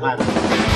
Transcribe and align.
Mando. 0.00 0.67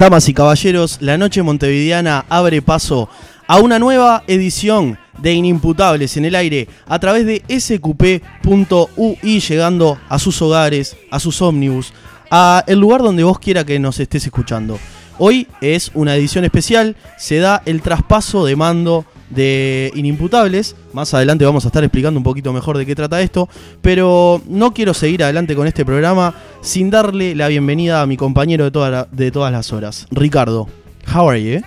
Damas 0.00 0.30
y 0.30 0.32
caballeros, 0.32 0.96
la 1.02 1.18
noche 1.18 1.42
montevideana 1.42 2.24
abre 2.30 2.62
paso 2.62 3.10
a 3.46 3.58
una 3.58 3.78
nueva 3.78 4.24
edición 4.28 4.98
de 5.18 5.34
Inimputables 5.34 6.16
en 6.16 6.24
el 6.24 6.36
aire 6.36 6.68
a 6.86 6.98
través 6.98 7.26
de 7.26 7.42
sqp.ui 7.46 9.40
llegando 9.40 9.98
a 10.08 10.18
sus 10.18 10.40
hogares, 10.40 10.96
a 11.10 11.20
sus 11.20 11.42
ómnibus, 11.42 11.92
a 12.30 12.64
el 12.66 12.78
lugar 12.78 13.02
donde 13.02 13.24
vos 13.24 13.38
quiera 13.38 13.66
que 13.66 13.78
nos 13.78 14.00
estés 14.00 14.24
escuchando. 14.24 14.78
Hoy 15.18 15.46
es 15.60 15.90
una 15.92 16.16
edición 16.16 16.46
especial, 16.46 16.96
se 17.18 17.36
da 17.36 17.60
el 17.66 17.82
traspaso 17.82 18.46
de 18.46 18.56
mando 18.56 19.04
de 19.30 19.90
Inimputables. 19.94 20.76
Más 20.92 21.14
adelante 21.14 21.44
vamos 21.44 21.64
a 21.64 21.68
estar 21.68 21.82
explicando 21.84 22.18
un 22.18 22.24
poquito 22.24 22.52
mejor 22.52 22.76
de 22.76 22.84
qué 22.86 22.94
trata 22.94 23.20
esto. 23.22 23.48
Pero 23.80 24.42
no 24.46 24.74
quiero 24.74 24.92
seguir 24.94 25.22
adelante 25.24 25.54
con 25.56 25.66
este 25.66 25.84
programa 25.84 26.34
sin 26.60 26.90
darle 26.90 27.34
la 27.34 27.48
bienvenida 27.48 28.02
a 28.02 28.06
mi 28.06 28.16
compañero 28.16 28.64
de, 28.64 28.70
toda 28.70 28.90
la- 28.90 29.08
de 29.10 29.30
todas 29.30 29.52
las 29.52 29.72
horas, 29.72 30.06
Ricardo. 30.10 30.68
How 31.14 31.30
are 31.30 31.42
you? 31.42 31.60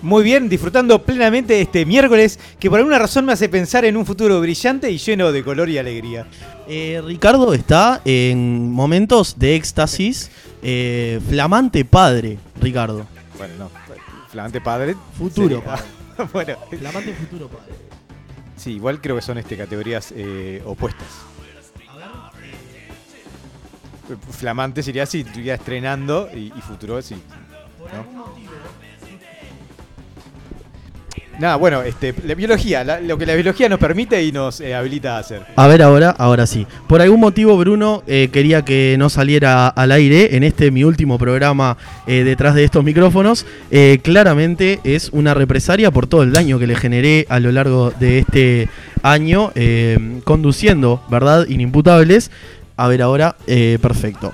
Muy 0.00 0.22
bien, 0.22 0.48
disfrutando 0.48 1.02
plenamente 1.02 1.60
este 1.60 1.84
miércoles 1.84 2.38
que 2.60 2.70
por 2.70 2.78
alguna 2.78 3.00
razón 3.00 3.24
me 3.24 3.32
hace 3.32 3.48
pensar 3.48 3.84
en 3.84 3.96
un 3.96 4.06
futuro 4.06 4.40
brillante 4.40 4.88
y 4.92 4.96
lleno 4.98 5.32
de 5.32 5.42
color 5.42 5.68
y 5.68 5.76
alegría. 5.78 6.24
Eh, 6.68 7.02
Ricardo 7.04 7.52
está 7.52 8.00
en 8.04 8.70
momentos 8.70 9.36
de 9.38 9.56
éxtasis. 9.56 10.30
eh, 10.62 11.20
flamante 11.28 11.84
padre, 11.84 12.38
Ricardo. 12.60 13.06
Bueno, 13.36 13.54
no, 13.58 13.70
flamante 14.30 14.60
padre. 14.60 14.94
Futuro 15.16 15.48
sería- 15.48 15.64
padre. 15.64 15.82
bueno, 16.32 16.56
Flamante 16.70 17.14
futuro 17.14 17.48
padre. 17.48 17.72
sí, 18.56 18.72
igual 18.72 19.00
creo 19.00 19.16
que 19.16 19.22
son 19.22 19.38
este, 19.38 19.56
categorías 19.56 20.12
eh, 20.16 20.62
opuestas. 20.64 21.08
Flamante 24.30 24.82
sería 24.82 25.04
si 25.04 25.20
estuviera 25.20 25.56
estrenando 25.56 26.30
y, 26.34 26.52
y 26.56 26.60
futuro 26.62 27.00
sí. 27.02 27.22
¿no? 27.92 28.34
Nada, 31.38 31.54
bueno, 31.54 31.82
este, 31.82 32.12
la 32.26 32.34
biología, 32.34 32.82
la- 32.82 33.00
lo 33.00 33.16
que 33.16 33.24
la 33.24 33.34
biología 33.34 33.68
nos 33.68 33.78
permite 33.78 34.24
y 34.24 34.32
nos 34.32 34.60
eh, 34.60 34.74
habilita 34.74 35.16
a 35.16 35.20
hacer. 35.20 35.42
A 35.54 35.68
ver 35.68 35.82
ahora, 35.82 36.10
ahora 36.10 36.46
sí. 36.48 36.66
Por 36.88 37.00
algún 37.00 37.20
motivo 37.20 37.56
Bruno 37.56 38.02
eh, 38.08 38.28
quería 38.32 38.62
que 38.64 38.96
no 38.98 39.08
saliera 39.08 39.68
al 39.68 39.92
aire 39.92 40.34
en 40.36 40.42
este 40.42 40.72
mi 40.72 40.82
último 40.82 41.16
programa 41.16 41.76
eh, 42.08 42.24
detrás 42.24 42.56
de 42.56 42.64
estos 42.64 42.82
micrófonos. 42.82 43.46
Eh, 43.70 44.00
claramente 44.02 44.80
es 44.82 45.10
una 45.12 45.32
represalia 45.32 45.92
por 45.92 46.08
todo 46.08 46.24
el 46.24 46.32
daño 46.32 46.58
que 46.58 46.66
le 46.66 46.74
generé 46.74 47.24
a 47.28 47.38
lo 47.38 47.52
largo 47.52 47.92
de 47.92 48.18
este 48.18 48.68
año 49.02 49.52
conduciendo, 50.24 51.02
¿verdad? 51.08 51.46
Inimputables. 51.48 52.32
A 52.76 52.88
ver 52.88 53.02
ahora, 53.02 53.36
perfecto. 53.80 54.32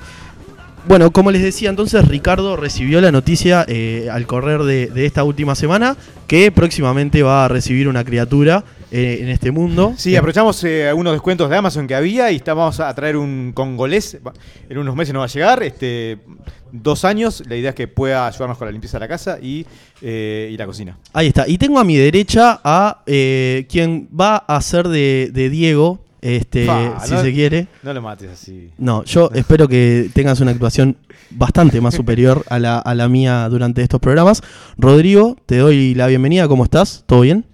Bueno, 0.87 1.11
como 1.13 1.31
les 1.31 1.43
decía 1.43 1.71
entonces, 1.71 2.07
Ricardo 2.07 2.57
recibió 2.57 3.01
la 3.01 3.11
noticia 3.11 3.65
eh, 3.69 4.09
al 4.13 4.27
correr 4.27 4.63
de, 4.65 4.89
de 4.89 5.07
esta 5.07 5.25
última 5.25 5.55
semana 5.55 5.97
que 6.27 6.53
próximamente 6.53 7.23
va 7.23 7.47
a 7.47 7.49
recibir 7.49 7.89
una 7.89 8.05
criatura 8.05 8.65
eh, 8.93 9.19
en 9.23 9.29
este 9.29 9.51
mundo. 9.51 9.95
Sí, 9.97 10.15
aprovechamos 10.15 10.63
eh, 10.63 10.87
algunos 10.89 11.15
descuentos 11.15 11.49
de 11.49 11.57
Amazon 11.57 11.87
que 11.87 11.95
había 11.95 12.31
y 12.31 12.37
estamos 12.37 12.81
a 12.81 12.95
traer 12.95 13.17
un 13.17 13.53
congolés. 13.55 14.19
En 14.69 14.79
unos 14.79 14.95
meses 14.95 15.15
nos 15.15 15.23
va 15.23 15.25
a 15.25 15.29
llegar, 15.29 15.63
este, 15.63 16.19
dos 16.71 17.05
años. 17.05 17.43
La 17.49 17.57
idea 17.57 17.71
es 17.71 17.77
que 17.77 17.89
pueda 17.89 18.27
ayudarnos 18.27 18.59
con 18.59 18.69
la 18.69 18.73
limpieza 18.73 18.99
de 18.99 19.01
la 19.01 19.09
casa 19.09 19.39
y, 19.41 19.67
eh, 20.03 20.51
y 20.53 20.57
la 20.57 20.67
cocina. 20.67 20.99
Ahí 21.15 21.29
está. 21.29 21.49
Y 21.49 21.57
tengo 21.57 21.79
a 21.79 21.85
mi 21.85 21.97
derecha 21.97 22.61
a 22.63 23.03
eh, 23.07 23.67
quien 23.71 24.09
va 24.09 24.37
a 24.37 24.61
ser 24.61 24.89
de, 24.89 25.31
de 25.33 25.49
Diego, 25.49 26.04
este, 26.25 26.65
Fa, 26.65 26.99
si 27.05 27.13
no- 27.13 27.23
se 27.23 27.33
quiere. 27.33 27.69
No 27.83 27.93
lo 27.93 28.01
mates 28.03 28.31
así. 28.31 28.71
No, 28.79 29.05
yo 29.05 29.31
espero 29.35 29.69
que 29.69 30.11
tengas 30.15 30.41
una 30.41 30.51
actuación 30.53 30.97
bastante 31.31 31.81
más 31.81 31.95
superior 31.95 32.45
a 32.49 32.59
la, 32.59 32.79
a 32.79 32.95
la 32.95 33.09
mía 33.09 33.47
durante 33.51 33.83
estos 33.83 34.01
programas. 34.01 34.43
Rodrigo, 34.79 35.37
te 35.47 35.59
doy 35.59 35.95
la 35.95 36.07
bienvenida. 36.07 36.49
¿Cómo 36.49 36.65
estás? 36.65 37.05
¿Todo 37.07 37.21
bien? 37.21 37.45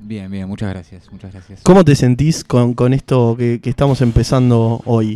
Bien, 0.00 0.30
bien, 0.30 0.48
muchas 0.48 0.70
gracias, 0.70 1.10
muchas 1.12 1.32
gracias. 1.32 1.60
¿Cómo 1.62 1.84
te 1.84 1.94
sentís 1.96 2.42
con, 2.44 2.74
con 2.74 2.92
esto 2.94 3.36
que, 3.38 3.60
que 3.60 3.70
estamos 3.70 4.00
empezando 4.02 4.80
hoy? 4.84 5.14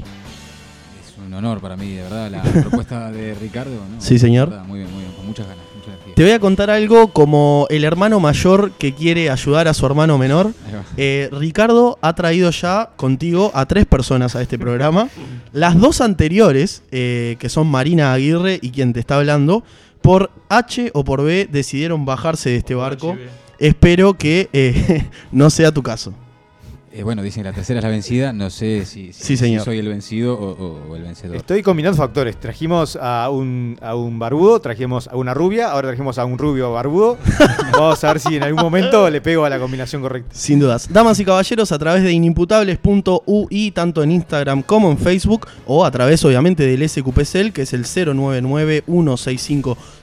Es 1.01 1.15
un 1.25 1.33
honor 1.35 1.61
para 1.61 1.77
mí, 1.77 1.91
de 1.95 2.03
verdad, 2.03 2.31
la 2.31 2.43
propuesta 2.63 3.11
de 3.11 3.35
Ricardo. 3.35 3.73
¿no? 3.73 4.01
Sí, 4.01 4.19
señor. 4.19 4.51
Verdad, 4.51 4.65
muy 4.67 4.81
bien, 4.81 4.91
muy 4.93 5.03
bien, 5.03 5.13
con 5.15 5.27
muchas 5.27 5.47
ganas. 5.47 5.65
Te 6.21 6.25
voy 6.25 6.35
a 6.35 6.39
contar 6.39 6.69
algo 6.69 7.15
como 7.15 7.67
el 7.71 7.83
hermano 7.83 8.21
mayor 8.21 8.73
que 8.73 8.93
quiere 8.93 9.31
ayudar 9.31 9.69
a 9.69 9.73
su 9.73 9.87
hermano 9.87 10.19
menor. 10.19 10.53
Eh, 10.99 11.31
Ricardo 11.33 11.99
ha 12.03 12.15
traído 12.15 12.51
ya 12.51 12.91
contigo 12.97 13.51
a 13.55 13.65
tres 13.65 13.87
personas 13.87 14.37
a 14.37 14.43
este 14.43 14.59
programa. 14.59 15.09
Las 15.55 15.81
dos 15.81 16.03
anteriores, 16.03 16.83
eh, 16.91 17.37
que 17.39 17.49
son 17.49 17.69
Marina 17.69 18.13
Aguirre 18.13 18.59
y 18.61 18.69
quien 18.69 18.93
te 18.93 19.01
está 19.01 19.17
hablando, 19.17 19.65
por 20.03 20.31
H 20.51 20.91
o 20.93 21.05
por 21.05 21.25
B 21.25 21.49
decidieron 21.51 22.05
bajarse 22.05 22.51
de 22.51 22.57
este 22.57 22.75
barco. 22.75 23.17
Espero 23.59 24.13
que 24.13 24.51
eh, 24.53 25.09
no 25.33 25.49
sea 25.49 25.73
tu 25.73 25.83
caso. 25.83 26.13
Eh, 26.93 27.05
bueno, 27.05 27.23
dicen 27.23 27.45
que 27.45 27.49
la 27.51 27.55
tercera 27.55 27.79
es 27.79 27.85
la 27.85 27.89
vencida. 27.91 28.33
No 28.33 28.51
sé 28.51 28.85
si, 28.85 29.13
si- 29.13 29.25
Sí, 29.25 29.37
señor. 29.37 29.61
si 29.61 29.65
soy 29.67 29.79
el 29.79 29.87
vencido 29.87 30.35
o, 30.35 30.51
o- 30.51 30.91
o 30.91 30.97
el 30.97 31.03
vencedor. 31.05 31.37
Estoy 31.37 31.63
combinando 31.63 31.97
factores. 31.97 32.37
Trajimos 32.41 32.99
a 33.01 33.31
un, 33.31 33.79
a 33.81 33.95
un 33.95 34.19
barbudo, 34.19 34.61
trajimos 34.61 35.07
a 35.07 35.15
una 35.17 35.33
rubia, 35.33 35.71
ahora 35.71 35.87
trajimos 35.89 36.19
a 36.19 36.25
un 36.25 36.37
rubio 36.37 36.73
barbudo. 36.73 37.17
Vamos 37.73 38.03
a 38.03 38.09
ver 38.09 38.19
si 38.21 38.35
en 38.35 38.43
algún 38.43 38.61
momento 38.63 39.09
le 39.09 39.21
pego 39.21 39.45
a 39.45 39.51
la 39.51 39.61
combinación 39.61 40.03
correcta. 40.03 40.31
Sin 40.35 40.59
dudas. 40.59 40.89
Damas 40.93 41.21
y 41.21 41.25
caballeros, 41.25 41.71
a 41.71 41.79
través 41.79 42.03
de 42.03 42.11
inimputables.ui, 42.13 43.71
tanto 43.71 44.03
en 44.03 44.11
Instagram 44.11 44.63
como 44.63 44.91
en 44.91 44.99
Facebook, 44.99 45.47
o 45.67 45.85
a 45.85 45.91
través, 45.93 46.25
obviamente, 46.25 46.67
del 46.67 46.89
SQPCL, 46.89 47.53
que 47.53 47.63
es 47.63 47.73
el 47.73 47.85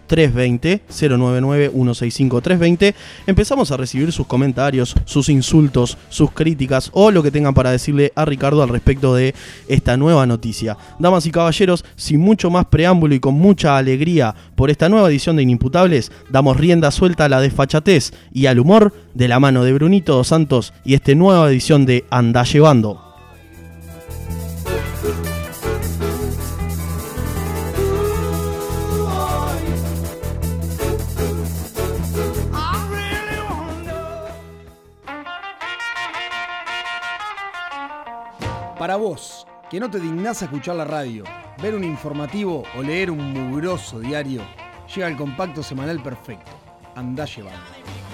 099-165-320, 0.07 0.81
099-165-320, 0.89 2.93
empezamos 3.27 3.71
a 3.71 3.77
recibir 3.77 4.11
sus 4.11 4.27
comentarios, 4.27 4.95
sus 5.05 5.29
insultos, 5.29 5.97
sus 6.09 6.31
críticas, 6.31 6.89
o 6.93 7.11
lo 7.11 7.23
que 7.23 7.31
tengan 7.31 7.53
para 7.53 7.71
decirle 7.71 8.11
a 8.15 8.25
Ricardo 8.25 8.63
al 8.63 8.69
respecto 8.69 9.15
de 9.15 9.33
esta 9.67 9.97
nueva 9.97 10.25
noticia. 10.25 10.77
Damas 10.99 11.25
y 11.25 11.31
caballeros, 11.31 11.85
sin 11.95 12.19
mucho 12.19 12.49
más 12.49 12.65
preámbulo 12.65 13.15
y 13.15 13.19
con 13.19 13.35
mucha 13.35 13.77
alegría 13.77 14.35
por 14.55 14.69
esta 14.69 14.89
nueva 14.89 15.09
edición 15.09 15.35
de 15.35 15.43
Inimputables, 15.43 16.11
damos 16.29 16.57
rienda 16.57 16.91
suelta 16.91 17.25
a 17.25 17.29
la 17.29 17.41
desfachatez 17.41 18.13
y 18.33 18.47
al 18.47 18.59
humor 18.59 18.93
de 19.13 19.27
la 19.27 19.39
mano 19.39 19.63
de 19.63 19.73
Brunito 19.73 20.15
Dos 20.15 20.27
Santos 20.27 20.73
y 20.83 20.93
esta 20.93 21.13
nueva 21.15 21.49
edición 21.49 21.85
de 21.85 22.05
Anda 22.09 22.43
Llevando. 22.43 23.01
Vos, 38.97 39.47
que 39.69 39.79
no 39.79 39.89
te 39.89 39.99
dignás 39.99 40.41
a 40.41 40.45
escuchar 40.45 40.75
la 40.75 40.85
radio, 40.85 41.23
ver 41.61 41.75
un 41.75 41.83
informativo 41.83 42.63
o 42.77 42.81
leer 42.81 43.11
un 43.11 43.33
mugroso 43.33 43.99
diario, 43.99 44.41
llega 44.93 45.07
el 45.07 45.17
compacto 45.17 45.63
semanal 45.63 46.01
perfecto. 46.01 46.51
Andá 46.95 47.25
llevando. 47.25 48.06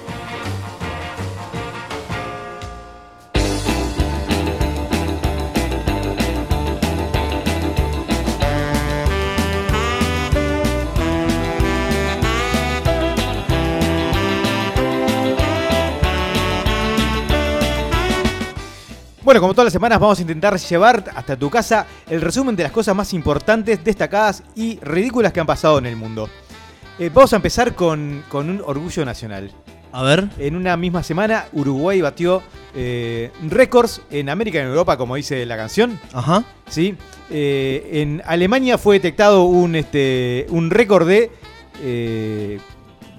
Bueno, 19.23 19.39
como 19.39 19.53
todas 19.53 19.67
las 19.67 19.73
semanas 19.73 19.99
vamos 20.01 20.19
a 20.19 20.21
intentar 20.21 20.57
llevar 20.59 21.05
hasta 21.15 21.37
tu 21.37 21.49
casa 21.49 21.85
el 22.09 22.19
resumen 22.19 22.57
de 22.57 22.63
las 22.63 22.73
cosas 22.73 22.93
más 22.93 23.13
importantes, 23.13 23.81
destacadas 23.81 24.43
y 24.53 24.79
ridículas 24.81 25.31
que 25.31 25.39
han 25.39 25.45
pasado 25.45 25.77
en 25.77 25.85
el 25.85 25.95
mundo. 25.95 26.27
Eh, 26.99 27.09
vamos 27.13 27.31
a 27.31 27.37
empezar 27.37 27.73
con, 27.73 28.23
con 28.27 28.49
un 28.49 28.61
orgullo 28.65 29.05
nacional. 29.05 29.49
A 29.93 30.01
ver, 30.03 30.27
En 30.39 30.55
una 30.55 30.75
misma 30.75 31.03
semana, 31.03 31.45
Uruguay 31.53 32.01
batió 32.01 32.41
eh, 32.75 33.31
récords 33.47 34.01
en 34.09 34.27
América 34.27 34.57
y 34.57 34.61
en 34.61 34.67
Europa, 34.67 34.97
como 34.97 35.15
dice 35.15 35.45
la 35.45 35.55
canción. 35.55 35.99
ajá. 36.13 36.43
¿sí? 36.67 36.97
Eh, 37.29 38.01
en 38.01 38.21
Alemania 38.25 38.77
fue 38.77 38.95
detectado 38.95 39.43
un, 39.43 39.75
este, 39.75 40.47
un 40.49 40.69
récord 40.71 41.07
de, 41.07 41.31
eh, 41.81 42.59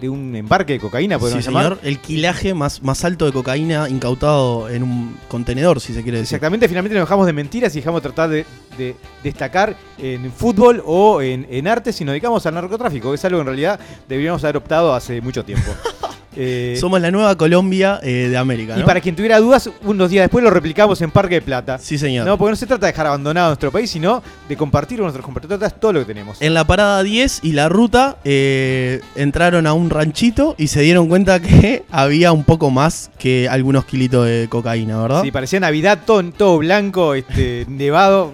de 0.05 0.09
un 0.11 0.35
embarque 0.37 0.75
de 0.75 0.79
cocaína, 0.81 1.17
Sí, 1.17 1.21
podemos 1.21 1.45
llamar. 1.45 1.63
señor. 1.65 1.79
El 1.83 1.99
quilaje 1.99 2.55
más, 2.55 2.83
más 2.83 3.05
alto 3.05 3.27
de 3.27 3.33
cocaína 3.33 3.89
incautado 3.89 4.69
en 4.69 4.83
un 4.83 5.17
contenedor, 5.29 5.81
si 5.81 5.95
se 5.95 6.03
quiere 6.03 6.19
decir. 6.19 6.37
Exactamente, 6.37 6.69
finalmente 6.69 6.95
nos 6.99 7.07
dejamos 7.07 7.27
de 7.27 7.33
mentiras 7.33 7.75
y 7.75 7.81
dejamos 7.81 8.03
de 8.03 8.09
tratar 8.11 8.29
de, 8.31 8.47
de 8.79 8.95
destacar 9.23 9.77
en 9.99 10.31
fútbol 10.33 10.83
o 10.87 11.23
en, 11.23 11.47
en 11.51 11.69
arte 11.69 11.93
si 11.93 12.05
nos 12.05 12.13
dedicamos 12.13 12.45
al 12.47 12.55
narcotráfico, 12.55 13.11
que 13.11 13.17
es 13.17 13.25
algo 13.25 13.39
que 13.39 13.43
en 13.43 13.47
realidad 13.47 13.81
deberíamos 14.09 14.43
haber 14.45 14.57
optado 14.59 14.95
hace 14.95 15.21
mucho 15.21 15.45
tiempo. 15.45 15.71
Eh, 16.37 16.77
Somos 16.81 17.01
la 17.01 17.11
nueva 17.11 17.37
Colombia 17.37 18.01
eh, 18.03 18.29
de 18.31 18.37
América, 18.37 18.77
y 18.79 18.83
para 18.83 19.01
quien 19.01 19.15
tuviera 19.15 19.39
dudas, 19.39 19.71
unos 19.83 20.11
días 20.11 20.25
después 20.25 20.43
lo 20.45 20.51
replicamos 20.51 21.01
en 21.03 21.11
Parque 21.11 21.37
de 21.37 21.43
Plata. 21.43 21.79
Sí, 21.79 21.97
señor. 21.99 22.27
No, 22.27 22.37
porque 22.39 22.51
no 22.51 22.57
se 22.57 22.67
trata 22.67 22.87
de 22.87 22.93
dejar 22.93 23.07
abandonado 23.07 23.49
nuestro 23.49 23.71
país, 23.71 23.91
sino 23.91 24.23
de 24.49 24.57
compartir 24.57 24.99
con 24.99 25.05
nuestros 25.05 25.25
compatriotas 25.25 25.79
todo 25.79 25.93
lo 25.93 26.01
que 26.01 26.07
tenemos. 26.07 26.41
En 26.43 26.55
la 26.55 26.65
parada 26.67 27.03
10 27.03 27.41
y 27.45 27.53
la 27.53 27.69
ruta 27.69 28.19
eh, 28.25 29.01
entraron 29.15 29.67
a 29.67 29.73
un 29.75 29.91
ranchito 29.91 30.55
y 30.59 30.67
se 30.69 30.81
dieron 30.83 31.09
cuenta 31.09 31.41
que 31.41 31.85
había 31.91 32.33
un 32.33 32.45
poco 32.45 32.71
más 32.71 33.11
que 33.19 33.49
algunos 33.49 33.85
kilitos 33.85 34.27
de 34.27 34.49
cocaína, 34.49 35.01
¿verdad? 35.01 35.23
Sí, 35.23 35.31
parecía 35.31 35.61
Navidad, 35.61 36.01
todo, 36.05 36.23
todo 36.33 36.59
blanco, 36.59 37.15
este, 37.15 37.65
nevado. 37.69 38.33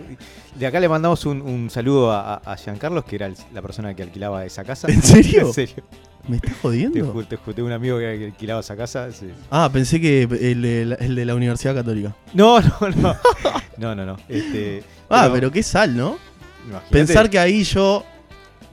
De 0.54 0.66
acá 0.66 0.78
le 0.80 0.88
mandamos 0.88 1.24
un, 1.26 1.40
un 1.40 1.70
saludo 1.70 2.10
a, 2.12 2.34
a- 2.34 2.52
a 2.52 2.56
Giancarlos, 2.56 3.04
que 3.04 3.16
era 3.16 3.26
el- 3.26 3.36
la 3.54 3.62
persona 3.62 3.94
que 3.94 4.02
alquilaba 4.02 4.44
esa 4.44 4.62
casa. 4.64 4.88
¿En 4.90 5.02
serio? 5.02 5.40
en 5.46 5.52
serio. 5.54 5.84
¿Me 6.28 6.36
estás 6.36 6.52
Te 6.52 6.58
jodiendo? 6.60 7.24
te 7.24 7.36
juro, 7.36 7.54
tengo 7.54 7.66
un 7.68 7.72
amigo 7.72 7.98
que 7.98 8.26
alquilaba 8.26 8.60
esa 8.60 8.76
casa. 8.76 9.10
sí. 9.12 9.30
Ah, 9.50 9.68
pensé 9.72 10.00
que 10.00 10.22
el 10.22 10.62
de, 10.62 10.84
la, 10.86 10.94
el 10.96 11.14
de 11.14 11.24
la 11.24 11.34
Universidad 11.34 11.74
Católica. 11.74 12.14
No, 12.34 12.60
no, 12.60 12.72
no. 12.96 13.16
No, 13.78 13.94
no, 13.94 14.04
no. 14.04 14.16
Este, 14.28 14.82
Ah, 15.08 15.30
pero, 15.32 15.50
qué 15.50 15.62
sal, 15.62 15.96
¿no? 15.96 16.18
imagínate, 16.66 16.90
Pensar 16.92 17.30
que 17.30 17.38
ahí 17.38 17.64
yo 17.64 18.04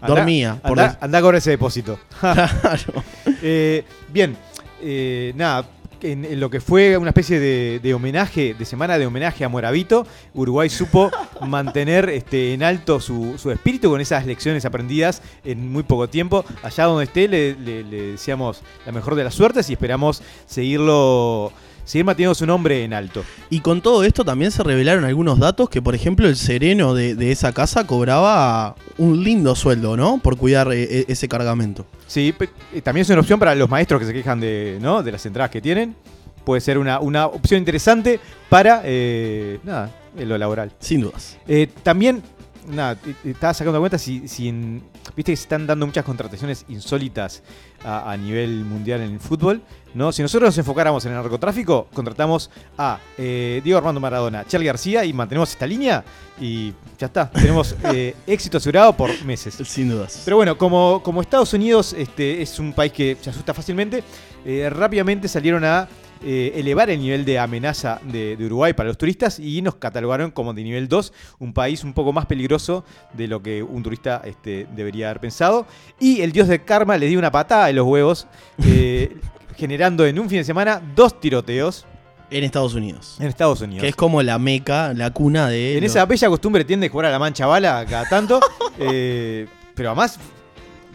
andá- 0.01 0.07
dormía. 0.15 0.55
por 0.61 0.71
Andá, 0.79 0.87
des- 0.89 0.97
andá 1.01 1.37
ese 1.37 1.51
depósito. 1.51 1.97
Claro. 2.19 3.03
Eh, 3.41 3.85
bien, 4.11 4.35
eh, 4.81 5.31
nada, 5.35 5.65
en, 6.01 6.25
en 6.25 6.39
lo 6.39 6.49
que 6.49 6.59
fue 6.61 6.97
una 6.97 7.09
especie 7.09 7.39
de, 7.39 7.79
de 7.81 7.93
homenaje, 7.93 8.53
de 8.57 8.65
semana 8.65 8.97
de 8.97 9.05
homenaje 9.05 9.43
a 9.45 9.49
Moravito, 9.49 10.05
Uruguay 10.33 10.69
supo 10.69 11.11
mantener 11.41 12.09
este, 12.09 12.53
en 12.53 12.63
alto 12.63 12.99
su, 12.99 13.35
su 13.37 13.51
espíritu 13.51 13.89
con 13.89 14.01
esas 14.01 14.25
lecciones 14.25 14.65
aprendidas 14.65 15.21
en 15.43 15.71
muy 15.71 15.83
poco 15.83 16.07
tiempo. 16.09 16.43
Allá 16.63 16.85
donde 16.85 17.05
esté 17.05 17.27
le, 17.27 17.55
le- 17.55 17.83
le 17.83 18.01
deseamos 18.11 18.61
la 18.85 18.91
mejor 18.91 19.15
de 19.15 19.23
las 19.23 19.33
suertes 19.33 19.69
y 19.69 19.73
esperamos 19.73 20.21
seguirlo, 20.45 21.51
seguir 21.87 22.05
manteniendo 22.05 22.35
su 22.35 22.45
nombre 22.45 22.83
en 22.83 22.93
alto. 22.93 23.23
Y 23.49 23.61
con 23.61 23.81
todo 23.81 24.03
esto 24.03 24.23
también 24.23 24.51
se 24.51 24.61
revelaron 24.61 25.05
algunos 25.05 25.39
datos 25.39 25.69
que, 25.69 25.81
por 25.81 25.95
ejemplo, 25.95 26.27
el 26.27 26.35
sereno 26.35 26.93
de, 26.93 27.15
de 27.15 27.31
esa 27.31 27.53
casa 27.53 27.87
cobraba 27.87 28.75
un 28.97 29.23
lindo 29.23 29.55
sueldo, 29.55 29.97
¿no? 29.97 30.19
Por 30.19 30.37
cuidar 30.37 30.71
eh, 30.71 30.83
eh, 30.83 31.05
ese 31.07 31.27
cargamento. 31.27 31.85
Sí, 32.07 32.33
eh, 32.73 32.81
también 32.81 33.03
es 33.03 33.09
una 33.09 33.19
opción 33.19 33.39
para 33.39 33.55
los 33.55 33.69
maestros 33.69 33.99
que 33.99 34.07
se 34.07 34.13
quejan 34.13 34.39
de, 34.39 34.77
¿no? 34.81 35.03
de 35.03 35.11
las 35.11 35.25
entradas 35.25 35.51
que 35.51 35.61
tienen. 35.61 35.95
Puede 36.43 36.61
ser 36.61 36.77
una, 36.77 36.99
una 36.99 37.27
opción 37.27 37.59
interesante 37.59 38.19
para 38.49 38.81
eh, 38.85 39.59
nada, 39.63 39.91
en 40.17 40.29
lo 40.29 40.37
laboral. 40.37 40.71
Sin 40.79 41.01
dudas. 41.01 41.37
Eh, 41.47 41.67
también, 41.83 42.23
nada, 42.67 42.97
estaba 43.23 43.53
sacando 43.53 43.79
cuenta 43.79 43.97
si, 43.97 44.27
si 44.27 44.47
en- 44.49 44.83
viste 45.15 45.31
que 45.31 45.35
se 45.37 45.43
están 45.43 45.65
dando 45.65 45.85
muchas 45.85 46.03
contrataciones 46.05 46.65
insólitas 46.69 47.41
a, 47.83 48.11
a 48.11 48.17
nivel 48.17 48.63
mundial 48.65 49.01
en 49.01 49.13
el 49.13 49.19
fútbol. 49.19 49.61
¿no? 49.93 50.11
Si 50.11 50.21
nosotros 50.21 50.49
nos 50.49 50.57
enfocáramos 50.57 51.03
en 51.05 51.13
el 51.13 51.17
narcotráfico, 51.17 51.87
contratamos 51.93 52.51
a 52.77 52.99
eh, 53.17 53.61
Diego 53.63 53.77
Armando 53.79 53.99
Maradona, 53.99 54.45
Charlie 54.45 54.67
García 54.67 55.03
y 55.05 55.13
mantenemos 55.13 55.49
esta 55.49 55.65
línea 55.65 56.03
y 56.39 56.73
ya 56.99 57.07
está. 57.07 57.29
Tenemos 57.31 57.75
eh, 57.93 58.15
éxito 58.27 58.57
asegurado 58.57 58.95
por 58.95 59.09
meses. 59.25 59.55
Sin 59.67 59.89
dudas. 59.89 60.21
Pero 60.25 60.37
bueno, 60.37 60.57
como, 60.57 61.01
como 61.03 61.21
Estados 61.21 61.53
Unidos 61.53 61.93
este, 61.93 62.41
es 62.41 62.59
un 62.59 62.73
país 62.73 62.91
que 62.91 63.17
se 63.19 63.29
asusta 63.31 63.53
fácilmente, 63.53 64.03
eh, 64.45 64.69
rápidamente 64.69 65.27
salieron 65.27 65.63
a 65.65 65.87
eh, 66.23 66.53
elevar 66.55 66.89
el 66.89 66.99
nivel 66.99 67.25
de 67.25 67.39
amenaza 67.39 67.99
de, 68.03 68.35
de 68.37 68.45
Uruguay 68.45 68.73
para 68.73 68.87
los 68.87 68.97
turistas 68.97 69.39
y 69.39 69.61
nos 69.61 69.75
catalogaron 69.75 70.31
como 70.31 70.53
de 70.53 70.63
nivel 70.63 70.87
2, 70.87 71.13
un 71.39 71.53
país 71.53 71.83
un 71.83 71.93
poco 71.93 72.13
más 72.13 72.25
peligroso 72.25 72.83
de 73.13 73.27
lo 73.27 73.41
que 73.41 73.61
un 73.63 73.83
turista 73.83 74.21
este, 74.25 74.67
debería 74.75 75.09
haber 75.09 75.21
pensado. 75.21 75.65
Y 75.99 76.21
el 76.21 76.31
dios 76.31 76.47
del 76.47 76.63
karma 76.63 76.97
le 76.97 77.07
dio 77.07 77.19
una 77.19 77.31
patada 77.31 77.69
en 77.69 77.75
los 77.75 77.85
huevos, 77.85 78.27
eh, 78.65 79.15
generando 79.55 80.05
en 80.05 80.19
un 80.19 80.29
fin 80.29 80.39
de 80.39 80.43
semana 80.43 80.81
dos 80.95 81.19
tiroteos 81.19 81.85
en 82.29 82.43
Estados 82.43 82.73
Unidos. 82.73 83.15
en 83.19 83.27
Estados 83.27 83.61
Unidos. 83.61 83.81
Que 83.81 83.87
es 83.89 83.95
como 83.95 84.21
la 84.21 84.37
meca, 84.37 84.93
la 84.93 85.11
cuna 85.11 85.47
de. 85.47 85.77
En 85.77 85.83
los- 85.83 85.91
esa 85.91 86.05
bella 86.05 86.27
costumbre 86.27 86.65
tiende 86.65 86.87
a 86.87 86.89
jugar 86.89 87.05
a 87.07 87.11
la 87.11 87.19
mancha 87.19 87.45
bala 87.45 87.85
cada 87.89 88.03
tanto. 88.09 88.39
eh, 88.79 89.47
pero 89.73 89.89
además 89.91 90.19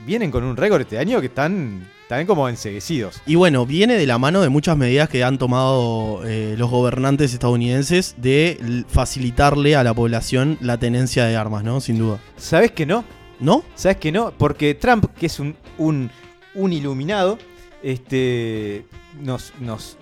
vienen 0.05 0.31
con 0.31 0.45
un 0.45 0.57
récord 0.57 0.81
este 0.83 0.99
año 0.99 1.21
que 1.21 1.27
están, 1.29 1.89
están 2.03 2.27
como 2.27 2.49
enseguecidos. 2.49 3.23
Y 3.27 3.37
bueno, 3.37 3.65
viene 3.65 3.95
de 3.95 4.07
la 4.07 4.19
mano 4.19 4.43
de 4.43 4.49
muchas 4.49 4.77
medidas 4.77 5.09
que 5.09 5.25
han 5.25 5.39
tomado 5.39 6.23
eh, 6.25 6.55
los 6.59 6.71
gobernantes 6.71 7.33
estadounidenses 7.33 8.17
de 8.19 8.85
facilitarle 8.89 9.77
a 9.77 9.85
la 9.85 9.95
población 9.95 10.59
la 10.61 10.79
tenencia 10.79 11.25
de 11.25 11.37
armas, 11.37 11.65
¿no? 11.65 11.81
Sin 11.81 11.99
duda. 11.99 12.19
¿Sabes 12.37 12.73
que 12.73 12.85
no? 12.85 13.05
¿No? 13.41 13.65
¿Sabes 13.75 13.97
que 13.97 14.13
no? 14.13 14.33
Porque 14.37 14.75
Trump, 14.75 15.07
que 15.19 15.27
es 15.27 15.41
un, 15.41 15.57
un, 15.79 16.11
un 16.55 16.73
iluminado, 16.73 17.39
este, 17.83 18.85
nos, 19.21 19.53
nos 19.61 19.97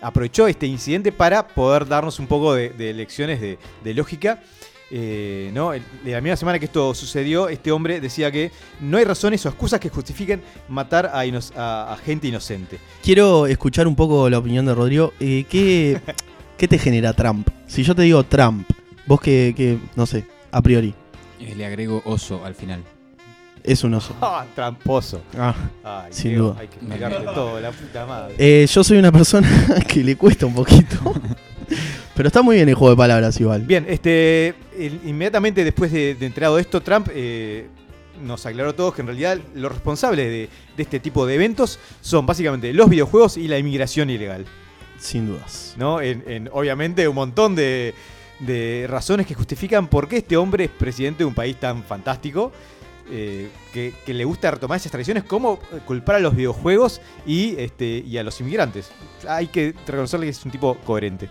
aprovechó 0.00 0.48
este 0.48 0.66
incidente 0.66 1.12
para 1.12 1.46
poder 1.48 1.86
darnos 1.86 2.18
un 2.18 2.26
poco 2.26 2.54
de, 2.54 2.70
de 2.70 2.92
lecciones 2.94 3.40
de, 3.40 3.58
de 3.84 3.94
lógica. 3.94 4.42
Eh, 4.90 5.50
¿no? 5.52 5.72
La 6.04 6.20
misma 6.22 6.36
semana 6.36 6.58
que 6.58 6.64
esto 6.64 6.94
sucedió, 6.94 7.48
este 7.48 7.70
hombre 7.72 8.00
decía 8.00 8.30
que 8.32 8.50
no 8.80 8.96
hay 8.96 9.04
razones 9.04 9.44
o 9.44 9.50
excusas 9.50 9.78
que 9.80 9.90
justifiquen 9.90 10.40
matar 10.68 11.10
a, 11.12 11.26
ino- 11.26 11.40
a- 11.56 11.92
a 11.92 11.96
gente 11.98 12.26
inocente. 12.28 12.78
Quiero 13.02 13.46
escuchar 13.46 13.86
un 13.86 13.94
poco 13.94 14.30
la 14.30 14.38
opinión 14.38 14.64
de 14.64 14.74
Rodrigo. 14.74 15.12
Eh, 15.20 15.44
¿qué, 15.48 16.00
¿qué 16.56 16.66
te 16.68 16.78
genera 16.78 17.12
Trump? 17.12 17.46
Si 17.66 17.82
yo 17.82 17.94
te 17.94 18.02
digo 18.02 18.24
Trump, 18.24 18.66
vos 19.06 19.20
que, 19.20 19.52
que 19.56 19.78
no 19.94 20.06
sé, 20.06 20.24
a 20.50 20.62
priori, 20.62 20.94
Eh, 21.38 21.54
le 21.54 21.66
agrego 21.66 22.00
oso 22.06 22.42
al 22.44 22.54
final. 22.54 22.82
es 23.62 23.84
un 23.84 23.92
oso. 23.92 24.14
Ah, 24.22 24.46
tramposo. 24.54 25.20
Ah. 25.36 25.54
Ay, 25.84 26.12
Sin 26.14 26.34
duda. 26.38 26.56
Hay 26.58 26.68
que 26.68 26.78
todo, 27.34 27.60
la 27.60 27.72
puta 27.72 28.06
madre. 28.06 28.34
Eh, 28.38 28.66
yo 28.66 28.82
soy 28.82 28.96
una 28.96 29.12
persona 29.12 29.48
que 29.86 30.02
le 30.02 30.16
cuesta 30.16 30.46
un 30.46 30.54
poquito. 30.54 30.96
Pero 32.18 32.26
está 32.26 32.42
muy 32.42 32.56
bien 32.56 32.68
el 32.68 32.74
juego 32.74 32.90
de 32.90 32.96
palabras 32.96 33.40
igual. 33.40 33.62
Bien, 33.62 33.86
este, 33.88 34.48
el- 34.76 35.00
inmediatamente 35.06 35.62
después 35.62 35.92
de, 35.92 36.16
de 36.16 36.26
enterado 36.26 36.58
esto, 36.58 36.80
Trump 36.80 37.08
eh, 37.14 37.68
nos 38.24 38.44
aclaró 38.44 38.70
a 38.70 38.72
todos 38.72 38.92
que 38.92 39.02
en 39.02 39.06
realidad 39.06 39.38
los 39.54 39.70
responsables 39.70 40.26
de, 40.26 40.48
de 40.76 40.82
este 40.82 40.98
tipo 40.98 41.24
de 41.26 41.36
eventos 41.36 41.78
son 42.00 42.26
básicamente 42.26 42.72
los 42.72 42.88
videojuegos 42.90 43.36
y 43.36 43.46
la 43.46 43.56
inmigración 43.56 44.10
ilegal. 44.10 44.46
Sin 44.98 45.28
dudas. 45.28 45.74
¿no? 45.78 46.00
En, 46.00 46.24
en, 46.26 46.50
obviamente 46.52 47.06
un 47.06 47.14
montón 47.14 47.54
de, 47.54 47.94
de 48.40 48.86
razones 48.88 49.24
que 49.24 49.34
justifican 49.34 49.86
por 49.86 50.08
qué 50.08 50.16
este 50.16 50.36
hombre 50.36 50.64
es 50.64 50.70
presidente 50.70 51.18
de 51.18 51.24
un 51.26 51.34
país 51.34 51.54
tan 51.60 51.84
fantástico. 51.84 52.50
eh, 53.10 53.48
que, 53.72 53.94
que 54.04 54.12
le 54.12 54.24
gusta 54.24 54.50
retomar 54.50 54.76
esas 54.76 54.90
tradiciones, 54.90 55.22
como 55.24 55.60
eh, 55.72 55.78
culpar 55.86 56.16
a 56.16 56.18
los 56.18 56.34
videojuegos 56.34 57.00
y, 57.24 57.54
este, 57.58 58.02
y 58.04 58.18
a 58.18 58.24
los 58.24 58.40
inmigrantes. 58.40 58.90
Hay 59.28 59.46
que 59.46 59.72
reconocerle 59.86 60.26
que 60.26 60.30
es 60.30 60.44
un 60.44 60.50
tipo 60.50 60.76
coherente. 60.84 61.30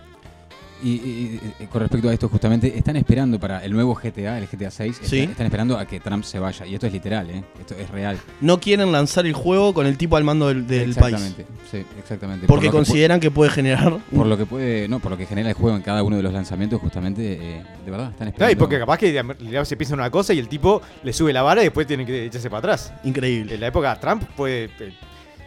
Y, 0.82 0.90
y- 0.90 1.40
y 1.60 1.66
con 1.66 1.80
respecto 1.80 2.08
a 2.08 2.12
esto, 2.12 2.28
justamente, 2.28 2.76
están 2.78 2.96
esperando 2.96 3.38
para 3.40 3.64
el 3.64 3.72
nuevo 3.72 3.94
GTA, 3.94 4.38
el 4.38 4.46
GTA 4.46 4.70
6, 4.70 5.00
Sí. 5.02 5.20
están 5.20 5.46
esperando 5.46 5.76
a 5.76 5.84
que 5.86 5.98
Trump 5.98 6.22
se 6.24 6.38
vaya. 6.38 6.64
Y 6.66 6.74
esto 6.74 6.86
es 6.86 6.92
literal, 6.92 7.28
¿eh? 7.30 7.42
Esto 7.58 7.74
es 7.74 7.90
real. 7.90 8.16
No 8.40 8.60
quieren 8.60 8.92
lanzar 8.92 9.26
el 9.26 9.32
juego 9.32 9.74
con 9.74 9.86
el 9.86 9.96
tipo 9.98 10.16
al 10.16 10.24
mando 10.24 10.48
del, 10.48 10.66
del 10.66 10.94
país. 10.94 11.14
exactamente, 11.16 11.46
sí, 11.70 11.84
exactamente. 11.98 12.46
Porque 12.46 12.66
por 12.68 12.74
lo 12.76 12.84
que 12.84 12.84
pu- 12.84 12.86
consideran 12.90 13.18
que 13.18 13.30
puede 13.30 13.50
generar. 13.50 13.98
por 14.14 14.26
lo 14.26 14.36
que 14.36 14.46
puede, 14.46 14.86
no, 14.88 15.00
por 15.00 15.10
lo 15.10 15.16
que 15.18 15.26
genera 15.26 15.48
el 15.48 15.54
juego 15.56 15.76
en 15.76 15.82
cada 15.82 16.02
uno 16.02 16.16
de 16.16 16.22
los 16.22 16.32
lanzamientos, 16.32 16.80
justamente, 16.80 17.32
eh, 17.32 17.62
de 17.84 17.90
verdad, 17.90 18.10
están 18.10 18.26
No, 18.26 18.30
esperando. 18.30 18.52
y 18.52 18.56
porque 18.56 18.78
capaz 18.78 18.98
que 18.98 19.64
se 19.64 19.76
piensa 19.76 19.94
en 19.94 20.00
una 20.00 20.10
cosa 20.10 20.32
y 20.32 20.38
el 20.38 20.48
tipo 20.48 20.80
le 21.02 21.12
sube 21.12 21.32
la 21.32 21.42
vara 21.42 21.60
y 21.62 21.64
después 21.64 21.86
tiene 21.88 22.06
que 22.06 22.26
echarse 22.26 22.48
para 22.50 22.58
atrás. 22.58 22.92
Increíble. 23.04 23.54
En 23.54 23.60
la 23.60 23.66
época 23.66 23.94
de 23.94 24.00
Trump 24.00 24.22
fue 24.36 24.70
eh, 24.78 24.92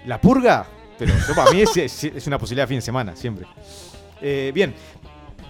la 0.07 0.19
purga, 0.19 0.65
pero 0.99 1.13
yo 1.27 1.33
para 1.35 1.51
mí 1.51 1.61
es, 1.61 1.77
es- 1.77 2.03
es 2.03 2.27
una 2.27 2.37
posibilidad 2.37 2.63
de 2.63 2.67
fin 2.67 2.77
de 2.79 2.81
semana, 2.81 3.15
siempre. 3.15 3.45
Eh, 4.23 4.51
bien, 4.53 4.73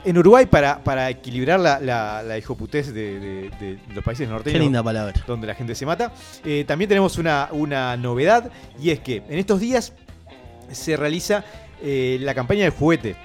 en 0.04 0.18
Uruguay, 0.18 0.46
para, 0.48 0.84
para 0.84 1.10
equilibrar 1.10 1.60
la, 1.60 1.80
la, 1.80 2.24
la 2.24 2.38
hijoputez 2.38 2.94
de, 2.94 3.20
de- 3.20 3.50
de 3.60 3.80
los 3.94 4.04
países 4.04 4.28
Qué 4.28 4.34
norteños, 4.34 4.60
linda 4.62 4.82
palabra. 4.84 5.14
donde 5.28 5.48
la 5.48 5.56
gente 5.56 5.76
se 5.76 5.86
mata, 5.86 6.12
eh, 6.44 6.64
también 6.68 6.90
tenemos 6.90 7.18
una, 7.18 7.50
una 7.52 7.96
novedad 7.98 8.52
y 8.82 8.90
es 8.90 9.00
que 9.00 9.18
en 9.30 9.38
estos 9.40 9.60
días 9.60 9.94
se 10.72 10.98
realiza 10.98 11.44
eh, 11.84 12.18
la 12.22 12.34
campaña 12.34 12.64
del 12.64 12.72
juguete. 12.72 13.16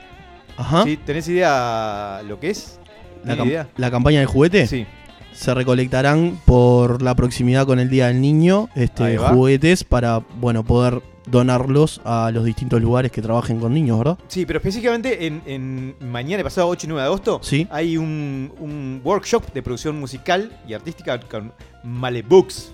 Ajá. 0.56 0.84
¿Sí? 0.84 0.96
¿Tenés 0.96 1.28
idea 1.28 2.22
lo 2.26 2.40
que 2.40 2.50
es? 2.50 2.78
La, 3.24 3.32
¿Tenés 3.32 3.38
cam- 3.38 3.46
idea? 3.48 3.68
la 3.76 3.90
campaña 3.90 4.18
del 4.20 4.26
juguete 4.28 4.66
Sí. 4.66 4.86
se 5.32 5.52
recolectarán 5.54 6.40
por 6.46 7.02
la 7.02 7.14
proximidad 7.14 7.66
con 7.66 7.78
el 7.78 7.90
Día 7.90 8.06
del 8.08 8.20
Niño 8.20 8.68
este, 8.74 9.18
juguetes 9.18 9.84
para 9.84 10.18
bueno 10.40 10.64
poder 10.64 11.02
donarlos 11.26 12.00
a 12.04 12.30
los 12.32 12.44
distintos 12.44 12.80
lugares 12.80 13.10
que 13.12 13.20
trabajen 13.20 13.58
con 13.60 13.74
niños, 13.74 13.98
¿verdad? 13.98 14.18
Sí, 14.28 14.46
pero 14.46 14.58
específicamente 14.58 15.26
en, 15.26 15.42
en 15.46 15.96
mañana, 16.10 16.42
pasado 16.42 16.68
8 16.68 16.86
y 16.86 16.88
9 16.88 17.00
de 17.02 17.06
agosto, 17.06 17.40
Sí. 17.42 17.66
hay 17.70 17.96
un, 17.96 18.52
un 18.60 19.00
workshop 19.04 19.52
de 19.52 19.62
producción 19.62 19.98
musical 19.98 20.56
y 20.68 20.74
artística 20.74 21.18
con 21.20 21.52
Malebooks. 21.82 22.72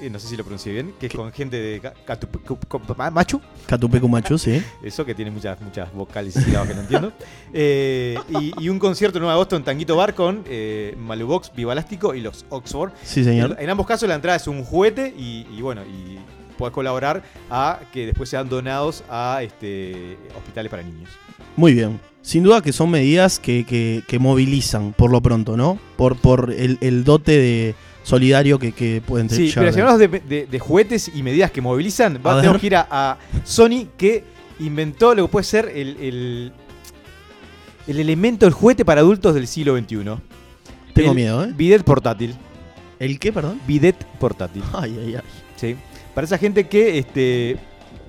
Eh, 0.00 0.10
no 0.10 0.18
sé 0.18 0.26
si 0.26 0.36
lo 0.36 0.42
pronuncié 0.42 0.72
bien, 0.72 0.92
que 0.98 1.06
es 1.06 1.12
con 1.14 1.30
gente 1.32 1.56
de 1.56 1.78
Ca- 1.80 1.94
Catup- 2.04 2.42
Cup- 2.44 2.66
Cup- 2.66 2.96
Ma- 2.96 3.10
Machu, 3.12 3.40
Catupecu 3.64 4.08
Machu, 4.08 4.36
sí. 4.38 4.60
eso 4.82 5.04
que 5.04 5.14
tiene 5.14 5.30
muchas, 5.30 5.60
muchas 5.60 5.92
vocales 5.92 6.36
y 6.36 6.40
sílabas 6.42 6.68
que 6.68 6.74
no 6.74 6.80
entiendo. 6.80 7.12
Eh, 7.56 8.18
y, 8.40 8.64
y 8.64 8.68
un 8.68 8.80
concierto 8.80 9.18
el 9.18 9.22
9 9.22 9.30
de 9.30 9.34
agosto 9.34 9.54
en 9.56 9.62
Tanguito 9.62 9.94
Bar 9.94 10.14
con 10.14 10.42
eh, 10.48 10.96
Malubox, 10.98 11.52
Viva 11.54 11.72
Elástico 11.72 12.12
y 12.12 12.20
los 12.20 12.44
Oxford. 12.48 12.90
Sí, 13.04 13.22
señor. 13.22 13.52
En, 13.58 13.64
en 13.64 13.70
ambos 13.70 13.86
casos 13.86 14.08
la 14.08 14.16
entrada 14.16 14.36
es 14.36 14.48
un 14.48 14.64
juguete 14.64 15.14
y, 15.16 15.46
y 15.56 15.60
bueno, 15.62 15.82
y 15.84 16.18
puedes 16.56 16.72
colaborar 16.74 17.22
a 17.50 17.80
que 17.92 18.06
después 18.06 18.28
sean 18.28 18.48
donados 18.48 19.04
a 19.10 19.40
este, 19.42 20.16
hospitales 20.36 20.70
para 20.70 20.82
niños. 20.82 21.10
Muy 21.56 21.74
bien. 21.74 22.00
Sin 22.22 22.42
duda 22.42 22.62
que 22.62 22.72
son 22.72 22.90
medidas 22.90 23.38
que, 23.38 23.64
que- 23.66 24.02
que 24.06 24.18
movilizan 24.18 24.92
por 24.94 25.10
lo 25.10 25.20
pronto, 25.20 25.56
¿no? 25.56 25.78
Por, 25.96 26.16
por 26.16 26.50
el, 26.56 26.78
el 26.80 27.04
dote 27.04 27.32
de 27.38 27.74
solidario 28.02 28.58
que, 28.58 28.72
que 28.72 29.02
pueden 29.06 29.28
Sí, 29.30 29.48
llegar 29.48 29.54
pero 29.64 29.72
si 29.72 29.76
tener. 29.76 29.90
hablamos 29.90 30.22
de, 30.28 30.36
de- 30.36 30.46
de 30.46 30.58
juguetes 30.58 31.10
y 31.14 31.22
medidas 31.22 31.50
que 31.50 31.60
movilizan, 31.60 32.18
A 32.24 32.36
tenemos 32.36 32.60
que 32.60 32.66
ir 32.66 32.76
a, 32.76 32.86
a 32.90 33.18
Sony 33.44 33.88
que 33.98 34.24
inventó 34.60 35.14
lo 35.14 35.26
que 35.26 35.32
puede 35.32 35.44
ser 35.44 35.70
el, 35.74 35.96
el- 35.98 36.52
el 37.86 37.98
elemento 38.00 38.46
del 38.46 38.54
juguete 38.54 38.84
para 38.84 39.00
adultos 39.02 39.34
del 39.34 39.46
siglo 39.46 39.76
XXI. 39.76 39.96
Tengo 40.94 41.10
El 41.10 41.14
miedo, 41.14 41.44
¿eh? 41.44 41.52
Bidet 41.54 41.82
portátil. 41.82 42.34
¿El 42.98 43.18
qué, 43.18 43.32
perdón? 43.32 43.60
Bidet 43.66 43.96
portátil. 44.18 44.62
Ay, 44.72 44.96
ay, 44.98 45.14
ay. 45.16 45.22
¿sí? 45.56 45.76
Para 46.14 46.24
esa 46.26 46.38
gente 46.38 46.64
que 46.68 46.98
este, 46.98 47.56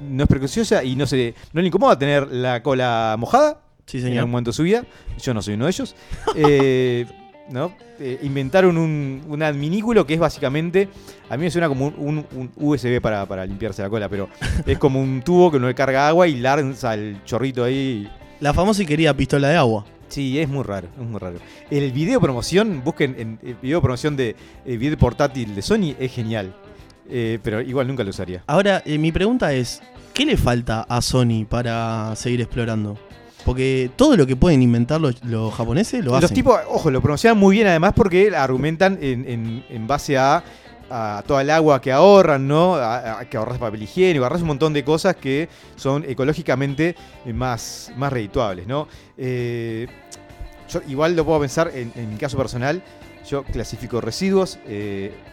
no 0.10 0.24
es 0.24 0.30
prejuiciosa 0.30 0.84
y 0.84 0.96
no, 0.96 1.06
se, 1.08 1.34
no 1.54 1.62
le 1.62 1.68
incomoda 1.68 1.98
tener 1.98 2.28
la 2.32 2.62
cola 2.64 3.16
mojada 3.18 3.62
Sí, 3.86 3.98
en 3.98 4.04
señor. 4.04 4.20
algún 4.20 4.32
momento 4.32 4.50
de 4.52 4.56
su 4.56 4.64
vida. 4.64 4.84
Yo 5.22 5.34
no 5.34 5.42
soy 5.42 5.54
uno 5.56 5.66
de 5.66 5.72
ellos. 5.72 5.96
Eh, 6.36 7.06
¿no? 7.50 7.72
Eh, 8.00 8.20
inventaron 8.24 8.76
un, 8.78 9.22
un 9.28 9.44
adminículo 9.44 10.06
que 10.08 10.16
es 10.16 10.20
básicamente, 10.20 10.90
a 11.30 11.38
mí 11.38 11.44
me 11.44 11.52
suena 11.52 11.68
como 11.68 11.86
un, 11.88 11.94
un- 11.98 12.26
un 12.36 12.52
USB 12.56 13.00
para, 13.00 13.26
para 13.28 13.46
limpiarse 13.46 13.84
la 13.84 13.90
cola, 13.90 14.10
pero 14.10 14.28
es 14.66 14.78
como 14.80 15.00
un 15.00 15.22
tubo 15.22 15.52
que 15.52 15.58
uno 15.58 15.68
le 15.68 15.76
carga 15.76 16.08
agua 16.08 16.28
y 16.28 16.36
lanza 16.38 16.96
el 16.96 17.24
chorrito 17.24 17.64
ahí. 17.64 18.10
La 18.40 18.52
famosa 18.54 18.82
y 18.82 18.86
querida 18.88 19.14
pistola 19.16 19.50
de 19.50 19.58
agua. 19.58 19.86
Sí, 20.08 20.40
es 20.40 20.50
muy 20.50 20.64
raro, 20.64 20.88
es 21.00 21.06
muy 21.08 21.20
raro. 21.20 21.38
El 21.70 21.92
video 21.92 22.20
promoción, 22.20 22.82
busquen 22.84 23.16
en 23.18 23.40
el 23.44 23.56
video 23.56 23.82
promoción 23.82 24.18
de 24.18 24.36
el 24.66 24.78
video 24.80 24.98
portátil 24.98 25.54
de 25.56 25.62
Sony, 25.62 25.96
es 26.00 26.12
genial. 26.12 26.56
Eh, 27.10 27.40
pero 27.44 27.62
igual 27.62 27.88
nunca 27.88 28.04
lo 28.04 28.10
usaría. 28.10 28.44
Ahora, 28.48 28.82
eh, 28.86 28.98
mi 28.98 29.12
pregunta 29.12 29.54
es, 29.54 29.82
¿qué 30.14 30.26
le 30.26 30.38
falta 30.38 30.82
a 30.90 31.02
Sony 31.02 31.46
para 31.48 32.16
seguir 32.16 32.42
explorando? 32.42 32.98
Porque 33.46 33.92
todo 33.96 34.18
lo 34.18 34.26
que 34.26 34.36
pueden 34.36 34.64
inventar 34.64 35.00
los, 35.00 35.24
los 35.24 35.54
japoneses 35.54 36.04
lo 36.04 36.14
Los 36.14 36.24
hacen. 36.24 36.34
tipos, 36.36 36.60
ojo, 36.68 36.90
lo 36.90 37.00
promocionan 37.02 37.38
muy 37.38 37.56
bien 37.58 37.68
además 37.68 37.94
porque 37.96 38.36
argumentan 38.36 38.98
en, 39.02 39.24
en- 39.30 39.66
en 39.70 39.86
base 39.88 40.18
a, 40.18 40.44
a 40.90 41.24
toda 41.28 41.44
el 41.44 41.52
agua 41.52 41.80
que 41.80 41.92
ahorran, 41.92 42.48
¿no? 42.48 42.74
A, 42.76 43.20
a 43.20 43.26
que 43.30 43.38
ahorras 43.38 43.60
papel 43.60 43.84
higiénico, 43.84 44.24
ahorras 44.26 44.42
un 44.42 44.48
montón 44.48 44.74
de 44.74 44.84
cosas 44.84 45.16
que 45.16 45.48
son 45.76 46.04
ecológicamente 46.08 46.96
eh, 47.24 47.34
más, 47.34 47.92
más 47.96 48.12
redituables, 48.12 48.66
¿no? 48.66 48.88
Eh, 49.16 49.86
yo 50.68 50.82
igual 50.88 51.16
lo 51.16 51.24
puedo 51.24 51.40
pensar 51.42 51.70
en, 51.76 51.92
en 51.96 52.10
mi 52.10 52.16
caso 52.18 52.38
personal. 52.38 52.82
Yo 53.30 53.44
clasifico 53.44 54.02
residuos, 54.02 54.60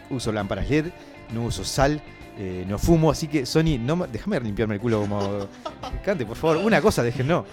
uso 0.09 0.31
lámparas 0.31 0.67
LED, 0.69 0.85
no 1.33 1.43
uso 1.43 1.63
sal, 1.65 2.01
eh, 2.37 2.65
no 2.67 2.77
fumo, 2.79 3.11
así 3.11 3.27
que 3.27 3.45
Sony, 3.45 3.77
no, 3.79 3.95
me- 3.95 4.07
déjame 4.07 4.39
limpiarme 4.39 4.75
el 4.75 4.81
culo 4.81 5.01
como 5.01 5.47
cante, 6.05 6.25
por 6.25 6.37
favor. 6.37 6.57
Una 6.57 6.81
cosa, 6.81 7.03
déjenlo. 7.03 7.45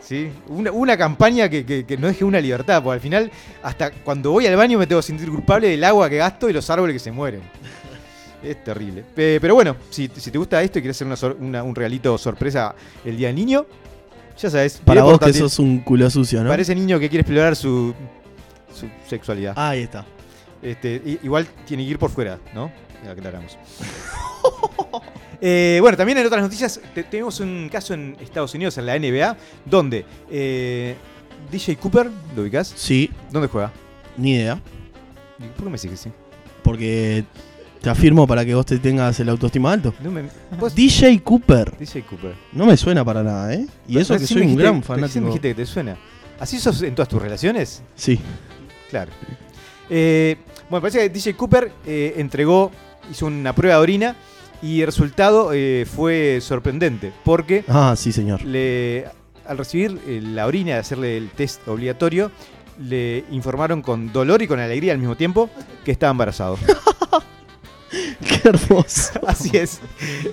¿sí? 0.00 0.30
Una, 0.48 0.72
una 0.72 0.96
campaña 0.96 1.48
que, 1.48 1.64
que- 1.64 1.84
que 1.84 1.96
no 1.96 2.06
deje 2.08 2.24
una 2.24 2.40
libertad, 2.40 2.82
porque 2.82 2.94
al 2.94 3.00
final, 3.00 3.30
hasta 3.62 3.90
cuando 3.90 4.32
voy 4.32 4.46
al 4.46 4.56
baño 4.56 4.78
me 4.78 4.86
tengo 4.86 5.00
que 5.00 5.06
sentir 5.06 5.30
culpable 5.30 5.68
del 5.68 5.84
agua 5.84 6.08
que 6.10 6.16
gasto 6.16 6.48
y 6.48 6.52
los 6.52 6.68
árboles 6.70 6.94
que 6.94 6.98
se 7.00 7.12
mueren. 7.12 7.42
Es 8.42 8.64
terrible. 8.64 9.04
Pe- 9.14 9.38
pero 9.40 9.54
bueno, 9.54 9.76
si, 9.90 10.10
si 10.16 10.30
te 10.30 10.38
gusta 10.38 10.62
esto 10.62 10.78
y 10.78 10.82
quieres 10.82 10.96
hacer 10.96 11.06
una 11.06 11.16
sor- 11.16 11.36
una- 11.38 11.62
un 11.62 11.74
regalito 11.74 12.16
sorpresa 12.18 12.74
el 13.04 13.16
día 13.16 13.28
del 13.28 13.36
niño, 13.36 13.66
ya 14.40 14.48
sabes. 14.50 14.80
Para 14.84 15.02
vos 15.02 15.18
que 15.20 15.32
sos 15.34 15.58
un 15.58 15.80
culo 15.80 16.08
sucio, 16.08 16.42
¿no? 16.42 16.48
Para 16.48 16.62
ese 16.62 16.74
niño 16.74 16.98
que 16.98 17.08
quiere 17.10 17.20
explorar 17.20 17.54
su, 17.54 17.94
su 18.74 18.86
sexualidad. 19.06 19.52
Ahí 19.56 19.82
está. 19.82 20.06
Este, 20.62 21.18
igual 21.22 21.46
tiene 21.66 21.84
que 21.84 21.90
ir 21.90 21.98
por 21.98 22.10
fuera, 22.10 22.38
¿no? 22.54 22.70
Aclaramos. 23.08 23.56
Eh, 25.42 25.78
bueno, 25.80 25.96
también 25.96 26.18
en 26.18 26.26
otras 26.26 26.42
noticias 26.42 26.78
te- 26.94 27.02
tenemos 27.02 27.40
un 27.40 27.70
caso 27.72 27.94
en 27.94 28.14
Estados 28.20 28.52
Unidos, 28.54 28.76
en 28.76 28.84
la 28.84 28.98
NBA, 28.98 29.36
donde 29.64 30.04
eh, 30.30 30.94
DJ 31.50 31.76
Cooper, 31.76 32.10
¿lo 32.36 32.42
ubicás? 32.42 32.70
Sí, 32.76 33.10
¿Dónde 33.30 33.48
juega? 33.48 33.72
ni 34.18 34.32
idea. 34.34 34.60
¿Por 35.56 35.64
qué 35.64 35.70
me 35.70 35.70
decís 35.78 35.90
que 35.92 35.96
sí? 35.96 36.10
Porque 36.62 37.24
te 37.80 37.88
afirmo 37.88 38.26
para 38.26 38.44
que 38.44 38.54
vos 38.54 38.66
te 38.66 38.78
tengas 38.78 39.18
el 39.20 39.30
autoestima 39.30 39.72
alto. 39.72 39.94
No 40.02 40.10
me- 40.10 40.24
vos- 40.58 40.74
DJ 40.74 41.22
Cooper. 41.22 41.74
DJ 41.78 42.02
Cooper. 42.02 42.34
No 42.52 42.66
me 42.66 42.76
suena 42.76 43.02
para 43.02 43.22
nada, 43.22 43.54
¿eh? 43.54 43.66
Y 43.88 43.96
eso 43.98 44.18
que 44.18 44.26
soy 44.26 44.42
un 44.42 44.48
dijiste- 44.48 44.62
gran 44.62 44.82
fanático. 44.82 45.20
me 45.22 45.26
dijiste 45.28 45.48
que 45.48 45.54
te 45.54 45.64
suena. 45.64 45.96
¿Así 46.38 46.58
sos 46.58 46.82
en 46.82 46.94
todas 46.94 47.08
tus 47.08 47.22
relaciones? 47.22 47.82
Sí. 47.94 48.20
Claro. 48.90 49.10
Eh, 49.88 50.36
bueno, 50.68 50.82
parece 50.82 50.98
que 50.98 51.08
DJ 51.08 51.34
Cooper 51.34 51.72
eh, 51.86 52.12
entregó, 52.18 52.70
hizo 53.10 53.26
una 53.26 53.54
prueba 53.54 53.76
de 53.76 53.82
orina 53.82 54.16
y 54.62 54.80
el 54.80 54.86
resultado 54.86 55.52
eh, 55.52 55.86
fue 55.86 56.38
sorprendente 56.42 57.12
porque 57.24 57.64
Ah, 57.68 57.94
sí, 57.96 58.12
señor. 58.12 58.42
le, 58.42 59.06
al 59.46 59.58
recibir 59.58 59.98
eh, 60.06 60.20
la 60.22 60.46
orina, 60.46 60.74
de 60.74 60.78
hacerle 60.80 61.16
el 61.16 61.30
test 61.30 61.66
obligatorio, 61.68 62.30
le 62.78 63.24
informaron 63.30 63.82
con 63.82 64.12
dolor 64.12 64.42
y 64.42 64.46
con 64.46 64.58
alegría 64.60 64.92
al 64.92 64.98
mismo 64.98 65.16
tiempo 65.16 65.48
que 65.84 65.92
estaba 65.92 66.10
embarazado. 66.12 66.58
Qué 68.20 68.48
hermoso. 68.48 69.20
Así 69.26 69.56
es. 69.56 69.80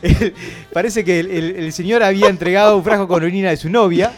El- 0.02 0.34
parece 0.72 1.04
que 1.04 1.20
el, 1.20 1.32
el- 1.32 1.56
el 1.56 1.74
señor 1.74 2.04
había 2.04 2.28
entregado 2.30 2.78
un 2.78 2.84
frasco 2.84 3.08
con 3.08 3.24
orina 3.24 3.50
de 3.50 3.58
su 3.58 3.70
novia. 3.70 4.12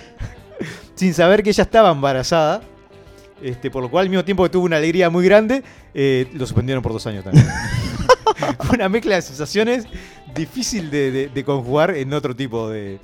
sin 0.96 1.14
saber 1.14 1.44
que 1.44 1.52
ella 1.52 1.64
estaba 1.64 1.92
embarazada. 1.92 2.62
Este, 3.42 3.72
por 3.72 3.82
lo 3.82 3.90
cual, 3.90 4.04
al 4.04 4.10
mismo 4.10 4.26
tiempo 4.26 4.44
que 4.44 4.50
tuvo 4.50 4.66
una 4.66 4.76
alegría 4.78 5.10
muy 5.10 5.24
grande, 5.24 5.64
eh, 5.94 6.28
lo 6.34 6.46
suspendieron 6.46 6.84
por 6.84 6.92
dos 6.92 7.08
años 7.08 7.24
también. 7.24 7.46
una 8.74 8.90
mezcla 8.90 9.16
de 9.16 9.22
sensaciones 9.22 9.86
difícil 10.36 10.90
de, 10.92 11.12
de- 11.12 11.28
de 11.30 11.44
conjugar 11.44 11.96
en 11.96 12.14
otro 12.14 12.36
tipo 12.36 12.70
de, 12.70 13.00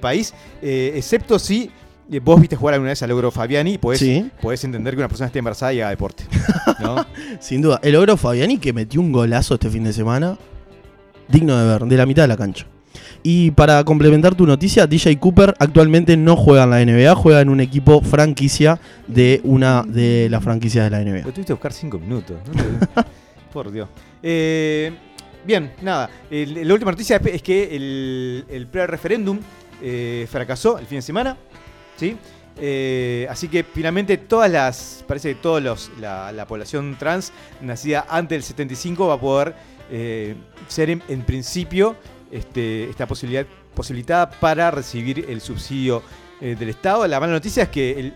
país, 0.00 0.34
eh, 0.62 0.92
excepto 0.96 1.38
si 1.38 1.70
eh, 2.10 2.20
vos 2.20 2.40
viste 2.40 2.56
jugar 2.56 2.74
alguna 2.74 2.90
vez 2.90 3.02
al 3.02 3.10
Logro 3.10 3.30
Fabiani 3.30 3.74
y 3.74 3.78
podés, 3.78 3.98
Sí. 4.00 4.30
podés 4.40 4.62
entender 4.64 4.94
que 4.94 5.00
una 5.00 5.08
persona 5.08 5.26
esté 5.26 5.40
embarazada 5.40 5.72
y 5.72 5.80
haga 5.80 5.90
deporte. 5.90 6.24
¿no? 6.80 7.04
Sin 7.40 7.60
duda. 7.60 7.80
El 7.82 7.96
ogro 7.96 8.16
Fabiani 8.16 8.58
que 8.58 8.72
metió 8.72 9.00
un 9.00 9.12
golazo 9.12 9.54
este 9.54 9.68
fin 9.68 9.84
de 9.84 9.92
semana. 9.92 10.38
Digno 11.28 11.58
de 11.58 11.66
ver, 11.66 11.82
de 11.84 11.96
la 11.96 12.06
mitad 12.06 12.22
de 12.22 12.28
la 12.28 12.36
cancha. 12.38 12.66
Y 13.22 13.50
para 13.50 13.82
complementar 13.84 14.34
tu 14.34 14.46
noticia, 14.46 14.86
DJ 14.86 15.18
Cooper 15.18 15.54
actualmente 15.58 16.16
no 16.16 16.36
juega 16.36 16.64
en 16.64 16.70
la 16.70 16.80
NBA, 16.84 17.14
juega 17.16 17.40
en 17.42 17.50
un 17.50 17.60
equipo 17.60 18.00
franquicia 18.00 18.80
de 19.08 19.40
una 19.44 19.82
de 19.82 20.28
las 20.30 20.42
franquicias 20.42 20.84
de 20.84 20.90
la 20.90 21.00
NBA. 21.04 21.18
Lo 21.26 21.32
tuviste 21.32 21.46
que 21.48 21.52
buscar 21.52 21.72
cinco 21.74 21.98
minutos. 21.98 22.36
¿no? 22.46 23.02
Por 23.52 23.70
Dios. 23.70 23.88
Eh, 24.22 24.92
bien, 25.44 25.72
nada. 25.82 26.10
La 26.30 26.74
última 26.74 26.90
noticia 26.90 27.16
es- 27.24 27.42
que 27.42 27.74
el, 27.76 28.44
el 28.48 28.66
pre-referéndum 28.66 29.38
eh, 29.82 30.26
fracasó 30.30 30.78
el 30.78 30.86
fin 30.86 30.98
de 30.98 31.02
semana. 31.02 31.36
¿sí? 31.96 32.16
Eh, 32.60 33.26
así 33.30 33.48
que 33.48 33.62
finalmente 33.64 34.16
todas 34.18 34.50
las. 34.50 35.04
Parece 35.06 35.34
que 35.34 35.40
toda 35.40 35.60
la, 36.00 36.32
la 36.32 36.46
población 36.46 36.96
trans 36.98 37.32
nacida 37.62 38.06
antes 38.08 38.36
del 38.36 38.42
75 38.42 39.06
va 39.06 39.14
a 39.14 39.20
poder 39.20 39.54
ser 40.68 40.90
en, 40.90 41.22
principio 41.22 41.96
este, 42.30 42.90
esta 42.90 43.06
posibilidad 43.06 43.46
posibilitada 43.74 44.28
para 44.28 44.70
recibir 44.70 45.24
el 45.28 45.40
subsidio 45.40 46.02
del 46.40 46.68
Estado. 46.68 47.06
La 47.06 47.18
mala 47.20 47.32
noticia 47.32 47.62
es 47.64 47.68
que 47.70 47.98
el- 47.98 48.14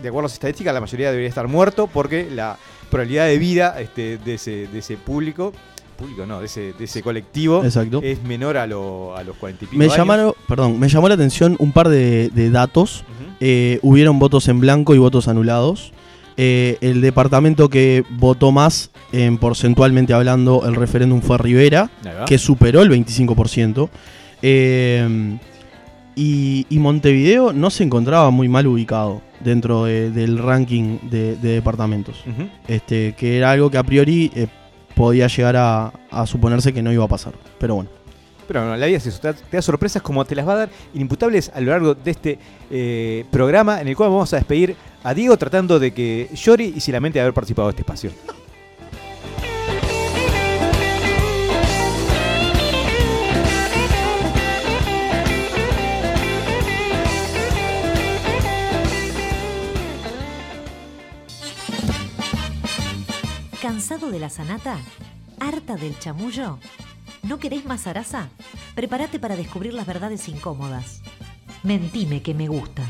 de 0.00 0.08
acuerdo 0.08 0.20
a 0.20 0.22
las 0.28 0.32
estadísticas, 0.34 0.72
la 0.74 0.80
mayoría 0.80 1.10
debería 1.10 1.28
estar 1.28 1.48
muerto 1.48 1.86
porque 1.86 2.28
la 2.30 2.56
probabilidad 2.90 3.26
de 3.26 3.38
vida 3.38 3.80
este, 3.80 4.18
de, 4.18 4.34
ese, 4.34 4.66
de 4.68 4.78
ese 4.78 4.96
público, 4.96 5.52
público 5.98 6.26
no, 6.26 6.40
de 6.40 6.46
ese, 6.46 6.72
de 6.72 6.84
ese 6.84 7.02
colectivo 7.02 7.62
Exacto. 7.64 8.00
es 8.02 8.22
menor 8.22 8.56
a, 8.56 8.66
lo- 8.66 9.16
a 9.16 9.22
los 9.24 9.36
40 9.36 9.64
y 9.64 9.68
pico 9.68 9.78
Me 9.78 9.84
años. 9.86 9.96
llamaron, 9.96 10.34
perdón, 10.48 10.78
me 10.78 10.88
llamó 10.88 11.08
la 11.08 11.14
atención 11.14 11.56
un 11.58 11.72
par 11.72 11.88
de, 11.88 12.30
de 12.30 12.50
datos. 12.50 13.04
Eh, 13.40 13.78
hubieron 13.82 14.18
votos 14.18 14.46
en 14.48 14.60
blanco 14.60 14.94
y 14.94 14.98
votos 14.98 15.26
anulados. 15.28 15.92
Eh, 16.36 16.78
el 16.80 17.00
departamento 17.00 17.68
que 17.68 18.04
votó 18.10 18.52
más, 18.52 18.90
en 19.12 19.36
porcentualmente 19.36 20.14
hablando, 20.14 20.64
el 20.66 20.74
referéndum 20.76 21.20
fue 21.20 21.36
Rivera, 21.38 21.90
que 22.26 22.38
superó 22.38 22.82
el 22.82 22.90
25%. 22.90 23.88
Eh, 24.42 25.38
y, 26.14 26.66
y 26.68 26.78
Montevideo 26.78 27.52
no 27.52 27.70
se 27.70 27.84
encontraba 27.84 28.30
muy 28.30 28.48
mal 28.48 28.66
ubicado 28.66 29.22
dentro 29.44 29.84
de- 29.84 30.10
del 30.10 30.38
ranking 30.38 30.98
de, 31.10 31.36
de 31.36 31.48
departamentos. 31.54 32.22
Este, 32.68 33.14
que 33.14 33.36
era 33.38 33.50
algo 33.50 33.70
que 33.70 33.78
a 33.78 33.82
priori 33.82 34.30
eh, 34.34 34.46
podía 34.94 35.26
llegar 35.26 35.56
a, 35.56 35.92
a 36.10 36.26
suponerse 36.26 36.72
que 36.72 36.82
no 36.82 36.92
iba 36.92 37.04
a 37.04 37.08
pasar. 37.08 37.32
Pero 37.58 37.74
bueno. 37.76 37.90
Pero 38.48 38.60
bueno, 38.60 38.76
la 38.76 38.86
vida 38.86 38.98
es 38.98 39.06
eso, 39.06 39.20
te 39.20 39.28
da, 39.28 39.34
te 39.34 39.56
da 39.56 39.62
sorpresas 39.62 40.02
como 40.02 40.24
te 40.24 40.34
las 40.34 40.46
va 40.46 40.52
a 40.54 40.56
dar 40.56 40.70
inimputables 40.94 41.50
a 41.54 41.60
lo 41.60 41.70
largo 41.70 41.94
de 41.94 42.10
este 42.10 42.38
eh, 42.70 43.24
programa 43.30 43.80
en 43.80 43.88
el 43.88 43.96
cual 43.96 44.10
vamos 44.10 44.32
a 44.32 44.36
despedir 44.36 44.74
a 45.04 45.14
Diego 45.14 45.36
tratando 45.36 45.78
de 45.78 45.92
que 45.94 46.28
llore 46.34 46.64
y 46.64 46.80
se 46.80 46.90
lamente 46.92 47.18
de 47.18 47.22
haber 47.22 47.32
participado 47.34 47.68
de 47.68 47.70
este 47.70 47.82
espacio. 47.82 48.10
¿Cansado 63.62 64.10
de 64.10 64.18
la 64.18 64.28
sanata? 64.28 64.76
¿Harta 65.38 65.76
del 65.76 65.96
chamullo? 65.96 66.58
¿No 67.22 67.38
querés 67.38 67.64
más 67.64 67.82
zaraza? 67.82 68.28
Prepárate 68.74 69.20
para 69.20 69.36
descubrir 69.36 69.72
las 69.72 69.86
verdades 69.86 70.28
incómodas. 70.28 71.00
Mentime 71.62 72.22
que 72.22 72.34
me 72.34 72.48
gusta. 72.48 72.82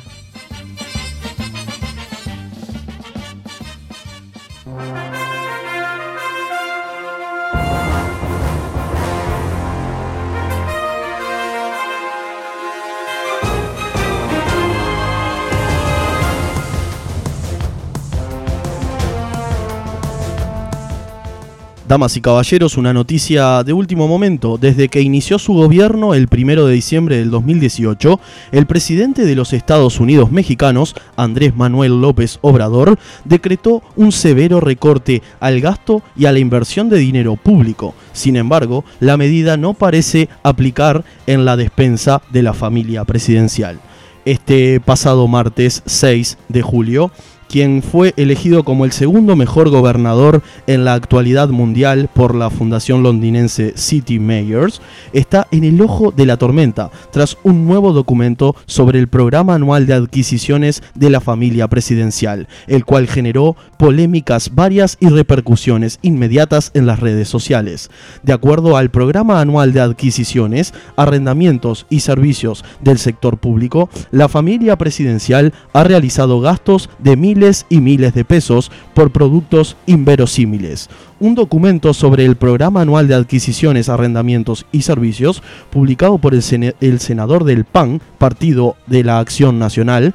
Damas 21.93 22.17
y 22.17 22.23
caballeros, 22.23 22.79
una 22.79 22.95
noticia 22.95 23.63
de 23.65 23.75
último 23.75 24.09
momento. 24.09 24.57
Desde 24.57 24.89
que 24.89 25.03
inició 25.03 25.39
su 25.39 25.53
gobierno 25.53 26.15
el 26.15 26.27
primero 26.27 26.65
de 26.65 26.73
diciembre 26.73 27.19
del 27.19 27.31
2018, 27.31 28.19
el 28.53 28.65
presidente 28.65 29.27
de 29.27 29.35
los 29.35 29.53
Estados 29.53 30.01
Unidos 30.01 30.33
mexicanos, 30.33 30.95
Andrés 31.17 31.55
Manuel 31.55 32.01
López 32.01 32.39
Obrador, 32.41 32.99
decretó 33.27 33.83
un 33.95 34.11
severo 34.11 34.59
recorte 34.59 35.23
al 35.39 35.61
gasto 35.61 36.03
y 36.17 36.25
a 36.25 36.33
la 36.33 36.39
inversión 36.39 36.89
de 36.89 36.97
dinero 36.97 37.37
público. 37.37 37.95
Sin 38.15 38.37
embargo, 38.37 38.87
la 38.99 39.19
medida 39.19 39.59
no 39.59 39.75
parece 39.75 40.31
aplicar 40.43 41.05
en 41.27 41.45
la 41.45 41.59
despensa 41.59 42.23
de 42.33 42.43
la 42.43 42.55
familia 42.55 43.05
presidencial. 43.05 43.79
Este 44.25 44.81
pasado 44.81 45.29
martes 45.29 45.83
6 45.85 46.39
de 46.49 46.63
julio, 46.63 47.11
quien 47.53 47.83
fue 47.83 48.15
elegido 48.17 48.65
como 48.65 48.87
el 48.87 48.93
segundo 48.93 49.37
mejor 49.37 49.69
gobernador 49.69 50.43
en 50.67 50.87
la 50.87 50.95
actualidad 50.95 51.51
mundial 51.51 52.09
por 52.11 52.35
la 52.35 52.49
fundación 52.49 53.03
londinense 53.03 53.75
City 53.77 54.19
Mayors, 54.19 54.81
está 55.13 55.49
en 55.51 55.65
el 55.65 55.79
ojo 55.83 56.13
de 56.13 56.25
la 56.25 56.39
tormenta 56.39 56.91
tras 57.11 57.37
un 57.43 57.67
nuevo 57.67 57.93
documento 57.93 58.57
sobre 58.65 58.99
el 58.99 59.09
programa 59.09 59.55
anual 59.55 59.87
de 59.87 59.93
adquisiciones 59.93 60.83
de 60.95 61.11
la 61.11 61.21
familia 61.21 61.69
presidencial, 61.69 62.49
el 62.69 62.87
cual 62.87 63.07
generó 63.07 63.55
polémicas 63.83 64.55
varias 64.55 64.97
y 65.01 65.09
repercusiones 65.09 65.99
inmediatas 66.03 66.71
en 66.75 66.87
las 66.87 67.01
redes 67.01 67.29
sociales. 67.29 67.91
De 68.23 68.33
acuerdo 68.33 68.77
al 68.77 68.93
programa 68.93 69.41
anual 69.41 69.73
de 69.73 69.81
adquisiciones, 69.81 70.73
arrendamientos 70.95 71.87
y 71.91 71.99
servicios 71.99 72.65
del 72.81 72.99
sector 72.99 73.39
público, 73.39 73.91
la 74.13 74.29
familia 74.29 74.79
presidencial 74.79 75.53
ha 75.73 75.83
realizado 75.83 76.41
gastos 76.41 76.91
de 77.01 77.17
miles 77.17 77.67
y 77.71 77.81
miles 77.81 78.15
de 78.15 78.25
pesos 78.25 78.71
por 78.95 79.11
productos 79.11 79.77
inverosímiles. 79.87 80.89
Un 81.19 81.35
documento 81.35 81.93
sobre 81.93 82.25
el 82.25 82.37
programa 82.37 82.83
anual 82.83 83.09
de 83.09 83.15
adquisiciones, 83.15 83.89
arrendamientos 83.89 84.65
y 84.71 84.83
servicios, 84.83 85.43
publicado 85.71 86.19
por 86.19 86.35
el, 86.35 86.43
senador 86.43 87.45
del 87.45 87.65
PAN, 87.65 88.01
Partido 88.19 88.77
de 88.87 89.03
la 89.05 89.19
Acción 89.19 89.59
Nacional, 89.59 90.15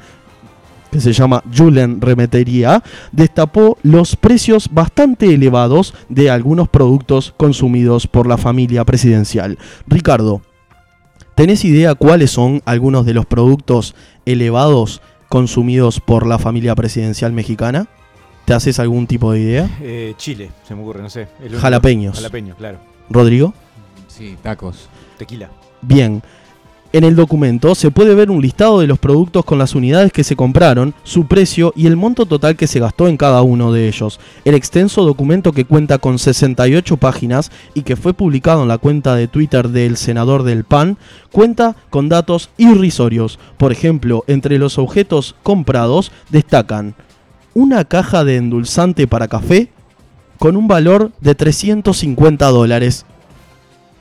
que 0.90 1.00
se 1.00 1.12
llama 1.12 1.42
Julen 1.54 2.00
Remetería, 2.00 2.82
destapó 3.12 3.78
los 3.82 4.16
precios 4.16 4.68
bastante 4.72 5.32
elevados 5.32 5.94
de 6.08 6.30
algunos 6.30 6.68
productos 6.68 7.34
consumidos 7.36 8.06
por 8.06 8.26
la 8.26 8.38
familia 8.38 8.84
presidencial. 8.84 9.58
Ricardo, 9.86 10.42
¿tenés 11.34 11.64
idea 11.64 11.94
cuáles 11.94 12.30
son 12.30 12.62
algunos 12.64 13.06
de 13.06 13.14
los 13.14 13.26
productos 13.26 13.94
elevados 14.24 15.02
consumidos 15.28 16.00
por 16.00 16.26
la 16.26 16.38
familia 16.38 16.74
presidencial 16.74 17.32
mexicana? 17.32 17.88
¿Te 18.44 18.54
haces 18.54 18.78
algún 18.78 19.06
tipo 19.06 19.32
de 19.32 19.40
idea? 19.40 19.70
Eh, 19.82 20.14
Chile, 20.16 20.50
se 20.66 20.74
me 20.74 20.80
ocurre, 20.80 21.02
no 21.02 21.10
sé. 21.10 21.28
Jalapeños. 21.60 22.16
Jalapeños, 22.16 22.56
claro. 22.56 22.78
Rodrigo. 23.10 23.52
Sí, 24.06 24.38
tacos. 24.42 24.88
Tequila. 25.18 25.50
Bien. 25.82 26.22
En 26.90 27.04
el 27.04 27.16
documento 27.16 27.74
se 27.74 27.90
puede 27.90 28.14
ver 28.14 28.30
un 28.30 28.40
listado 28.40 28.80
de 28.80 28.86
los 28.86 28.98
productos 28.98 29.44
con 29.44 29.58
las 29.58 29.74
unidades 29.74 30.10
que 30.10 30.24
se 30.24 30.36
compraron, 30.36 30.94
su 31.02 31.26
precio 31.26 31.74
y 31.76 31.86
el 31.86 31.96
monto 31.96 32.24
total 32.24 32.56
que 32.56 32.66
se 32.66 32.80
gastó 32.80 33.08
en 33.08 33.18
cada 33.18 33.42
uno 33.42 33.72
de 33.72 33.88
ellos. 33.88 34.18
El 34.46 34.54
extenso 34.54 35.04
documento 35.04 35.52
que 35.52 35.66
cuenta 35.66 35.98
con 35.98 36.18
68 36.18 36.96
páginas 36.96 37.52
y 37.74 37.82
que 37.82 37.96
fue 37.96 38.14
publicado 38.14 38.62
en 38.62 38.68
la 38.68 38.78
cuenta 38.78 39.14
de 39.16 39.28
Twitter 39.28 39.68
del 39.68 39.98
senador 39.98 40.44
del 40.44 40.64
PAN 40.64 40.96
cuenta 41.30 41.76
con 41.90 42.08
datos 42.08 42.48
irrisorios. 42.56 43.38
Por 43.58 43.70
ejemplo, 43.70 44.24
entre 44.26 44.56
los 44.56 44.78
objetos 44.78 45.36
comprados 45.42 46.10
destacan 46.30 46.94
una 47.52 47.84
caja 47.84 48.24
de 48.24 48.36
endulzante 48.36 49.06
para 49.06 49.28
café 49.28 49.68
con 50.38 50.56
un 50.56 50.68
valor 50.68 51.12
de 51.20 51.34
350 51.34 52.46
dólares. 52.46 53.04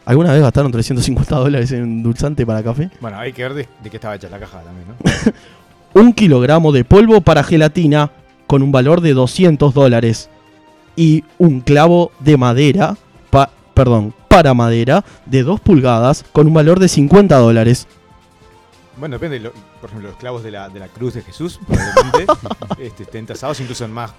¿Alguna 0.08 0.32
vez 0.32 0.42
gastaron 0.42 0.72
350 0.72 1.36
dólares 1.36 1.70
en 1.74 1.84
endulzante 1.84 2.46
para 2.46 2.64
café? 2.64 2.90
Bueno, 3.02 3.20
hay 3.20 3.34
que 3.34 3.44
ver 3.44 3.54
de, 3.54 3.68
de 3.84 3.90
qué 3.90 3.98
estaba 3.98 4.16
hecha 4.16 4.30
la 4.30 4.40
caja 4.40 4.62
también, 4.62 4.88
¿no? 4.88 5.32
Un 6.02 6.14
kilogramo 6.14 6.72
de 6.72 6.86
polvo 6.86 7.20
para 7.22 7.44
gelatina 7.44 8.12
con 8.48 8.62
un 8.62 8.72
valor 8.72 9.02
de 9.02 9.14
200 9.14 9.74
dólares. 9.74 10.30
Y 10.96 11.26
un 11.38 11.60
clavo 11.60 12.12
de 12.20 12.38
madera, 12.38 12.96
pa- 13.30 13.50
perdón, 13.74 14.14
para 14.30 14.54
madera 14.54 15.04
de 15.26 15.44
2 15.44 15.60
pulgadas 15.60 16.24
con 16.32 16.48
un 16.48 16.54
valor 16.54 16.80
de 16.80 16.88
50 16.88 17.36
dólares. 17.38 17.86
Bueno, 18.98 19.16
depende. 19.16 19.40
lo- 19.42 19.52
por 19.82 19.90
ejemplo, 19.90 20.10
los 20.10 20.18
clavos 20.18 20.42
de 20.42 20.52
la, 20.52 20.70
de 20.70 20.80
la 20.80 20.88
cruz 20.88 21.16
de 21.16 21.22
Jesús, 21.22 21.60
probablemente 21.68 22.26
este, 22.80 23.04
estén 23.04 23.26
tasados, 23.26 23.60
incluso 23.60 23.84
en 23.84 23.92
más. 23.92 24.12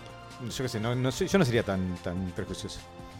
Yo 0.54 0.62
qué 0.64 0.68
sé, 0.68 0.78
no, 0.80 0.92
yo 0.94 1.38
no 1.38 1.44
sería 1.44 1.62
tan, 1.62 1.94
tan 2.04 2.30
prejuicioso. 2.36 2.78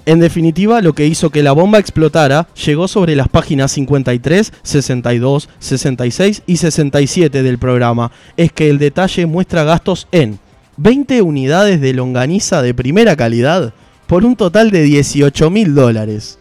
En 0.08 0.20
definitiva, 0.20 0.80
lo 0.80 0.94
que 0.94 1.06
hizo 1.06 1.28
que 1.28 1.42
la 1.42 1.52
bomba 1.52 1.78
explotara 1.78 2.48
llegó 2.64 2.88
sobre 2.88 3.14
las 3.14 3.28
páginas 3.28 3.72
53, 3.72 4.54
62, 4.62 5.50
66 5.58 6.42
y 6.46 6.56
67 6.56 7.42
del 7.42 7.58
programa. 7.58 8.10
Es 8.38 8.50
que 8.50 8.70
el 8.70 8.78
detalle 8.78 9.26
muestra 9.26 9.64
gastos 9.64 10.08
en 10.10 10.38
20 10.78 11.20
unidades 11.20 11.82
de 11.82 11.92
longaniza 11.92 12.62
de 12.62 12.72
primera 12.72 13.16
calidad 13.16 13.74
por 14.06 14.24
un 14.24 14.34
total 14.34 14.70
de 14.70 14.80
18 14.80 15.50
mil 15.50 15.74
dólares. 15.74 16.38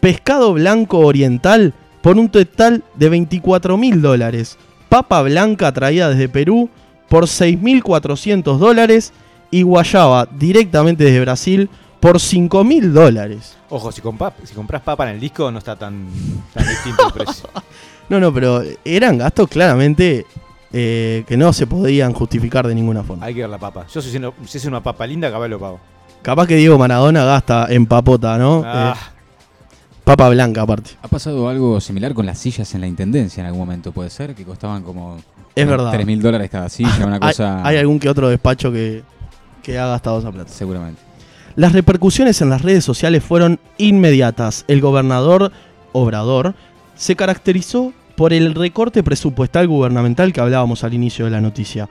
Pescado 0.00 0.54
blanco 0.54 1.00
oriental 1.00 1.74
por 2.00 2.16
un 2.16 2.30
total 2.30 2.82
de 2.94 3.10
24 3.10 3.76
mil 3.76 4.00
dólares. 4.00 4.56
Papa 4.88 5.20
blanca 5.20 5.70
traída 5.72 6.08
desde 6.08 6.30
Perú 6.30 6.70
por 7.10 7.24
6.400 7.24 8.56
dólares. 8.56 9.12
Y 9.50 9.62
guayaba 9.62 10.28
directamente 10.38 11.04
desde 11.04 11.20
Brasil 11.20 11.68
por 12.00 12.18
5 12.18 12.64
mil 12.64 12.92
dólares. 12.92 13.56
Ojo, 13.68 13.92
si, 13.92 14.00
compa- 14.00 14.32
si 14.44 14.54
compras 14.54 14.82
papa 14.82 15.08
en 15.08 15.14
el 15.14 15.20
disco, 15.20 15.50
no 15.50 15.58
está 15.58 15.76
tan, 15.76 16.06
tan 16.54 16.66
distinto 16.66 17.06
el 17.06 17.12
precio. 17.12 17.48
No, 18.10 18.18
no, 18.18 18.34
pero 18.34 18.60
eran 18.84 19.18
gastos 19.18 19.48
claramente 19.48 20.26
eh, 20.72 21.22
que 21.28 21.36
no 21.36 21.52
se 21.52 21.68
podían 21.68 22.12
justificar 22.12 22.66
de 22.66 22.74
ninguna 22.74 23.04
forma. 23.04 23.24
Hay 23.24 23.34
que 23.34 23.42
ver 23.42 23.48
la 23.50 23.58
papa. 23.58 23.86
Yo 23.86 24.02
si, 24.02 24.10
siendo- 24.10 24.34
si 24.46 24.58
es 24.58 24.64
una 24.64 24.82
papa 24.82 25.06
linda, 25.06 25.30
capaz 25.30 25.46
lo 25.46 25.60
pago. 25.60 25.78
Capaz 26.20 26.48
que 26.48 26.56
Diego 26.56 26.76
Maradona 26.76 27.24
gasta 27.24 27.68
en 27.70 27.86
papota, 27.86 28.36
¿no? 28.36 28.64
Ah, 28.66 28.96
Eh, 28.96 29.00
papa 30.02 30.28
blanca 30.28 30.62
aparte. 30.62 30.90
Ha 31.02 31.06
pasado 31.06 31.48
algo 31.48 31.80
similar 31.80 32.12
con 32.12 32.26
las 32.26 32.36
sillas 32.38 32.74
en 32.74 32.80
la 32.80 32.88
intendencia 32.88 33.42
en 33.42 33.46
algún 33.46 33.60
momento, 33.60 33.92
puede 33.92 34.10
ser, 34.10 34.34
que 34.34 34.44
costaban 34.44 34.82
como 34.82 35.18
Es 35.54 35.68
verdad. 35.68 35.92
3 35.92 36.04
mil 36.04 36.20
dólares 36.20 36.50
cada 36.50 36.68
silla, 36.68 37.06
una 37.06 37.14
Hay, 37.20 37.20
cosa. 37.20 37.64
hay 37.64 37.76
algún 37.76 38.00
que 38.00 38.08
otro 38.08 38.28
despacho 38.28 38.72
que, 38.72 39.04
que 39.62 39.78
ha 39.78 39.86
gastado 39.86 40.18
esa 40.18 40.32
plata. 40.32 40.50
Seguramente. 40.50 41.00
Las 41.56 41.72
repercusiones 41.72 42.40
en 42.40 42.50
las 42.50 42.62
redes 42.62 42.84
sociales 42.84 43.24
fueron 43.24 43.58
inmediatas. 43.76 44.64
El 44.68 44.80
gobernador 44.80 45.52
Obrador 45.92 46.54
se 46.94 47.16
caracterizó 47.16 47.92
por 48.16 48.32
el 48.32 48.54
recorte 48.54 49.02
presupuestal 49.02 49.66
gubernamental 49.66 50.32
que 50.32 50.40
hablábamos 50.40 50.84
al 50.84 50.94
inicio 50.94 51.24
de 51.24 51.30
la 51.32 51.40
noticia. 51.40 51.88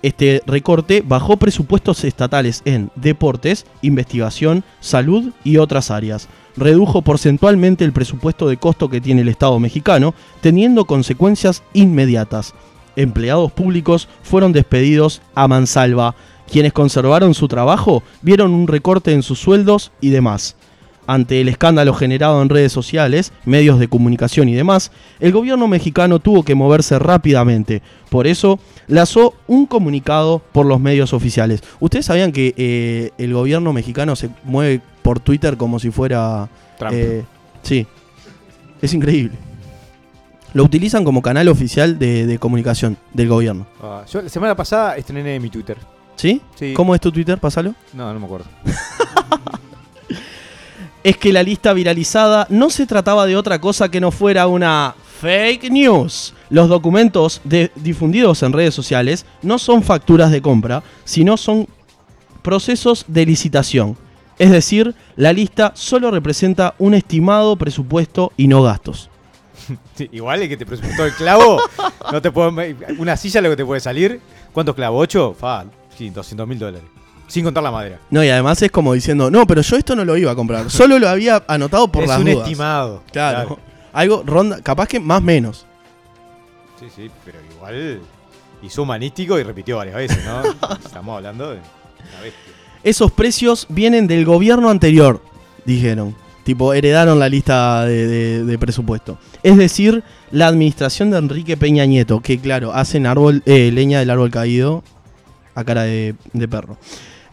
Este 0.00 0.42
recorte 0.46 1.02
bajó 1.04 1.36
presupuestos 1.36 2.04
estatales 2.04 2.62
en 2.64 2.90
deportes, 2.94 3.66
investigación, 3.82 4.62
salud 4.80 5.32
y 5.42 5.56
otras 5.56 5.90
áreas. 5.90 6.28
Redujo 6.56 7.02
porcentualmente 7.02 7.84
el 7.84 7.92
presupuesto 7.92 8.48
de 8.48 8.56
costo 8.56 8.88
que 8.88 9.00
tiene 9.00 9.22
el 9.22 9.28
Estado 9.28 9.58
mexicano, 9.58 10.14
teniendo 10.40 10.84
consecuencias 10.84 11.64
inmediatas. 11.72 12.54
Empleados 12.94 13.52
públicos 13.52 14.08
fueron 14.22 14.52
despedidos 14.52 15.20
a 15.34 15.48
mansalva. 15.48 16.14
Quienes 16.50 16.72
conservaron 16.72 17.34
su 17.34 17.48
trabajo 17.48 18.02
vieron 18.22 18.52
un 18.52 18.68
recorte 18.68 19.12
en 19.12 19.22
sus 19.22 19.38
sueldos 19.38 19.92
y 20.00 20.10
demás. 20.10 20.56
Ante 21.06 21.40
el 21.40 21.48
escándalo 21.48 21.94
generado 21.94 22.42
en 22.42 22.50
redes 22.50 22.70
sociales, 22.70 23.32
medios 23.46 23.78
de 23.78 23.88
comunicación 23.88 24.48
y 24.50 24.54
demás, 24.54 24.92
el 25.20 25.32
gobierno 25.32 25.66
mexicano 25.66 26.18
tuvo 26.18 26.42
que 26.42 26.54
moverse 26.54 26.98
rápidamente. 26.98 27.80
Por 28.10 28.26
eso, 28.26 28.58
lanzó 28.88 29.32
un 29.46 29.64
comunicado 29.64 30.42
por 30.52 30.66
los 30.66 30.80
medios 30.80 31.14
oficiales. 31.14 31.62
¿Ustedes 31.80 32.04
sabían 32.04 32.30
que 32.30 32.54
eh, 32.58 33.10
el 33.16 33.32
gobierno 33.32 33.72
mexicano 33.72 34.16
se 34.16 34.28
mueve 34.44 34.82
por 35.02 35.18
Twitter 35.20 35.56
como 35.56 35.78
si 35.78 35.90
fuera... 35.90 36.50
Trump. 36.78 36.92
eh, 36.94 37.24
sí, 37.62 37.86
es 38.82 38.92
increíble. 38.92 39.36
Lo 40.52 40.64
utilizan 40.64 41.04
como 41.04 41.22
canal 41.22 41.48
oficial 41.48 41.98
de, 41.98 42.26
de 42.26 42.38
comunicación 42.38 42.98
del 43.14 43.28
gobierno. 43.28 43.66
Ah, 43.82 44.04
yo 44.10 44.20
la 44.20 44.28
semana 44.28 44.54
pasada 44.54 44.96
estrené 44.98 45.40
mi 45.40 45.48
Twitter. 45.48 45.78
¿Sí? 46.18 46.42
Sí. 46.56 46.74
¿Cómo 46.74 46.94
es 46.94 47.00
tu 47.00 47.10
Twitter? 47.10 47.38
Pásalo. 47.38 47.74
No, 47.94 48.12
no 48.12 48.20
me 48.20 48.26
acuerdo. 48.26 48.46
es 51.04 51.16
que 51.16 51.32
la 51.32 51.42
lista 51.42 51.72
viralizada 51.72 52.46
no 52.50 52.70
se 52.70 52.86
trataba 52.86 53.26
de 53.26 53.36
otra 53.36 53.60
cosa 53.60 53.90
que 53.90 54.00
no 54.00 54.10
fuera 54.10 54.46
una 54.46 54.94
fake 55.20 55.70
news. 55.70 56.34
Los 56.50 56.68
documentos 56.68 57.40
de- 57.44 57.70
difundidos 57.76 58.42
en 58.42 58.52
redes 58.52 58.74
sociales 58.74 59.24
no 59.42 59.58
son 59.58 59.82
facturas 59.82 60.30
de 60.30 60.42
compra, 60.42 60.82
sino 61.04 61.36
son 61.36 61.66
procesos 62.42 63.04
de 63.08 63.26
licitación. 63.26 63.96
Es 64.38 64.50
decir, 64.50 64.94
la 65.16 65.32
lista 65.32 65.72
solo 65.74 66.10
representa 66.10 66.74
un 66.78 66.94
estimado 66.94 67.56
presupuesto 67.56 68.32
y 68.36 68.48
no 68.48 68.62
gastos. 68.62 69.10
Sí, 69.96 70.08
igual 70.12 70.40
es 70.42 70.48
que 70.48 70.56
te 70.56 70.64
presupuestó 70.64 71.04
el 71.04 71.12
clavo. 71.12 71.60
no 72.12 72.22
te 72.22 72.30
puedo, 72.30 72.52
una 72.98 73.16
silla 73.16 73.40
lo 73.40 73.50
que 73.50 73.56
te 73.56 73.64
puede 73.66 73.80
salir. 73.80 74.20
¿Cuántos 74.52 74.74
clavos? 74.76 75.02
¿Ocho? 75.02 75.34
Fa, 75.38 75.64
sí, 75.98 76.10
200 76.10 76.46
mil 76.48 76.58
dólares. 76.58 76.88
Sin 77.26 77.44
contar 77.44 77.62
la 77.62 77.70
madera. 77.70 77.98
No, 78.08 78.24
y 78.24 78.28
además 78.30 78.62
es 78.62 78.70
como 78.70 78.94
diciendo, 78.94 79.30
no, 79.30 79.46
pero 79.46 79.60
yo 79.60 79.76
esto 79.76 79.94
no 79.94 80.02
lo 80.04 80.16
iba 80.16 80.30
a 80.32 80.34
comprar, 80.34 80.70
solo 80.70 80.98
lo 80.98 81.08
había 81.08 81.42
anotado 81.46 81.88
por 81.92 82.02
es 82.04 82.08
las 82.08 82.18
un 82.20 82.24
dudas. 82.24 82.38
estimado. 82.38 83.02
Claro. 83.12 83.58
Algo 83.92 84.22
ronda, 84.24 84.60
capaz 84.62 84.86
que 84.88 84.98
más 85.00 85.20
menos. 85.22 85.66
Sí, 86.80 86.86
sí, 86.94 87.10
pero 87.24 87.38
igual 87.56 88.00
hizo 88.62 88.82
humanístico 88.82 89.38
y 89.38 89.42
repitió 89.42 89.76
varias 89.76 89.96
veces, 89.96 90.24
¿no? 90.24 90.42
Estamos 90.84 91.16
hablando 91.16 91.50
de 91.50 91.56
una 91.58 92.20
bestia. 92.22 92.52
Esos 92.84 93.10
precios 93.12 93.66
vienen 93.68 94.06
del 94.06 94.24
gobierno 94.24 94.70
anterior, 94.70 95.20
dijeron. 95.64 96.14
Tipo, 96.44 96.72
heredaron 96.72 97.18
la 97.18 97.28
lista 97.28 97.84
de, 97.84 98.06
de- 98.06 98.44
de 98.44 98.58
presupuesto. 98.58 99.18
Es 99.42 99.58
decir, 99.58 100.02
la 100.30 100.46
administración 100.46 101.10
de 101.10 101.18
Enrique 101.18 101.58
Peña 101.58 101.84
Nieto, 101.84 102.20
que 102.20 102.38
claro, 102.38 102.72
hacen 102.72 103.06
árbol, 103.06 103.42
eh, 103.44 103.70
leña 103.72 103.98
del 103.98 104.08
árbol 104.08 104.30
caído 104.30 104.82
a 105.58 105.64
cara 105.64 105.82
de, 105.82 106.14
perro. 106.48 106.76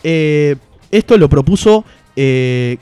Eh, 0.03 0.55
esto 0.91 1.17
lo 1.17 1.29
propuso 1.29 1.83
eh, 2.15 2.77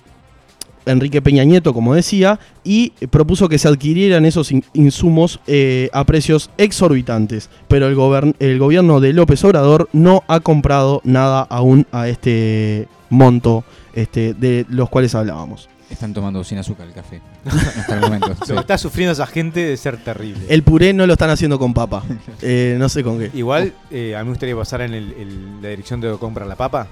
Enrique 0.85 1.21
Peña 1.21 1.43
Nieto, 1.45 1.73
como 1.73 1.95
decía, 1.95 2.39
y 2.63 2.89
propuso 3.09 3.47
que 3.47 3.57
se 3.57 3.67
adquirieran 3.69 4.25
esos 4.25 4.51
in- 4.51 4.65
insumos 4.73 5.39
eh, 5.47 5.89
a 5.93 6.03
precios 6.03 6.49
exorbitantes. 6.57 7.49
Pero 7.67 7.87
el, 7.87 8.35
el 8.39 8.59
gobierno 8.59 8.99
de 8.99 9.13
López 9.13 9.43
Obrador 9.45 9.87
no 9.93 10.23
ha 10.27 10.41
comprado 10.41 11.01
nada 11.05 11.41
aún 11.41 11.87
a 11.91 12.09
este 12.09 12.87
monto 13.09 13.63
este, 13.93 14.33
de 14.33 14.65
los 14.69 14.89
cuales 14.89 15.15
hablábamos. 15.15 15.69
Están 15.93 16.13
tomando 16.13 16.43
sin 16.43 16.57
azúcar 16.57 16.87
el 16.87 16.93
café. 16.93 17.21
Hasta 17.45 17.93
el 17.95 18.01
momento. 18.01 18.27
Lo 18.29 18.45
sí. 18.45 18.53
que 18.53 18.59
está 18.59 18.77
sufriendo 18.77 19.13
esa 19.13 19.25
gente 19.27 19.61
de 19.61 19.77
ser 19.77 20.03
terrible. 20.03 20.45
El 20.49 20.63
puré 20.63 20.91
no 20.93 21.05
lo 21.07 21.13
están 21.13 21.29
haciendo 21.29 21.57
con 21.59 21.73
papa. 21.73 22.03
Eh, 22.41 22.75
no 22.77 22.89
sé 22.89 23.03
con 23.03 23.19
qué. 23.19 23.31
Igual, 23.33 23.73
eh, 23.91 24.15
a 24.15 24.19
mí 24.19 24.25
me 24.25 24.31
gustaría 24.31 24.55
pasar 24.55 24.81
en 24.81 24.93
el- 24.93 25.13
el- 25.13 25.61
la 25.61 25.69
dirección 25.69 26.01
de 26.01 26.17
comprar 26.17 26.47
la 26.47 26.55
papa, 26.55 26.87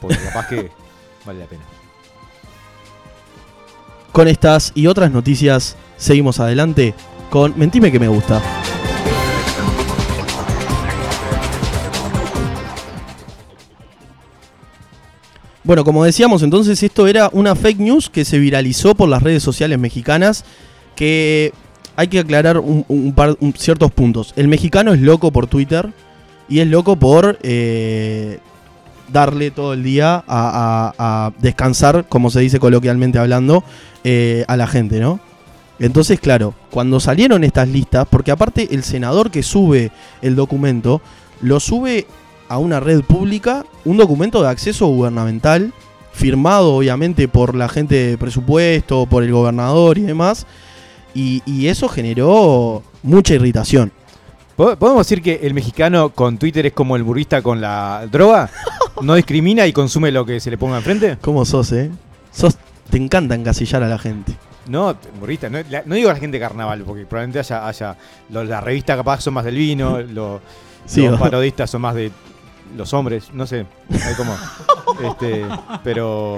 porque 0.00 0.16
capaz 0.16 0.48
que 0.48 0.70
vale 1.26 1.40
la 1.40 1.46
pena. 1.46 1.62
Con 4.12 4.28
estas 4.28 4.72
y 4.74 4.86
otras 4.86 5.10
noticias, 5.10 5.76
seguimos 5.96 6.38
adelante 6.40 6.94
con 7.30 7.52
Mentime 7.58 7.90
que 7.92 7.98
me 8.00 8.08
gusta. 8.08 8.40
Bueno, 15.64 15.84
como 15.84 16.04
decíamos 16.04 16.42
entonces, 16.42 16.82
esto 16.82 17.06
era 17.06 17.30
una 17.32 17.54
fake 17.54 17.80
news 17.80 18.10
que 18.10 18.24
se 18.24 18.38
viralizó 18.38 18.94
por 18.94 19.08
las 19.08 19.22
redes 19.22 19.42
sociales 19.42 19.78
mexicanas, 19.78 20.44
que 20.94 21.52
hay 21.96 22.08
que 22.08 22.18
aclarar 22.18 22.58
un, 22.58 23.12
par, 23.16 23.36
ciertos 23.56 23.90
puntos. 23.90 24.34
El 24.36 24.48
mexicano 24.48 24.92
es 24.92 25.00
loco 25.00 25.32
por 25.32 25.46
Twitter 25.46 25.90
y 26.48 26.60
es 26.60 26.68
loco 26.68 26.96
por 26.96 27.38
eh, 27.42 28.40
darle 29.10 29.50
todo 29.50 29.72
el 29.72 29.82
día 29.82 30.22
a 30.28 31.32
descansar, 31.38 32.06
como 32.08 32.30
se 32.30 32.40
dice 32.40 32.60
coloquialmente 32.60 33.18
hablando, 33.18 33.64
eh, 34.06 34.44
a 34.48 34.58
la 34.58 34.66
gente, 34.66 35.00
¿no? 35.00 35.18
Entonces, 35.78 36.20
claro, 36.20 36.54
cuando 36.70 37.00
salieron 37.00 37.42
estas 37.42 37.68
listas, 37.68 38.06
porque 38.08 38.30
aparte 38.30 38.68
el 38.74 38.84
senador 38.84 39.30
que 39.30 39.42
sube 39.42 39.90
el 40.20 40.36
documento, 40.36 41.00
lo 41.40 41.58
sube 41.58 42.06
a 42.48 42.58
una 42.58 42.80
red 42.80 43.02
pública, 43.02 43.64
un 43.84 43.96
documento 43.96 44.42
de 44.42 44.48
acceso 44.48 44.86
gubernamental, 44.86 45.72
firmado 46.12 46.74
obviamente 46.76 47.26
por 47.28 47.54
la 47.54 47.68
gente 47.68 47.94
de 47.94 48.18
presupuesto, 48.18 49.06
por 49.06 49.22
el 49.24 49.32
gobernador 49.32 49.98
y 49.98 50.02
demás, 50.02 50.46
y, 51.14 51.42
y 51.46 51.68
eso 51.68 51.88
generó 51.88 52.82
mucha 53.02 53.34
irritación. 53.34 53.92
¿Po- 54.56 54.76
¿Podemos 54.76 55.06
decir 55.06 55.22
que 55.22 55.40
el 55.42 55.54
mexicano 55.54 56.10
con 56.10 56.38
Twitter 56.38 56.66
es 56.66 56.72
como 56.72 56.94
el 56.96 57.02
burrista 57.02 57.42
con 57.42 57.60
la 57.60 58.06
droga? 58.10 58.50
¿No 59.02 59.14
discrimina 59.16 59.66
y 59.66 59.72
consume 59.72 60.12
lo 60.12 60.24
que 60.24 60.38
se 60.38 60.50
le 60.50 60.58
ponga 60.58 60.76
enfrente? 60.76 61.18
¿Cómo 61.20 61.44
sos, 61.44 61.72
eh? 61.72 61.90
Sos, 62.30 62.56
te 62.90 62.96
encanta 62.96 63.34
encasillar 63.34 63.82
a 63.82 63.88
la 63.88 63.98
gente. 63.98 64.34
No, 64.68 64.94
burrista, 65.18 65.50
no, 65.50 65.58
la- 65.68 65.82
no 65.84 65.96
digo 65.96 66.08
la 66.08 66.16
gente 66.16 66.38
de 66.38 66.44
carnaval, 66.44 66.82
porque 66.86 67.04
probablemente 67.04 67.40
haya, 67.40 67.66
haya 67.66 67.96
los- 68.30 68.48
las 68.48 68.62
revistas 68.62 68.96
capaz 68.96 69.20
son 69.22 69.34
más 69.34 69.44
del 69.44 69.56
vino, 69.56 69.98
Sí, 70.86 71.02
los 71.06 71.14
o- 71.14 71.18
parodistas 71.18 71.70
son 71.70 71.80
más 71.80 71.94
de 71.96 72.12
los 72.76 72.92
hombres, 72.94 73.30
no 73.32 73.46
sé, 73.46 73.66
hay 73.90 74.14
como, 74.14 74.36
este, 75.10 75.44
pero 75.82 76.36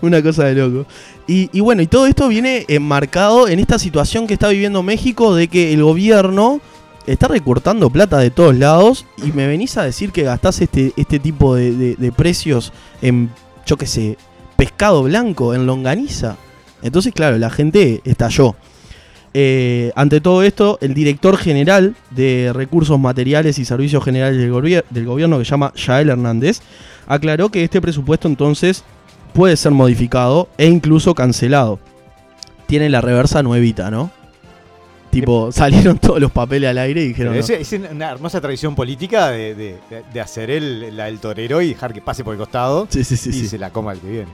Una 0.00 0.22
cosa 0.22 0.44
de 0.44 0.54
loco. 0.54 0.88
Y, 1.26 1.50
y 1.52 1.60
bueno, 1.60 1.82
y 1.82 1.88
todo 1.88 2.06
esto 2.06 2.28
viene 2.28 2.64
enmarcado 2.68 3.48
en 3.48 3.58
esta 3.58 3.78
situación 3.78 4.26
que 4.26 4.34
está 4.34 4.48
viviendo 4.48 4.82
México 4.84 5.34
de 5.34 5.48
que 5.48 5.72
el 5.74 5.82
gobierno 5.82 6.60
está 7.06 7.26
recortando 7.26 7.90
plata 7.90 8.18
de 8.18 8.30
todos 8.30 8.54
lados 8.56 9.04
y 9.16 9.32
me 9.32 9.46
venís 9.48 9.76
a 9.76 9.82
decir 9.82 10.12
que 10.12 10.22
gastás 10.22 10.60
este, 10.60 10.92
este 10.96 11.18
tipo 11.18 11.54
de, 11.56 11.72
de- 11.72 11.96
de 11.96 12.12
precios 12.12 12.72
en, 13.02 13.30
yo 13.66 13.76
qué 13.76 13.86
sé, 13.86 14.16
pescado 14.56 15.02
blanco, 15.02 15.54
en 15.54 15.66
longaniza. 15.66 16.36
Entonces, 16.82 17.12
claro, 17.12 17.36
la 17.38 17.50
gente 17.50 18.00
estalló. 18.04 18.54
Eh, 19.40 19.92
ante 19.94 20.20
todo 20.20 20.42
esto, 20.42 20.78
el 20.80 20.94
director 20.94 21.36
general 21.36 21.94
de 22.10 22.50
Recursos 22.52 22.98
Materiales 22.98 23.56
y 23.60 23.64
Servicios 23.64 24.02
Generales 24.02 24.36
del, 24.36 24.50
gobier- 24.52 24.82
del 24.90 25.04
gobierno, 25.06 25.38
que 25.38 25.44
se 25.44 25.52
llama 25.52 25.72
Yael 25.76 26.10
Hernández, 26.10 26.60
aclaró 27.06 27.48
que 27.48 27.62
este 27.62 27.80
presupuesto 27.80 28.26
entonces 28.26 28.82
puede 29.34 29.56
ser 29.56 29.70
modificado 29.70 30.48
e 30.58 30.66
incluso 30.66 31.14
cancelado. 31.14 31.78
Tiene 32.66 32.88
la 32.88 33.00
reversa 33.00 33.44
nuevita, 33.44 33.92
¿no? 33.92 34.10
Tipo, 35.10 35.52
salieron 35.52 35.98
todos 36.00 36.20
los 36.20 36.32
papeles 36.32 36.68
al 36.70 36.78
aire 36.78 37.04
y 37.04 37.08
dijeron... 37.08 37.36
Es, 37.36 37.48
es 37.48 37.72
una 37.72 38.10
hermosa 38.10 38.40
tradición 38.40 38.74
política 38.74 39.28
de, 39.30 39.54
de- 39.54 39.78
de- 39.88 40.02
de 40.12 40.20
hacer 40.20 40.50
el, 40.50 40.96
la 40.96 41.04
del 41.04 41.20
torero 41.20 41.62
y 41.62 41.68
dejar 41.68 41.92
que 41.94 42.02
pase 42.02 42.24
por 42.24 42.34
el 42.34 42.38
costado 42.40 42.88
Sí, 42.90 43.04
sí, 43.04 43.16
sí, 43.16 43.30
y 43.30 43.46
se 43.46 43.56
la 43.56 43.70
coma 43.70 43.92
el 43.92 44.00
que 44.00 44.08
viene. 44.10 44.28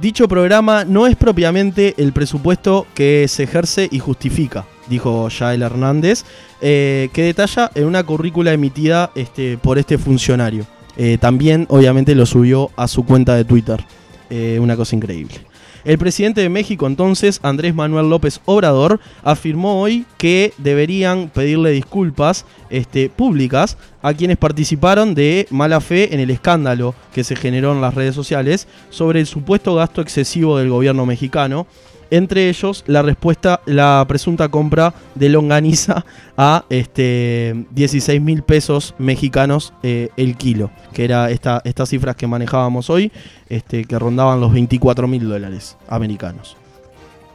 Dicho 0.00 0.28
programa 0.28 0.86
no 0.86 1.06
es 1.06 1.14
propiamente 1.14 1.94
el 1.98 2.14
presupuesto 2.14 2.86
que 2.94 3.26
se 3.28 3.42
ejerce 3.42 3.86
y 3.92 3.98
justifica, 3.98 4.64
dijo 4.88 5.28
Yael 5.28 5.60
Hernández, 5.60 6.24
eh, 6.62 7.10
que 7.12 7.24
detalla 7.24 7.70
en 7.74 7.84
una 7.84 8.02
currícula 8.02 8.50
emitida 8.54 9.10
este, 9.14 9.58
por 9.58 9.78
este 9.78 9.98
funcionario. 9.98 10.64
Eh, 10.96 11.18
también, 11.20 11.66
obviamente, 11.68 12.14
lo 12.14 12.24
subió 12.24 12.70
a 12.76 12.88
su 12.88 13.04
cuenta 13.04 13.34
de 13.34 13.44
Twitter. 13.44 13.84
Eh, 14.30 14.58
una 14.58 14.74
cosa 14.74 14.96
increíble. 14.96 15.49
El 15.84 15.96
presidente 15.98 16.42
de 16.42 16.48
México, 16.48 16.86
entonces, 16.86 17.40
Andrés 17.42 17.74
Manuel 17.74 18.10
López 18.10 18.40
Obrador, 18.44 19.00
afirmó 19.22 19.80
hoy 19.80 20.04
que 20.18 20.52
deberían 20.58 21.30
pedirle 21.30 21.70
disculpas 21.70 22.44
este, 22.68 23.08
públicas 23.08 23.78
a 24.02 24.12
quienes 24.12 24.36
participaron 24.36 25.14
de 25.14 25.46
mala 25.50 25.80
fe 25.80 26.14
en 26.14 26.20
el 26.20 26.30
escándalo 26.30 26.94
que 27.14 27.24
se 27.24 27.36
generó 27.36 27.72
en 27.72 27.80
las 27.80 27.94
redes 27.94 28.14
sociales 28.14 28.68
sobre 28.90 29.20
el 29.20 29.26
supuesto 29.26 29.74
gasto 29.74 30.02
excesivo 30.02 30.58
del 30.58 30.68
gobierno 30.68 31.06
mexicano. 31.06 31.66
Entre 32.10 32.48
ellos, 32.48 32.82
la 32.86 33.02
respuesta, 33.02 33.60
la 33.66 34.04
presunta 34.08 34.48
compra 34.48 34.92
de 35.14 35.28
longaniza 35.28 36.04
a 36.36 36.64
este, 36.68 37.66
16 37.70 38.20
mil 38.20 38.42
pesos 38.42 38.94
mexicanos 38.98 39.72
eh, 39.84 40.08
el 40.16 40.36
kilo, 40.36 40.70
que 40.92 41.04
era 41.04 41.30
esta, 41.30 41.62
estas 41.64 41.88
cifras 41.88 42.16
que 42.16 42.26
manejábamos 42.26 42.90
hoy, 42.90 43.12
este, 43.48 43.84
que 43.84 43.98
rondaban 43.98 44.40
los 44.40 44.52
24 44.52 45.06
mil 45.06 45.28
dólares 45.28 45.76
americanos. 45.88 46.56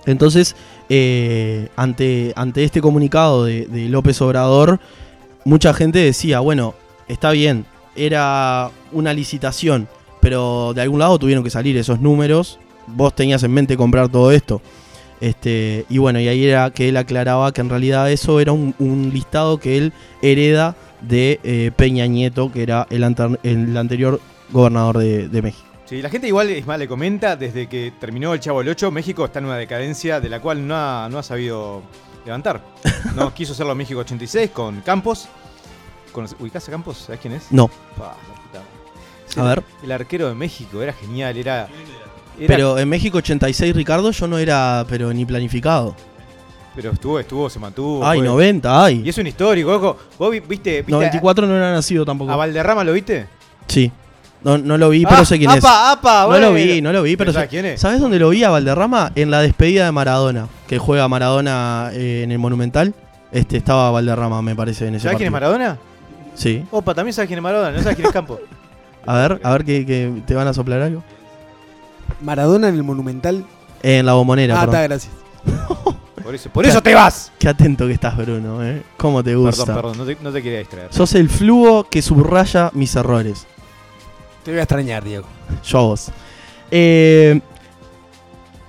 Entonces, 0.06 0.56
eh, 0.90 1.70
ante, 1.78 2.34
ante 2.36 2.64
este 2.64 2.82
comunicado 2.82 3.46
de, 3.46 3.68
de 3.68 3.88
López 3.88 4.22
Obrador, 4.22 4.80
mucha 5.46 5.74
gente 5.74 6.00
decía, 6.00 6.42
bueno, 6.42 6.76
está 7.08 7.32
bien, 7.32 7.66
era 7.96 8.72
una 8.92 9.14
licitación, 9.14 9.88
pero 10.20 10.74
de 10.74 10.82
algún 10.82 11.00
lado 11.00 11.18
tuvieron 11.18 11.44
que 11.44 11.50
salir 11.50 11.78
esos 11.78 12.02
números, 12.02 12.60
vos 12.88 13.16
tenías 13.16 13.44
en 13.44 13.52
mente 13.52 13.78
comprar 13.78 14.10
todo 14.10 14.32
esto. 14.32 14.62
Este, 15.22 15.86
y 15.90 15.98
bueno, 15.98 16.20
y 16.20 16.28
ahí 16.28 16.46
era 16.46 16.70
que 16.72 16.90
él 16.90 16.98
aclaraba 16.98 17.52
que 17.54 17.62
en 17.62 17.70
realidad 17.70 18.12
eso 18.12 18.40
era 18.40 18.52
un, 18.52 18.76
un 18.80 19.12
listado 19.14 19.58
que 19.60 19.78
él 19.78 19.94
hereda 20.22 20.76
de 21.02 21.40
eh, 21.44 21.72
Peña 21.76 22.06
Nieto, 22.06 22.52
que 22.52 22.64
era 22.64 22.86
el, 22.90 23.04
anter- 23.04 23.40
el 23.44 23.76
anterior 23.78 24.20
gobernador 24.52 24.98
de, 24.98 25.30
de 25.30 25.42
México. 25.42 25.66
Sí, 25.86 26.02
la 26.02 26.10
gente 26.10 26.28
igual, 26.28 26.50
es 26.50 26.66
más, 26.66 26.80
le 26.80 26.88
comenta, 26.88 27.36
desde 27.36 27.68
que 27.68 27.94
terminó 28.00 28.34
el 28.34 28.40
Chavo 28.40 28.62
el 28.62 28.70
8, 28.70 28.90
México 28.92 29.24
está 29.26 29.40
en 29.40 29.46
una 29.46 29.56
decadencia 29.58 30.20
de 30.20 30.30
la 30.30 30.42
cual 30.42 30.68
no 30.68 30.76
ha, 30.76 31.08
no 31.10 31.20
ha 31.20 31.24
sabido 31.24 31.84
levantar. 32.26 32.62
No 33.16 33.34
quiso 33.36 33.54
hacerlo 33.54 33.72
en 33.74 33.78
México 33.78 34.00
86 34.00 34.50
con 34.52 34.82
Campos. 34.82 35.28
Con, 36.12 36.26
¿Ubicás 36.40 36.68
a 36.68 36.72
Campos? 36.72 36.98
¿Sabes 37.06 37.22
quién 37.22 37.34
es? 37.36 37.52
No, 37.52 37.70
la 38.00 38.14
puta. 38.14 39.42
A 39.42 39.50
ver. 39.50 39.64
El 39.84 39.92
arquero 39.92 40.28
de 40.28 40.36
México, 40.36 40.82
era 40.82 40.92
genial, 40.94 41.38
era... 41.38 41.68
era- 42.40 42.48
pero 42.48 42.78
en 42.80 42.88
México 42.90 43.18
86, 43.20 43.76
Ricardo, 43.76 44.12
yo 44.12 44.28
no 44.28 44.38
era 44.38 44.86
pero 44.90 45.12
ni 45.14 45.26
planificado. 45.26 45.96
pero 46.76 46.92
estuvo, 46.92 47.20
estuvo, 47.20 47.50
se 47.50 47.58
mantuvo. 47.60 48.06
Ay, 48.06 48.20
fue- 48.20 48.28
90, 48.28 48.84
ay. 48.84 49.02
Y 49.06 49.10
es 49.10 49.18
un 49.18 49.28
histórico, 49.28 49.74
ojo. 49.74 49.98
¿Vos 50.20 50.32
vi- 50.32 50.42
viste, 50.42 50.78
viste 50.80 50.92
94 50.92 51.48
no 51.48 51.56
era 51.56 51.72
nacido 51.72 52.04
tampoco. 52.06 52.32
a 52.32 52.36
Valderrama 52.36 52.84
lo 52.84 52.92
viste? 52.94 53.28
Sí. 53.68 53.92
No, 54.44 54.58
no 54.60 54.78
lo 54.78 54.90
vi, 54.90 55.06
pero 55.06 55.22
Ah, 55.22 55.26
sé 55.26 55.38
quién 55.40 55.50
apa, 55.50 55.58
es. 55.58 55.66
apa, 55.66 56.22
no 56.24 56.28
bueno. 56.28 56.48
lo 56.50 56.54
vi, 56.54 56.82
no 56.82 56.92
lo 56.94 57.02
vi, 57.02 57.16
pero 57.16 57.32
¿Sabes 57.34 57.46
sé- 57.48 57.50
quién 57.50 57.66
es? 57.66 57.80
¿Sabes 57.82 58.00
dónde 58.00 58.20
lo 58.20 58.30
vi 58.30 58.44
a 58.44 58.50
Valderrama? 58.50 59.12
En 59.16 59.32
la 59.32 59.42
despedida 59.42 59.86
de 59.86 59.92
Maradona, 59.92 60.48
que 60.68 60.78
juega 60.78 61.08
Maradona 61.08 61.90
eh, 61.94 62.22
en 62.24 62.32
el 62.32 62.38
Monumental. 62.40 62.94
Este 63.32 63.58
estaba 63.58 63.90
Valderrama, 63.92 64.42
me 64.44 64.56
parece, 64.56 64.88
en 64.88 64.96
ese 64.96 65.04
¿Sabes 65.04 65.18
quién 65.18 65.28
es. 65.28 65.32
Maradona? 65.32 65.78
Sí. 66.36 66.64
Opa, 66.70 66.94
también 66.94 67.14
sabes 67.14 67.28
quién 67.28 67.40
es 67.40 67.44
Maradona, 67.44 67.72
no 67.72 67.80
sabes 67.82 67.96
quién 67.96 68.08
es 68.08 68.14
Campo. 68.14 68.40
A 69.08 69.16
ver, 69.18 69.40
a 69.44 69.52
ver 69.52 69.64
que, 69.66 69.86
que 69.86 70.12
te 70.28 70.34
van 70.36 70.48
a 70.48 70.54
soplar 70.54 70.82
algo. 70.82 71.04
Maradona 72.22 72.70
en 72.70 72.76
el 72.76 72.84
Monumental. 72.84 73.46
En 73.84 74.06
la 74.06 74.14
bombonera, 74.14 74.56
ah, 74.56 74.66
perdón. 74.66 74.76
está, 74.76 74.88
gracias. 74.88 75.14
Por 76.24 76.34
eso, 76.34 76.50
por 76.50 76.66
eso 76.66 76.82
te 76.82 76.96
vas. 76.96 77.32
Qué 77.38 77.48
atento 77.48 77.86
que 77.86 77.94
estás, 77.94 78.18
Bruno, 78.18 78.66
¿eh? 78.66 78.82
¿Cómo 78.98 79.24
te 79.24 79.36
gusta? 79.36 79.64
Perdón, 79.64 79.76
perdón, 79.76 79.98
no 80.00 80.06
te, 80.06 80.24
no 80.24 80.32
te 80.32 80.42
quería 80.42 80.58
distraer. 80.58 80.92
Sos 80.92 81.14
el 81.14 81.30
flujo 81.30 81.84
que 81.84 82.02
subraya 82.02 82.72
mis 82.74 82.96
errores. 82.96 83.46
Te 84.44 84.50
voy 84.50 84.60
a 84.60 84.64
extrañar, 84.64 85.04
Diego. 85.04 85.28
Yo 85.64 85.78
a 85.78 85.82
vos. 85.82 86.12
Eh, 86.72 87.40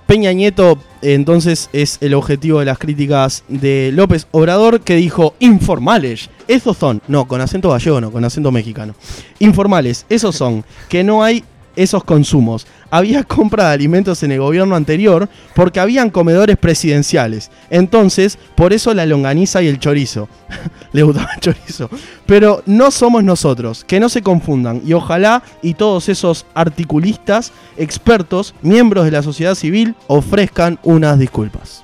Peña 0.07 0.31
Nieto, 0.31 0.77
entonces, 1.01 1.69
es 1.73 1.97
el 1.99 2.13
objetivo 2.13 2.59
de 2.59 2.65
las 2.65 2.77
críticas 2.77 3.43
de 3.47 3.91
López 3.93 4.27
Obrador, 4.31 4.79
que 4.79 4.95
dijo 4.95 5.33
informales. 5.39 6.29
Esos 6.47 6.77
son, 6.77 7.01
no, 7.09 7.27
con 7.27 7.41
acento 7.41 7.71
gallego, 7.71 7.99
no, 7.99 8.11
con 8.11 8.23
acento 8.23 8.49
mexicano. 8.51 8.95
Informales, 9.39 10.05
esos 10.07 10.35
son, 10.35 10.63
que 10.87 11.03
no 11.03 11.23
hay 11.23 11.43
esos 11.75 12.03
consumos. 12.05 12.67
Había 12.89 13.23
compra 13.23 13.67
de 13.67 13.73
alimentos 13.73 14.23
en 14.23 14.31
el 14.31 14.39
gobierno 14.39 14.75
anterior 14.75 15.27
porque 15.55 15.79
habían 15.79 16.09
comedores 16.09 16.57
presidenciales. 16.57 17.51
Entonces, 17.69 18.37
por 18.55 18.73
eso 18.73 18.93
la 18.93 19.05
longaniza 19.05 19.61
y 19.61 19.67
el 19.67 19.79
chorizo. 19.79 20.29
Le 20.93 21.03
gustaba 21.03 21.29
el 21.35 21.39
chorizo. 21.41 21.89
Pero 22.25 22.63
no 22.65 22.91
somos 22.91 23.23
nosotros, 23.23 23.83
que 23.83 23.99
no 23.99 24.09
se 24.09 24.21
confundan. 24.21 24.81
Y 24.85 24.93
ojalá 24.93 25.43
y 25.61 25.73
todos 25.73 26.09
esos 26.09 26.45
articulistas, 26.53 27.51
expertos, 27.77 28.53
miembros 28.61 29.05
de 29.05 29.11
la 29.11 29.21
sociedad 29.23 29.55
civil, 29.55 29.95
ofrezcan 30.07 30.79
unas 30.83 31.19
disculpas. 31.19 31.83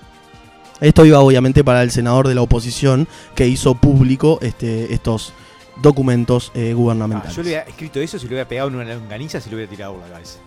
Esto 0.81 1.05
iba 1.05 1.19
obviamente 1.19 1.63
para 1.63 1.81
el 1.83 1.91
senador 1.91 2.27
de 2.27 2.35
la 2.35 2.41
oposición 2.41 3.07
que 3.35 3.47
hizo 3.47 3.75
público 3.75 4.39
este, 4.41 4.93
estos 4.93 5.33
documentos 5.81 6.51
eh, 6.55 6.69
Ah, 6.71 6.75
gubernamentales. 6.75 7.35
yo 7.35 7.41
le 7.41 7.49
hubiera 7.49 7.63
escrito 7.63 7.99
eso 7.99 8.19
si 8.19 8.25
lo 8.25 8.29
hubiera 8.31 8.47
pegado 8.47 8.67
en 8.69 8.75
una 8.75 8.93
longaniza 8.93 9.39
si 9.41 9.49
lo 9.49 9.55
hubiera 9.55 9.69
tirado 9.69 9.93
por 9.93 10.01
la 10.03 10.09
cabeza. 10.09 10.39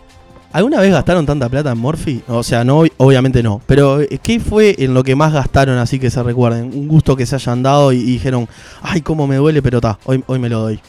¿Alguna 0.52 0.80
vez 0.80 0.90
gastaron 0.90 1.26
tanta 1.26 1.48
plata 1.48 1.72
en 1.72 1.78
Morphy? 1.78 2.22
O 2.28 2.42
sea, 2.42 2.64
no, 2.64 2.82
obviamente 2.96 3.42
no. 3.42 3.60
Pero, 3.66 4.00
eh, 4.00 4.18
¿qué 4.22 4.40
fue 4.40 4.74
en 4.78 4.94
lo 4.94 5.02
que 5.04 5.14
más 5.14 5.32
gastaron 5.32 5.76
así 5.78 5.98
que 5.98 6.10
se 6.10 6.22
recuerden? 6.22 6.70
Un 6.74 6.88
gusto 6.88 7.14
que 7.16 7.26
se 7.26 7.34
hayan 7.34 7.62
dado 7.62 7.92
y, 7.92 7.96
y 7.98 8.12
dijeron, 8.12 8.48
ay, 8.82 9.02
cómo 9.02 9.26
me 9.26 9.36
duele, 9.36 9.60
pero 9.62 9.78
está, 9.78 9.98
hoy, 10.04 10.22
hoy 10.26 10.38
me 10.38 10.48
lo 10.48 10.60
doy. 10.60 10.80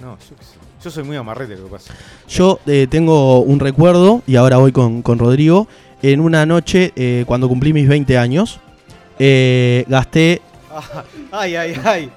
No, 0.00 0.16
yo 0.82 0.90
soy 0.90 1.04
muy 1.04 1.16
amarrete 1.16 1.56
lo 1.56 1.64
que 1.64 1.70
pasa. 1.72 1.92
Yo 2.28 2.58
eh, 2.66 2.86
tengo 2.88 3.40
un 3.40 3.60
recuerdo, 3.60 4.22
y 4.26 4.36
ahora 4.36 4.56
voy 4.56 4.72
con, 4.72 5.02
con 5.02 5.18
Rodrigo, 5.18 5.68
en 6.02 6.20
una 6.20 6.46
noche, 6.46 6.92
eh, 6.96 7.24
cuando 7.26 7.48
cumplí 7.48 7.74
mis 7.74 7.86
20 7.86 8.16
años, 8.16 8.60
eh, 9.18 9.84
gasté, 9.88 10.40
Ay, 11.32 11.56
ay, 11.56 11.74
ay. 11.84 12.10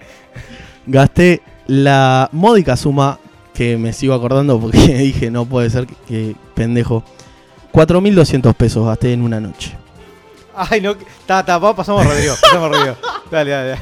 gasté 0.85 1.41
la 1.67 2.29
módica 2.31 2.77
suma 2.77 3.19
que 3.53 3.77
me 3.77 3.93
sigo 3.93 4.13
acordando 4.13 4.59
porque 4.59 4.77
dije, 4.97 5.29
no 5.31 5.45
puede 5.45 5.69
ser 5.69 5.87
que, 5.87 5.95
que 6.07 6.35
pendejo. 6.55 7.03
4.200 7.71 8.53
pesos 8.53 8.85
gasté 8.85 9.13
en 9.13 9.21
una 9.23 9.39
noche. 9.39 9.75
Ay, 10.55 10.79
no. 10.81 10.95
Ta, 11.25 11.43
ta, 11.43 11.59
pasamos 11.75 12.05
a 12.05 12.09
Rodrigo. 12.09 12.35
Pasamos 12.39 12.69
Rodrigo. 12.69 12.95
Dale, 13.31 13.49
dale, 13.51 13.69
dale. 13.69 13.81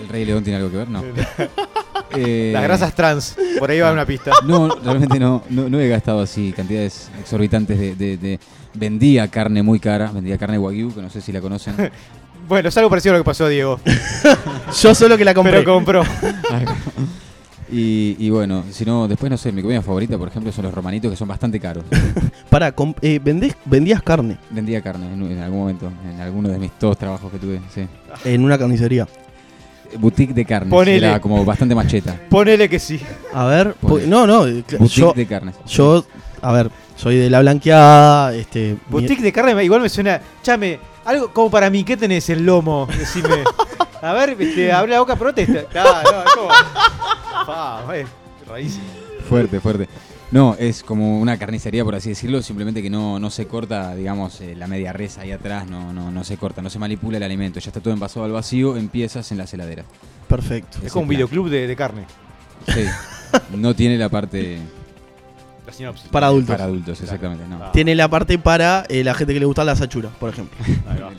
¿El 0.00 0.08
Rey 0.08 0.24
León 0.24 0.42
tiene 0.42 0.56
algo 0.58 0.70
que 0.70 0.76
ver? 0.78 0.88
No. 0.88 1.02
Eh, 2.18 2.50
Las 2.54 2.62
grasas 2.62 2.94
trans. 2.94 3.36
Por 3.58 3.68
ahí 3.70 3.80
va 3.80 3.92
una 3.92 4.06
pista. 4.06 4.30
No, 4.44 4.68
realmente 4.76 5.18
no, 5.18 5.42
no, 5.50 5.68
no 5.68 5.78
he 5.80 5.88
gastado 5.88 6.20
así 6.20 6.52
cantidades 6.56 7.10
exorbitantes 7.20 7.78
de, 7.78 7.94
de- 7.94 8.16
de- 8.16 8.40
Vendía 8.72 9.28
carne 9.28 9.62
muy 9.62 9.80
cara, 9.80 10.10
vendía 10.12 10.38
carne 10.38 10.56
wagyu, 10.58 10.94
que 10.94 11.02
no 11.02 11.10
sé 11.10 11.20
si 11.20 11.32
la 11.32 11.40
conocen. 11.42 11.74
Bueno, 12.48 12.68
es 12.68 12.76
algo 12.78 12.88
parecido 12.88 13.14
a 13.14 13.18
lo 13.18 13.24
que 13.24 13.26
pasó 13.28 13.46
a 13.46 13.48
Diego. 13.48 13.80
Yo 14.80 14.94
solo 14.94 15.18
que 15.18 15.24
la 15.26 15.34
compré. 15.34 15.58
Pero 15.58 15.74
compró. 15.74 16.02
Y, 17.70 18.16
y 18.18 18.30
bueno, 18.30 18.64
si 18.70 18.84
no, 18.84 19.08
después 19.08 19.30
no 19.30 19.36
sé, 19.36 19.50
mi 19.52 19.62
comida 19.62 19.82
favorita, 19.82 20.16
por 20.18 20.28
ejemplo, 20.28 20.52
son 20.52 20.64
los 20.64 20.74
romanitos 20.74 21.10
que 21.10 21.16
son 21.16 21.28
bastante 21.28 21.58
caros. 21.60 21.84
Pará, 22.50 22.68
eh, 23.02 23.20
vendés- 23.22 23.56
vendías 23.64 24.02
carne 24.02 24.38
Vendía 24.50 24.80
carne 24.82 25.12
en, 25.12 25.32
en 25.32 25.38
algún 25.40 25.60
momento, 25.60 25.90
en 26.12 26.20
alguno 26.20 26.48
de 26.48 26.58
mis 26.58 26.70
dos 26.80 26.96
trabajos 26.96 27.30
que 27.32 27.38
tuve, 27.38 27.60
sí. 27.74 27.86
en 28.24 28.44
una 28.44 28.56
carnicería. 28.58 29.06
Boutique 29.98 30.34
de 30.34 30.44
carnes, 30.44 30.70
Ponele. 30.70 31.06
era 31.08 31.20
como 31.20 31.44
bastante 31.44 31.74
macheta. 31.74 32.18
Ponele 32.28 32.68
que 32.68 32.78
sí. 32.78 33.00
A 33.32 33.44
ver, 33.46 33.74
no, 34.06 34.26
no, 34.26 34.46
eh, 34.46 34.64
Boutique 34.78 34.88
yo, 35.00 35.12
de 35.14 35.26
carnes. 35.26 35.54
yo, 35.66 36.04
a 36.42 36.52
ver, 36.52 36.70
Soy 36.96 37.16
de 37.16 37.28
la 37.30 37.40
blanqueada. 37.40 38.34
Este, 38.34 38.72
mi- 38.72 38.78
Boutique 38.88 39.22
de 39.22 39.32
carne 39.32 39.62
igual 39.64 39.82
me 39.82 39.88
suena. 39.88 40.20
Chame, 40.42 40.78
algo 41.04 41.30
como 41.32 41.50
para 41.50 41.68
mí, 41.70 41.84
¿qué 41.84 41.96
tenés 41.96 42.28
el 42.30 42.44
lomo? 42.46 42.88
Decime. 42.98 43.28
A 44.02 44.12
ver, 44.12 44.36
este, 44.38 44.72
abre 44.72 44.92
la 44.92 45.00
boca, 45.00 45.16
protesta. 45.16 45.64
Ah, 45.78 46.02
no, 46.04 46.22
es 46.22 46.34
como. 46.34 47.92
Es 47.92 48.08
rarísimo. 48.48 48.84
Fuerte, 49.28 49.60
fuerte. 49.60 49.88
No, 50.30 50.56
es 50.58 50.82
como 50.82 51.20
una 51.20 51.38
carnicería, 51.38 51.84
por 51.84 51.94
así 51.94 52.08
decirlo, 52.08 52.42
simplemente 52.42 52.82
que 52.82 52.90
no, 52.90 53.20
no 53.20 53.30
se 53.30 53.46
corta, 53.46 53.94
digamos, 53.94 54.40
eh, 54.40 54.56
la 54.56 54.66
media 54.66 54.92
res 54.92 55.18
ahí 55.18 55.30
atrás, 55.30 55.68
no, 55.68 55.92
no, 55.92 56.10
no 56.10 56.24
se 56.24 56.36
corta, 56.36 56.62
no 56.62 56.70
se 56.70 56.80
manipula 56.80 57.18
el 57.18 57.22
alimento, 57.22 57.60
ya 57.60 57.70
está 57.70 57.80
todo 57.80 57.94
envasado 57.94 58.26
al 58.26 58.32
vacío, 58.32 58.76
en 58.76 58.88
piezas 58.88 59.30
en 59.30 59.38
la 59.38 59.44
heladera. 59.44 59.84
Perfecto. 60.28 60.78
Es 60.82 60.92
como 60.92 61.02
un 61.02 61.08
plan. 61.08 61.18
videoclub 61.18 61.48
de, 61.48 61.66
de 61.68 61.76
carne. 61.76 62.04
Sí. 62.66 62.84
No 63.54 63.74
tiene 63.74 63.98
la 63.98 64.08
parte 64.08 64.58
La 65.66 65.72
sinopsis. 65.72 66.08
Para 66.08 66.26
adultos. 66.26 66.54
para 66.54 66.64
adultos, 66.64 67.00
exactamente, 67.00 67.44
no. 67.48 67.62
Ah. 67.62 67.70
Tiene 67.72 67.94
la 67.94 68.08
parte 68.08 68.38
para 68.38 68.84
eh, 68.88 69.04
la 69.04 69.14
gente 69.14 69.32
que 69.32 69.40
le 69.40 69.46
gustan 69.46 69.66
las 69.66 69.80
achuras, 69.80 70.12
por 70.18 70.30
ejemplo. 70.30 70.56
Ahí 70.88 71.00
va. 71.00 71.12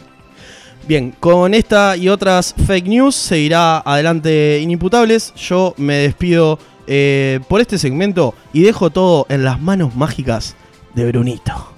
Bien, 0.88 1.14
con 1.20 1.54
esta 1.54 1.98
y 1.98 2.08
otras 2.08 2.56
fake 2.66 2.88
news 2.88 3.14
seguirá 3.14 3.80
adelante 3.80 4.62
Inimputables. 4.62 5.34
Yo 5.36 5.74
me 5.76 5.96
despido 5.96 6.60
eh, 6.88 7.42
por 7.50 7.60
este 7.60 7.78
segmento 7.78 8.34
y 8.54 8.62
dejo 8.62 8.90
todo 8.90 9.26
en 9.28 9.44
las 9.44 9.60
manos 9.60 9.98
mágicas 9.98 10.56
de 10.96 11.06
Brunito. 11.12 11.74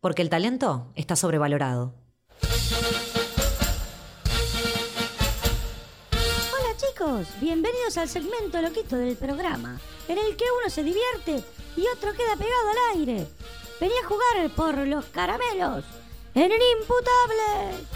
Porque 0.00 0.22
el 0.22 0.30
talento 0.30 0.92
está 0.94 1.14
sobrevalorado. 1.14 1.92
Hola 6.52 6.76
chicos, 6.76 7.26
bienvenidos 7.40 7.98
al 7.98 8.08
segmento 8.08 8.62
loquito 8.62 8.96
del 8.96 9.16
programa, 9.16 9.78
en 10.08 10.16
el 10.16 10.36
que 10.36 10.44
uno 10.58 10.70
se 10.70 10.82
divierte 10.82 11.42
y 11.76 11.84
otro 11.94 12.14
queda 12.14 12.36
pegado 12.36 12.70
al 12.70 12.98
aire. 12.98 13.26
Vení 13.78 13.94
a 14.02 14.06
jugar 14.06 14.50
por 14.56 14.86
los 14.86 15.04
caramelos 15.06 15.84
en 16.34 16.52
Inimputables. 16.52 17.86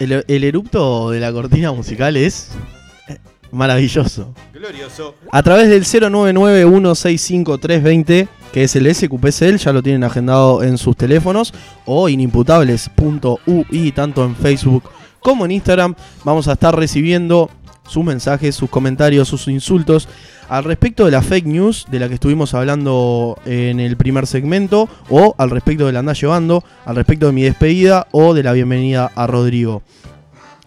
El, 0.00 0.24
el 0.26 0.44
erupto 0.44 1.10
de 1.10 1.20
la 1.20 1.30
cortina 1.30 1.72
musical 1.72 2.16
es 2.16 2.52
eh, 3.06 3.18
maravilloso. 3.52 4.34
Glorioso. 4.52 5.14
A 5.30 5.42
través 5.42 5.68
del 5.68 5.84
099165320, 5.84 8.26
que 8.52 8.64
es 8.64 8.74
el 8.76 8.94
SQPCL, 8.94 9.56
ya 9.56 9.72
lo 9.72 9.82
tienen 9.82 10.02
agendado 10.02 10.62
en 10.62 10.78
sus 10.78 10.96
teléfonos, 10.96 11.52
o 11.84 12.08
inimputables.ui, 12.08 13.92
tanto 13.92 14.24
en 14.24 14.34
Facebook 14.34 14.84
como 15.20 15.44
en 15.44 15.50
Instagram, 15.50 15.94
vamos 16.24 16.48
a 16.48 16.54
estar 16.54 16.74
recibiendo 16.74 17.50
sus 17.86 18.02
mensajes, 18.04 18.54
sus 18.54 18.70
comentarios, 18.70 19.28
sus 19.28 19.48
insultos 19.48 20.08
al 20.50 20.64
respecto 20.64 21.04
de 21.04 21.12
la 21.12 21.22
fake 21.22 21.46
news 21.46 21.86
de 21.90 22.00
la 22.00 22.08
que 22.08 22.14
estuvimos 22.14 22.54
hablando 22.54 23.38
en 23.46 23.78
el 23.78 23.96
primer 23.96 24.26
segmento, 24.26 24.88
o 25.08 25.34
al 25.38 25.48
respecto 25.48 25.86
de 25.86 25.92
la 25.92 26.00
anda 26.00 26.12
llevando, 26.12 26.64
al 26.84 26.96
respecto 26.96 27.26
de 27.26 27.32
mi 27.32 27.42
despedida 27.42 28.08
o 28.10 28.34
de 28.34 28.42
la 28.42 28.52
bienvenida 28.52 29.12
a 29.14 29.28
Rodrigo. 29.28 29.82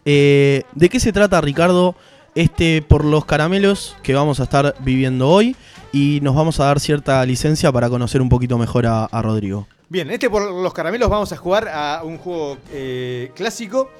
Eh, 0.05 0.63
¿De 0.73 0.87
qué 0.87 1.01
se 1.01 1.11
trata, 1.11 1.41
Ricardo? 1.41 1.95
Este 2.33 2.81
por 2.81 3.03
los 3.03 3.25
caramelos 3.25 3.95
que 4.03 4.15
vamos 4.15 4.39
a 4.39 4.43
estar 4.43 4.73
viviendo 4.79 5.29
hoy. 5.29 5.55
y 5.91 6.19
nos 6.23 6.33
vamos 6.33 6.59
a 6.59 6.65
dar 6.65 6.79
cierta 6.79 7.23
licencia 7.25 7.71
para 7.71 7.87
conocer 7.87 8.21
un 8.21 8.29
poquito 8.29 8.57
mejor 8.57 8.87
a, 8.87 9.05
a 9.05 9.21
Rodrigo. 9.21 9.67
Bien, 9.89 10.09
este 10.09 10.29
por 10.29 10.41
los 10.51 10.73
caramelos 10.73 11.09
vamos 11.09 11.31
a 11.31 11.37
jugar 11.37 11.67
a 11.67 12.01
un 12.03 12.17
juego 12.17 12.57
eh, 12.71 13.31
clásico, 13.35 13.91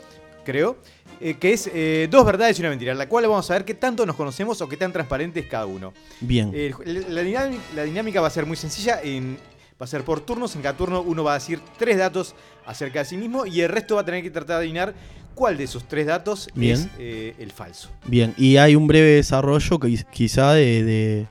creo, 0.43 0.77
eh, 1.23 1.35
que 1.39 1.53
es 1.53 1.69
eh, 1.73 2.07
Dos 2.11 2.25
verdades 2.25 2.57
y 2.59 2.61
una 2.61 2.69
mentira, 2.69 2.91
en 2.91 2.97
la 2.97 3.07
cual 3.09 3.25
vamos 3.27 3.49
a 3.49 3.53
ver 3.53 3.65
qué 3.65 3.73
tanto 3.73 4.05
nos 4.05 4.15
conocemos 4.15 4.61
o 4.61 4.67
qué 4.69 4.77
tan 4.77 4.91
transparente 4.91 5.39
es 5.39 5.47
cada 5.47 5.65
uno. 5.65 5.93
Bien. 6.19 6.51
Eh, 6.53 6.73
la, 7.09 7.21
dinámica, 7.21 7.61
la 7.75 7.83
dinámica 7.83 8.21
va 8.21 8.27
a 8.27 8.31
ser 8.31 8.45
muy 8.45 8.57
sencilla, 8.57 8.99
en- 9.01 9.37
va 9.81 9.85
a 9.85 9.87
ser 9.87 10.03
por 10.03 10.19
turnos, 10.21 10.55
en 10.55 10.61
cada 10.61 10.77
turno 10.77 11.01
uno 11.01 11.23
va 11.23 11.31
a 11.31 11.35
decir 11.39 11.59
tres 11.79 11.97
datos 11.97 12.35
acerca 12.65 12.99
de 12.99 13.05
sí 13.05 13.17
mismo 13.17 13.45
y 13.45 13.61
el 13.61 13.69
resto 13.69 13.95
va 13.95 14.01
a 14.01 14.05
tener 14.05 14.21
que 14.21 14.29
tratar 14.29 14.57
de 14.57 14.63
adivinar 14.63 14.93
cuál 15.35 15.57
de 15.57 15.63
esos 15.63 15.85
tres 15.87 16.05
datos 16.05 16.47
Bien. 16.53 16.73
es 16.75 16.87
eh, 16.99 17.33
el 17.39 17.51
falso. 17.51 17.89
Bien, 18.05 18.33
y 18.37 18.57
hay 18.57 18.75
un 18.75 18.85
breve 18.87 19.15
desarrollo 19.15 19.79
que 19.79 19.87
quiz- 19.87 20.05
quizá 20.11 20.53
de, 20.53 20.83
de 20.83 21.27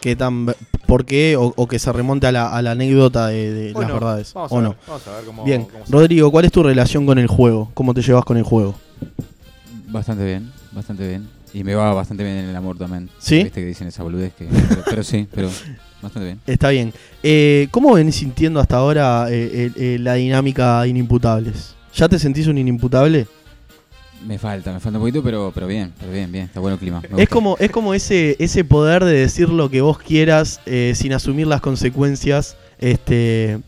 qué 0.00 0.16
tan 0.16 0.46
por 0.86 1.06
qué 1.06 1.36
o, 1.36 1.52
o 1.56 1.66
que 1.68 1.78
se 1.78 1.92
remonte 1.92 2.26
a 2.26 2.32
la, 2.32 2.50
a 2.54 2.60
la 2.60 2.72
anécdota 2.72 3.28
de, 3.28 3.72
las 3.72 3.88
no, 3.88 3.94
verdades. 3.94 4.34
Vamos 4.34 4.52
¿O 4.52 4.58
a 4.58 4.62
no? 4.62 4.68
ver, 4.70 4.78
vamos 4.86 5.06
a 5.08 5.16
ver 5.16 5.24
cómo, 5.24 5.44
Bien, 5.44 5.64
cómo 5.64 5.84
Rodrigo, 5.88 6.30
¿cuál 6.30 6.44
es 6.44 6.52
tu 6.52 6.62
relación 6.62 7.06
con 7.06 7.18
el 7.18 7.26
juego? 7.28 7.70
¿Cómo 7.74 7.94
te 7.94 8.02
llevas 8.02 8.24
con 8.24 8.36
el 8.36 8.42
juego? 8.42 8.74
Bastante 9.88 10.24
bien, 10.24 10.50
bastante 10.72 11.06
bien. 11.06 11.28
Y 11.52 11.62
me 11.62 11.74
va 11.76 11.94
bastante 11.94 12.24
bien 12.24 12.36
en 12.36 12.48
el 12.48 12.56
amor 12.56 12.76
también. 12.76 13.08
¿Sí? 13.18 13.44
Viste 13.44 13.60
que 13.60 13.66
dicen 13.66 13.86
esa 13.86 14.02
boludez 14.02 14.34
que. 14.34 14.46
Pero, 14.46 14.82
pero 14.90 15.02
sí, 15.04 15.28
pero 15.32 15.48
bastante 16.02 16.26
bien. 16.26 16.40
Está 16.48 16.70
bien. 16.70 16.92
Eh, 17.22 17.68
¿Cómo 17.70 17.94
venís 17.94 18.16
sintiendo 18.16 18.58
hasta 18.58 18.76
ahora 18.76 19.26
eh, 19.30 19.70
eh, 19.76 19.98
la 20.00 20.14
dinámica 20.14 20.84
inimputables? 20.86 21.76
¿Ya 21.94 22.08
te 22.08 22.18
sentís 22.18 22.48
un 22.48 22.58
inimputable? 22.58 23.28
Me 24.26 24.36
falta, 24.38 24.72
me 24.72 24.80
falta 24.80 24.98
un 24.98 25.02
poquito, 25.02 25.22
pero, 25.22 25.52
pero 25.54 25.68
bien, 25.68 25.92
pero 26.00 26.10
bien, 26.10 26.32
bien. 26.32 26.46
Está 26.46 26.58
bueno 26.58 26.74
el 26.74 26.80
clima. 26.80 27.00
Es 27.16 27.28
como, 27.28 27.56
es 27.60 27.70
como 27.70 27.94
ese, 27.94 28.34
ese 28.40 28.64
poder 28.64 29.04
de 29.04 29.12
decir 29.12 29.48
lo 29.48 29.70
que 29.70 29.80
vos 29.80 29.98
quieras 29.98 30.60
sin 30.94 31.12
asumir 31.12 31.46
las 31.46 31.60
consecuencias. 31.60 32.56
Este, 32.78 33.60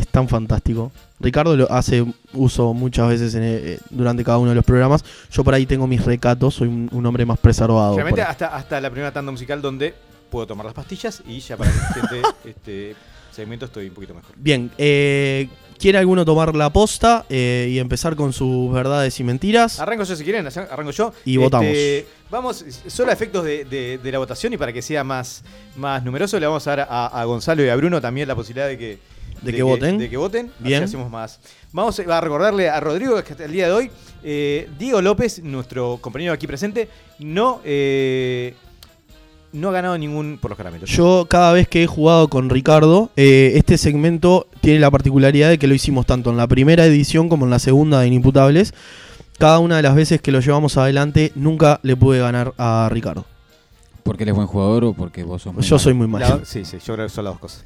es 0.00 0.08
tan 0.08 0.28
fantástico. 0.28 0.90
Ricardo 1.20 1.56
lo 1.56 1.70
hace 1.70 2.04
uso 2.32 2.72
muchas 2.74 3.08
veces 3.08 3.34
en, 3.34 3.42
eh, 3.44 3.78
durante 3.90 4.24
cada 4.24 4.38
uno 4.38 4.50
de 4.50 4.56
los 4.56 4.64
programas. 4.64 5.04
Yo 5.30 5.44
por 5.44 5.54
ahí 5.54 5.66
tengo 5.66 5.86
mis 5.86 6.04
recatos, 6.04 6.54
soy 6.54 6.68
un, 6.68 6.88
un 6.92 7.06
hombre 7.06 7.24
más 7.26 7.38
preservado. 7.38 7.94
Realmente 7.94 8.22
hasta, 8.22 8.54
hasta 8.54 8.80
la 8.80 8.90
primera 8.90 9.12
tanda 9.12 9.30
musical 9.30 9.60
donde 9.62 9.94
puedo 10.30 10.46
tomar 10.46 10.64
las 10.66 10.74
pastillas 10.74 11.22
y 11.26 11.40
ya 11.40 11.56
para 11.56 11.70
el 11.70 11.76
siguiente 11.78 12.22
este, 12.48 12.94
segmento 13.32 13.66
estoy 13.66 13.88
un 13.88 13.94
poquito 13.94 14.14
mejor. 14.14 14.30
Bien, 14.36 14.70
eh, 14.78 15.48
¿quiere 15.78 15.98
alguno 15.98 16.24
tomar 16.24 16.54
la 16.54 16.70
posta 16.70 17.26
eh, 17.28 17.68
y 17.70 17.78
empezar 17.78 18.14
con 18.16 18.32
sus 18.32 18.72
verdades 18.72 19.18
y 19.20 19.24
mentiras? 19.24 19.78
Arranco 19.80 20.04
yo 20.04 20.14
si 20.16 20.24
quieren, 20.24 20.46
arranco 20.46 20.90
yo. 20.92 21.12
Y 21.24 21.36
votamos. 21.36 21.66
Vamos, 22.30 22.64
solo 22.86 23.10
a 23.10 23.12
efectos 23.12 23.44
de, 23.44 23.64
de- 23.64 23.98
de 23.98 24.12
la 24.12 24.18
votación 24.18 24.52
y 24.52 24.56
para 24.56 24.72
que 24.72 24.82
sea 24.82 25.02
más, 25.02 25.42
más 25.76 26.04
numeroso, 26.04 26.38
le 26.38 26.46
vamos 26.46 26.64
a 26.68 26.76
dar 26.76 26.86
a, 26.88 27.06
a 27.08 27.24
Gonzalo 27.24 27.64
y 27.64 27.68
a 27.68 27.74
Bruno 27.74 28.00
también 28.00 28.28
la 28.28 28.36
posibilidad 28.36 28.68
de 28.68 28.78
que, 28.78 28.98
De 29.42 29.52
que 29.52 29.62
voten. 29.62 29.98
De 29.98 30.08
que 30.10 30.16
voten. 30.16 30.46
Así 30.56 30.64
Bien. 30.64 30.82
hacemos 30.84 31.10
más. 31.10 31.40
Vamos 31.72 31.98
a 31.98 32.20
recordarle 32.20 32.68
a 32.68 32.78
Rodrigo 32.80 33.22
que 33.24 33.32
hasta 33.32 33.44
el 33.44 33.52
día 33.52 33.66
de 33.66 33.72
hoy, 33.72 33.90
eh, 34.22 34.68
Diego 34.78 35.00
López, 35.00 35.42
nuestro 35.42 35.98
compañero 36.00 36.32
aquí 36.32 36.46
presente, 36.46 36.88
no, 37.18 37.60
eh, 37.64 38.54
no 39.52 39.68
ha 39.70 39.72
ganado 39.72 39.96
ningún 39.98 40.38
por 40.40 40.50
los 40.50 40.56
caramelos. 40.58 40.90
Yo 40.90 41.26
cada 41.28 41.52
vez 41.52 41.68
que 41.68 41.82
he 41.82 41.86
jugado 41.86 42.28
con 42.28 42.50
Ricardo, 42.50 43.10
eh, 43.16 43.52
este 43.56 43.78
segmento 43.78 44.46
tiene 44.60 44.78
la 44.80 44.90
particularidad 44.90 45.48
de 45.48 45.58
que 45.58 45.66
lo 45.66 45.74
hicimos 45.74 46.06
tanto 46.06 46.30
en 46.30 46.36
la 46.36 46.46
primera 46.46 46.84
edición 46.84 47.28
como 47.28 47.44
en 47.46 47.50
la 47.50 47.58
segunda 47.58 48.00
de 48.00 48.06
Inimputables. 48.08 48.74
Cada 49.38 49.58
una 49.58 49.76
de 49.76 49.82
las 49.82 49.94
veces 49.94 50.20
que 50.20 50.32
lo 50.32 50.40
llevamos 50.40 50.76
adelante, 50.76 51.32
nunca 51.34 51.80
le 51.82 51.96
pude 51.96 52.18
ganar 52.18 52.52
a 52.58 52.88
Ricardo. 52.92 53.24
¿Porque 54.02 54.24
él 54.24 54.28
es 54.30 54.34
buen 54.34 54.46
jugador 54.46 54.84
o 54.84 54.92
porque 54.92 55.24
vos 55.24 55.40
sos 55.42 55.54
muy 55.54 55.62
Yo 55.62 55.70
malo? 55.76 55.78
soy 55.78 55.94
muy 55.94 56.06
malo. 56.08 56.26
La- 56.40 56.44
sí, 56.44 56.64
sí, 56.64 56.76
yo 56.84 56.94
creo 56.94 57.06
que 57.06 57.12
son 57.12 57.24
las 57.24 57.34
dos 57.34 57.40
cosas. 57.40 57.64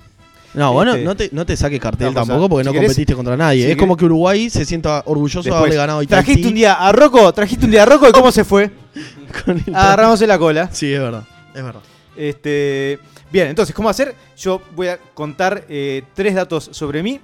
No, 0.54 0.72
bueno, 0.72 0.92
Este- 0.92 1.04
no 1.04 1.16
te, 1.16 1.28
no 1.32 1.44
te 1.44 1.56
saques 1.56 1.80
cartel 1.80 2.14
tampoco 2.14 2.48
porque 2.48 2.64
si 2.64 2.68
no 2.68 2.72
querés- 2.74 2.86
competiste 2.86 3.14
contra 3.14 3.36
nadie. 3.36 3.64
si 3.66 3.70
es 3.72 3.76
como 3.76 3.96
que 3.96 4.04
Uruguay 4.04 4.48
se 4.50 4.64
sienta 4.64 5.02
orgulloso 5.06 5.42
de 5.48 5.54
haberle 5.54 5.76
ganado 5.76 5.98
a 6.00 6.04
trajiste 6.06 6.48
un 6.48 6.54
día 6.54 6.74
a 6.74 6.92
Rocco, 6.92 7.32
trajiste 7.32 7.64
un 7.64 7.70
día 7.72 7.82
a 7.82 7.86
Rocco 7.86 8.08
y 8.08 8.12
cómo 8.12 8.30
se 8.30 8.44
fue. 8.44 8.70
el- 9.46 9.74
Agarramos 9.74 10.20
en 10.22 10.28
la 10.28 10.38
cola. 10.38 10.68
Sí, 10.72 10.92
es 10.92 11.00
verdad. 11.00 11.24
Es 11.54 11.62
verdad. 11.62 11.80
Este, 12.16 12.98
bien, 13.32 13.48
entonces, 13.48 13.74
¿cómo 13.74 13.88
hacer? 13.88 14.14
Yo 14.36 14.62
voy 14.76 14.88
a 14.88 14.98
contar 14.98 15.64
eh, 15.68 16.02
tres 16.14 16.34
datos 16.34 16.68
sobre 16.72 17.02
mí. 17.02 17.20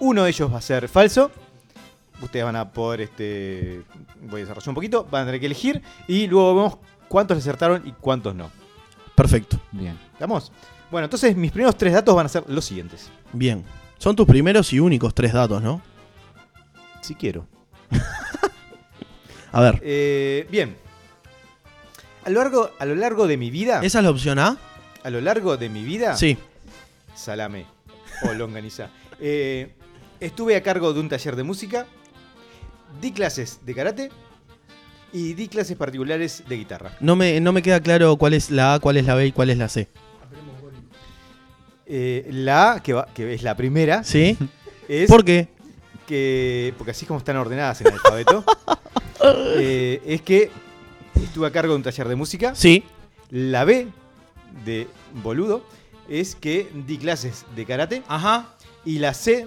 Uno 0.00 0.24
de 0.24 0.30
ellos 0.30 0.52
va 0.52 0.58
a 0.58 0.62
ser 0.62 0.88
falso. 0.88 1.30
Ustedes 2.20 2.44
van 2.44 2.56
a 2.56 2.70
poder, 2.72 3.02
este, 3.02 3.82
voy 4.22 4.40
a 4.40 4.44
desarrollar 4.44 4.68
un 4.68 4.74
poquito, 4.74 5.06
van 5.10 5.22
a 5.22 5.26
tener 5.26 5.40
que 5.40 5.46
elegir 5.46 5.82
y 6.08 6.26
luego 6.26 6.54
vemos 6.54 6.76
cuántos 7.08 7.38
acertaron 7.38 7.82
y 7.86 7.92
cuántos 7.92 8.34
no. 8.34 8.50
Perfecto. 9.14 9.60
Bien. 9.72 9.98
¿Estamos? 10.12 10.50
Bueno, 10.92 11.06
entonces 11.06 11.34
mis 11.34 11.50
primeros 11.50 11.74
tres 11.78 11.94
datos 11.94 12.14
van 12.14 12.26
a 12.26 12.28
ser 12.28 12.44
los 12.48 12.66
siguientes. 12.66 13.10
Bien. 13.32 13.64
Son 13.96 14.14
tus 14.14 14.26
primeros 14.26 14.70
y 14.74 14.78
únicos 14.78 15.14
tres 15.14 15.32
datos, 15.32 15.62
¿no? 15.62 15.80
Si 17.00 17.14
quiero. 17.14 17.46
A 19.52 19.60
ver. 19.62 19.80
Eh, 19.82 20.46
bien. 20.50 20.76
A 22.26 22.28
lo, 22.28 22.40
largo, 22.40 22.70
a 22.78 22.84
lo 22.84 22.94
largo 22.94 23.26
de 23.26 23.38
mi 23.38 23.50
vida. 23.50 23.80
¿Esa 23.82 24.00
es 24.00 24.04
la 24.04 24.10
opción 24.10 24.38
A? 24.38 24.58
A 25.02 25.08
lo 25.08 25.22
largo 25.22 25.56
de 25.56 25.70
mi 25.70 25.82
vida. 25.82 26.14
Sí. 26.14 26.36
Salame 27.14 27.64
o 28.28 28.34
longaniza. 28.34 28.90
Eh, 29.24 29.76
estuve 30.18 30.56
a 30.56 30.64
cargo 30.64 30.92
de 30.92 30.98
un 30.98 31.08
taller 31.08 31.36
de 31.36 31.44
música, 31.44 31.86
di 33.00 33.12
clases 33.12 33.60
de 33.64 33.72
karate 33.72 34.10
y 35.12 35.34
di 35.34 35.46
clases 35.46 35.76
particulares 35.76 36.42
de 36.48 36.56
guitarra. 36.56 36.96
No 36.98 37.14
me, 37.14 37.38
no 37.38 37.52
me 37.52 37.62
queda 37.62 37.78
claro 37.78 38.16
cuál 38.16 38.34
es 38.34 38.50
la 38.50 38.74
A, 38.74 38.80
cuál 38.80 38.96
es 38.96 39.06
la 39.06 39.14
B 39.14 39.26
y 39.26 39.30
cuál 39.30 39.50
es 39.50 39.58
la 39.58 39.68
C. 39.68 39.88
Eh, 41.86 42.26
la 42.30 42.72
A, 42.72 42.82
que, 42.82 42.92
va- 42.92 43.06
que 43.14 43.34
es 43.34 43.42
la 43.42 43.56
primera, 43.56 44.04
¿Sí? 44.04 44.36
es 44.88 45.08
¿Por 45.10 45.24
qué? 45.24 45.48
que, 46.06 46.74
porque 46.78 46.90
así 46.92 47.04
es 47.04 47.08
como 47.08 47.18
están 47.18 47.36
ordenadas 47.36 47.80
en 47.80 47.88
el 47.88 47.92
alfabeto, 47.94 48.44
eh, 49.56 50.00
es 50.06 50.22
que 50.22 50.50
estuve 51.22 51.46
a 51.46 51.52
cargo 51.52 51.72
de 51.72 51.76
un 51.76 51.82
taller 51.82 52.08
de 52.08 52.16
música. 52.16 52.54
Sí. 52.54 52.84
La 53.30 53.64
B 53.64 53.88
de 54.64 54.86
boludo 55.22 55.64
es 56.08 56.34
que 56.34 56.68
di 56.86 56.98
clases 56.98 57.44
de 57.56 57.64
karate. 57.64 58.02
Ajá. 58.08 58.54
Y 58.84 58.98
la 58.98 59.14
C 59.14 59.46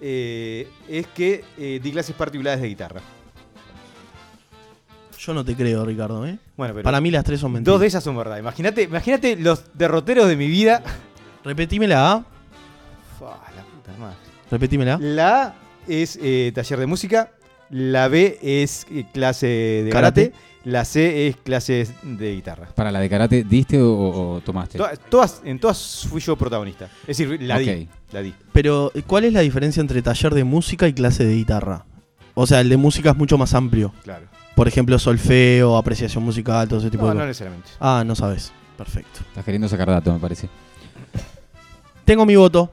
eh, 0.00 0.68
es 0.88 1.06
que 1.08 1.44
eh, 1.58 1.80
di 1.82 1.92
clases 1.92 2.14
particulares 2.16 2.60
de 2.62 2.68
guitarra. 2.68 3.00
Yo 5.18 5.34
no 5.34 5.44
te 5.44 5.54
creo, 5.56 5.84
Ricardo, 5.84 6.24
¿eh? 6.26 6.38
Bueno, 6.56 6.72
pero 6.74 6.84
Para 6.84 7.00
mí 7.00 7.10
las 7.10 7.24
tres 7.24 7.40
son 7.40 7.52
mentiras. 7.52 7.72
dos 7.74 7.80
de 7.80 7.86
esas 7.88 8.04
son 8.04 8.16
verdad. 8.16 8.38
Imagínate, 8.38 8.82
imagínate 8.82 9.34
los 9.36 9.64
derroteros 9.74 10.28
de 10.28 10.36
mi 10.36 10.46
vida. 10.48 10.82
Repetime 11.46 11.86
la 11.86 12.12
A. 12.12 12.24
Fua, 13.18 13.40
la 13.56 13.62
puta 13.62 13.92
madre. 13.98 14.16
Repetímela. 14.50 14.98
La 15.00 15.42
A 15.44 15.54
es 15.86 16.18
eh, 16.20 16.50
taller 16.54 16.78
de 16.80 16.86
música. 16.86 17.30
La 17.70 18.08
B 18.08 18.38
es 18.42 18.86
eh, 18.90 19.06
clase 19.12 19.46
de 19.46 19.90
Karate. 19.90 20.30
karate. 20.30 20.46
La 20.64 20.84
C 20.84 21.28
es 21.28 21.36
clases 21.36 21.92
de 22.02 22.34
guitarra. 22.34 22.66
¿Para 22.74 22.90
la 22.90 22.98
de 22.98 23.08
karate 23.08 23.44
diste 23.44 23.80
o, 23.80 23.88
o 24.34 24.40
tomaste? 24.40 24.76
To- 24.78 24.88
Todas, 25.08 25.40
en 25.44 25.60
todas 25.60 26.04
fui 26.10 26.20
yo 26.20 26.34
protagonista. 26.36 26.86
Es 27.06 27.16
decir, 27.18 27.40
la 27.42 27.58
di. 27.58 27.88
La 28.10 28.20
di. 28.20 28.34
Pero, 28.52 28.90
¿cuál 29.06 29.24
es 29.24 29.32
la 29.32 29.40
diferencia 29.40 29.80
entre 29.80 30.02
taller 30.02 30.34
de 30.34 30.42
música 30.42 30.88
y 30.88 30.92
clase 30.92 31.24
de 31.24 31.34
guitarra? 31.36 31.86
O 32.34 32.48
sea, 32.48 32.60
el 32.60 32.68
de 32.68 32.76
música 32.76 33.10
es 33.10 33.16
mucho 33.16 33.38
más 33.38 33.54
amplio. 33.54 33.92
Claro. 34.02 34.26
Por 34.56 34.66
ejemplo, 34.66 34.98
solfeo, 34.98 35.76
apreciación 35.76 36.24
musical, 36.24 36.66
todo 36.66 36.80
ese 36.80 36.90
tipo 36.90 37.04
No, 37.04 37.10
de 37.10 37.14
no 37.14 37.20
cosas. 37.20 37.28
necesariamente. 37.28 37.68
Ah, 37.78 38.02
no 38.04 38.16
sabes. 38.16 38.52
Perfecto. 38.76 39.20
Estás 39.28 39.44
queriendo 39.44 39.68
sacar 39.68 39.88
datos, 39.88 40.12
me 40.12 40.18
parece. 40.20 40.48
Tengo 42.06 42.24
mi 42.24 42.36
voto. 42.36 42.70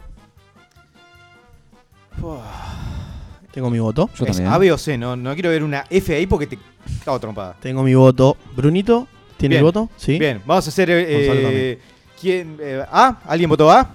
Tengo 3.52 3.70
mi 3.70 3.80
voto. 3.80 4.10
Yo 4.16 4.26
Es 4.26 4.32
también. 4.38 4.54
A, 4.54 4.58
B 4.58 4.72
o 4.72 4.78
C, 4.78 4.98
no, 4.98 5.16
no 5.16 5.34
quiero 5.34 5.50
ver 5.50 5.64
una 5.64 5.86
F 5.90 6.16
ahí 6.16 6.26
porque 6.26 6.48
te 6.48 6.58
cago 7.04 7.20
trompada. 7.20 7.56
Tengo 7.60 7.84
mi 7.84 7.94
voto. 7.96 8.38
Brunito, 8.56 9.08
¿tiene 9.38 9.54
Bien. 9.56 9.60
el 9.60 9.64
voto? 9.66 9.90
Sí. 9.98 10.18
Bien, 10.20 10.42
vamos 10.46 10.66
a 10.66 10.70
hacer. 10.70 10.90
eh, 10.90 11.04
Gonzalo 11.18 11.40
eh, 11.40 11.44
también. 11.44 11.80
¿Quién? 12.22 12.58
eh, 12.62 12.86
¿A? 12.90 13.18
¿Alguien 13.28 13.50
votó 13.50 13.70
A? 13.70 13.90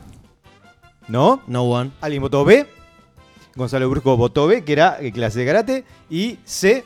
¿No? 1.08 1.40
No 1.46 1.62
one. 1.62 1.90
¿Alguien 2.00 2.20
votó 2.20 2.44
B? 2.44 2.66
Gonzalo 3.56 3.88
Brusco 3.88 4.16
votó 4.16 4.46
B, 4.46 4.62
que 4.64 4.72
era 4.72 4.98
eh, 5.00 5.10
clase 5.10 5.38
de 5.40 5.46
karate. 5.46 5.84
Y 6.10 6.38
C, 6.44 6.84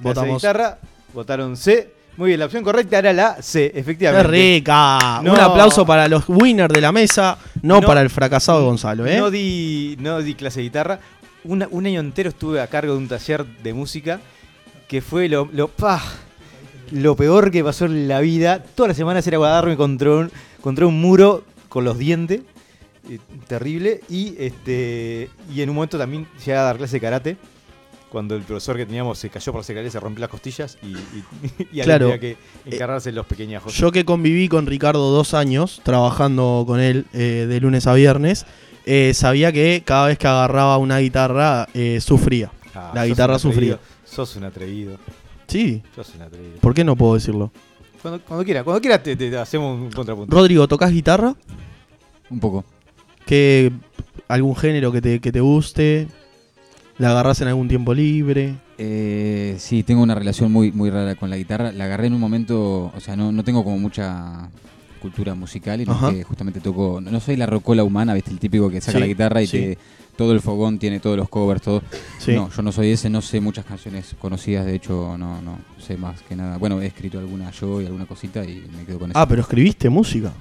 clase 0.00 0.20
de 0.26 0.32
guitarra. 0.34 0.78
Votaron 1.12 1.56
C. 1.56 1.92
Muy 2.16 2.28
bien, 2.28 2.40
la 2.40 2.46
opción 2.46 2.64
correcta 2.64 2.98
era 2.98 3.12
la 3.12 3.42
C, 3.42 3.70
¡Qué 3.72 3.78
efectivamente. 3.80 4.28
rica! 4.30 5.20
No. 5.22 5.32
Un 5.34 5.38
aplauso 5.40 5.84
para 5.84 6.08
los 6.08 6.24
winners 6.28 6.72
de 6.72 6.80
la 6.80 6.90
mesa, 6.92 7.36
no, 7.62 7.80
No. 7.80 7.86
para 7.86 8.00
el 8.00 8.08
fracasado 8.10 8.64
Gonzalo, 8.64 9.04
¿eh? 9.06 9.18
No 9.18 9.30
di, 9.30 9.96
no 10.00 10.20
di 10.20 10.34
clase 10.34 10.60
de 10.60 10.64
guitarra. 10.64 10.98
Una- 11.44 11.68
un 11.70 11.84
año 11.86 12.00
entero 12.00 12.30
estuve 12.30 12.60
a 12.60 12.66
cargo 12.68 12.92
de 12.94 12.98
un 12.98 13.08
taller 13.08 13.44
de 13.44 13.74
música 13.74 14.20
que 14.88 15.00
fue 15.02 15.28
lo, 15.28 15.48
lo, 15.52 15.68
pa, 15.68 16.02
lo 16.92 17.14
peor 17.16 17.50
que 17.50 17.62
pasó 17.62 17.84
en 17.84 18.08
la 18.08 18.20
vida. 18.20 18.62
Todas 18.74 18.88
las 18.88 18.96
semanas 18.96 19.26
era 19.26 19.36
guardarme 19.36 19.76
contra 19.76 20.10
un, 20.12 20.30
contra 20.62 20.86
un 20.86 20.98
muro 21.00 21.44
con 21.68 21.84
los 21.84 21.98
dientes. 21.98 22.40
eh, 23.10 23.18
terrible. 23.46 24.00
Y 24.08 24.34
este 24.38 25.28
y 25.54 25.60
en 25.60 25.68
un 25.68 25.76
momento 25.76 25.98
también 25.98 26.26
llegué 26.38 26.54
a 26.54 26.62
dar 26.62 26.78
clase 26.78 26.96
de 26.96 27.00
karate. 27.00 27.36
Cuando 28.10 28.34
el 28.36 28.42
profesor 28.42 28.76
que 28.76 28.86
teníamos 28.86 29.18
se 29.18 29.28
cayó 29.30 29.52
por 29.52 29.60
las 29.60 29.68
escaleras, 29.70 29.92
se 29.92 30.00
rompió 30.00 30.20
las 30.20 30.30
costillas 30.30 30.78
y, 30.82 30.86
y, 30.86 30.94
y 31.72 31.80
alguien 31.80 31.84
Claro. 31.84 32.06
tenía 32.06 32.20
que 32.20 32.36
encargarse 32.64 33.10
de 33.10 33.16
los 33.16 33.26
pequeñajos. 33.26 33.74
Yo 33.74 33.90
que 33.92 34.04
conviví 34.04 34.48
con 34.48 34.66
Ricardo 34.66 35.10
dos 35.10 35.34
años, 35.34 35.80
trabajando 35.82 36.64
con 36.66 36.80
él 36.80 37.06
eh, 37.12 37.46
de 37.48 37.60
lunes 37.60 37.86
a 37.86 37.94
viernes, 37.94 38.46
eh, 38.86 39.12
sabía 39.14 39.50
que 39.52 39.82
cada 39.84 40.06
vez 40.06 40.18
que 40.18 40.26
agarraba 40.28 40.78
una 40.78 40.98
guitarra 40.98 41.68
eh, 41.74 42.00
sufría. 42.00 42.50
Ah, 42.74 42.92
la 42.94 43.06
guitarra 43.06 43.38
sufría. 43.38 43.78
Sos 44.04 44.36
un 44.36 44.44
atrevido. 44.44 44.96
Sí, 45.48 45.82
Sos 45.94 46.12
un 46.14 46.22
atrevido. 46.22 46.58
¿por 46.60 46.74
qué 46.74 46.84
no 46.84 46.94
puedo 46.96 47.14
decirlo? 47.14 47.50
Cuando, 48.02 48.20
cuando 48.22 48.44
quiera, 48.44 48.62
cuando 48.62 48.80
quiera 48.80 49.02
te, 49.02 49.16
te 49.16 49.36
hacemos 49.36 49.80
un 49.80 49.90
contrapunto. 49.90 50.34
Rodrigo, 50.34 50.68
¿tocas 50.68 50.92
guitarra? 50.92 51.34
Un 52.30 52.38
poco. 52.40 52.64
¿Qué, 53.24 53.72
¿Algún 54.28 54.54
género 54.54 54.92
que 54.92 55.00
te, 55.00 55.20
que 55.20 55.32
te 55.32 55.40
guste? 55.40 56.06
¿La 56.98 57.10
agarras 57.10 57.40
en 57.42 57.48
algún 57.48 57.68
tiempo 57.68 57.92
libre? 57.92 58.54
Eh, 58.78 59.56
sí, 59.58 59.82
tengo 59.82 60.02
una 60.02 60.14
relación 60.14 60.50
muy, 60.50 60.72
muy 60.72 60.88
rara 60.90 61.14
con 61.14 61.28
la 61.28 61.36
guitarra. 61.36 61.72
La 61.72 61.84
agarré 61.84 62.06
en 62.06 62.14
un 62.14 62.20
momento, 62.20 62.90
o 62.94 63.00
sea, 63.00 63.16
no, 63.16 63.32
no 63.32 63.44
tengo 63.44 63.62
como 63.64 63.78
mucha 63.78 64.48
cultura 65.00 65.34
musical 65.34 65.80
y 65.80 65.84
no 65.84 66.10
que 66.10 66.24
justamente 66.24 66.60
toco. 66.60 67.00
No, 67.02 67.10
no 67.10 67.20
soy 67.20 67.36
la 67.36 67.46
rocola 67.46 67.84
humana, 67.84 68.14
viste, 68.14 68.30
el 68.30 68.38
típico 68.38 68.70
que 68.70 68.80
saca 68.80 68.96
Sí, 68.96 69.00
la 69.00 69.06
guitarra 69.06 69.42
y 69.42 69.46
sí. 69.46 69.58
te, 69.58 69.78
todo 70.16 70.32
el 70.32 70.40
fogón 70.40 70.78
tiene 70.78 70.98
todos 70.98 71.18
los 71.18 71.28
covers, 71.28 71.60
todo. 71.60 71.82
Sí. 72.18 72.32
No, 72.34 72.50
yo 72.50 72.62
no 72.62 72.72
soy 72.72 72.90
ese, 72.92 73.10
no 73.10 73.20
sé 73.20 73.40
muchas 73.42 73.66
canciones 73.66 74.16
conocidas, 74.18 74.64
de 74.64 74.74
hecho, 74.74 75.16
no, 75.18 75.42
no 75.42 75.58
sé 75.78 75.98
más 75.98 76.22
que 76.22 76.34
nada. 76.34 76.56
Bueno, 76.56 76.80
he 76.80 76.86
escrito 76.86 77.18
alguna 77.18 77.50
yo 77.50 77.82
y 77.82 77.86
alguna 77.86 78.06
cosita 78.06 78.42
y 78.42 78.64
me 78.74 78.84
quedo 78.86 79.00
con 79.00 79.10
eso. 79.10 79.18
Ah, 79.18 79.28
pero 79.28 79.42
escribiste 79.42 79.90
música. 79.90 80.32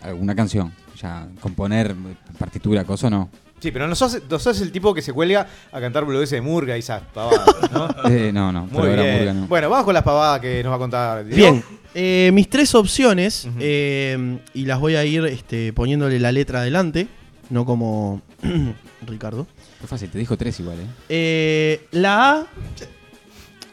Alguna 0.00 0.34
canción. 0.34 0.72
Ya, 1.00 1.28
componer 1.40 1.94
partitura, 2.38 2.84
cosa 2.84 3.08
no. 3.08 3.28
Sí, 3.62 3.70
pero 3.70 3.86
no 3.86 3.94
sos, 3.94 4.18
no 4.28 4.38
sos 4.40 4.60
el 4.60 4.72
tipo 4.72 4.92
que 4.92 5.02
se 5.02 5.12
cuelga 5.12 5.46
a 5.70 5.80
cantar 5.80 6.04
boludeces 6.04 6.32
de 6.32 6.40
murga 6.40 6.74
y 6.76 6.80
esas 6.80 7.00
pavadas, 7.14 7.46
¿no? 7.72 7.88
Eh, 8.10 8.32
no, 8.32 8.50
no, 8.50 8.66
Muy. 8.66 8.88
Murga 8.88 9.32
no. 9.32 9.46
Bueno, 9.46 9.70
vamos 9.70 9.84
con 9.84 9.94
las 9.94 10.02
pavadas 10.02 10.40
que 10.40 10.64
nos 10.64 10.72
va 10.72 10.76
a 10.76 10.78
contar 10.80 11.24
Diego. 11.24 11.52
Bien, 11.52 11.64
eh, 11.94 12.30
mis 12.32 12.50
tres 12.50 12.74
opciones, 12.74 13.44
Ujú. 13.44 13.56
eh, 13.60 14.38
y 14.54 14.64
las 14.64 14.80
voy 14.80 14.96
a 14.96 15.04
ir 15.04 15.24
este, 15.26 15.72
poniéndole 15.72 16.18
la 16.18 16.32
letra 16.32 16.58
adelante, 16.62 17.06
no 17.50 17.64
como 17.64 18.20
Ricardo. 19.06 19.46
Fue 19.78 19.86
fácil, 19.86 20.10
te 20.10 20.18
dijo 20.18 20.36
tres 20.36 20.58
igual, 20.58 20.80
¿eh? 20.80 20.86
Eh, 21.08 21.86
la 21.92 22.30
A, 22.32 22.46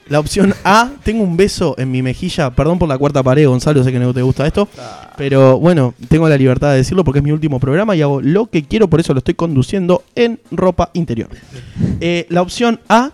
la 0.10 0.20
opción 0.20 0.56
A, 0.64 0.92
tengo 1.04 1.24
un 1.24 1.38
beso 1.38 1.76
en 1.78 1.92
mi 1.92 2.02
mejilla, 2.02 2.50
perdón 2.50 2.80
por 2.80 2.90
la 2.90 2.98
cuarta 2.98 3.22
pared, 3.22 3.48
Gonzalo, 3.48 3.84
sé 3.84 3.92
que 3.92 4.00
no 4.00 4.14
te 4.14 4.24
gusta 4.24 4.46
esto, 4.48 4.68
pero 5.18 5.60
bueno, 5.60 5.94
tengo 6.08 6.28
la 6.28 6.36
libertad 6.36 6.72
de 6.72 6.78
decirlo 6.78 7.04
porque 7.04 7.20
es 7.20 7.24
mi 7.24 7.32
último 7.32 7.60
programa 7.60 7.96
y 7.96 8.02
hago 8.02 8.20
lo 8.20 8.48
que 8.48 8.64
quiero, 8.64 8.90
por 8.90 9.00
eso 9.00 9.14
lo 9.14 9.20
estoy 9.20 9.36
conduciendo 9.36 10.04
en 10.16 10.40
ropa 10.52 10.90
interior. 10.94 11.30
Eh, 12.02 12.26
la 12.30 12.42
opción 12.42 12.80
A. 12.90 13.12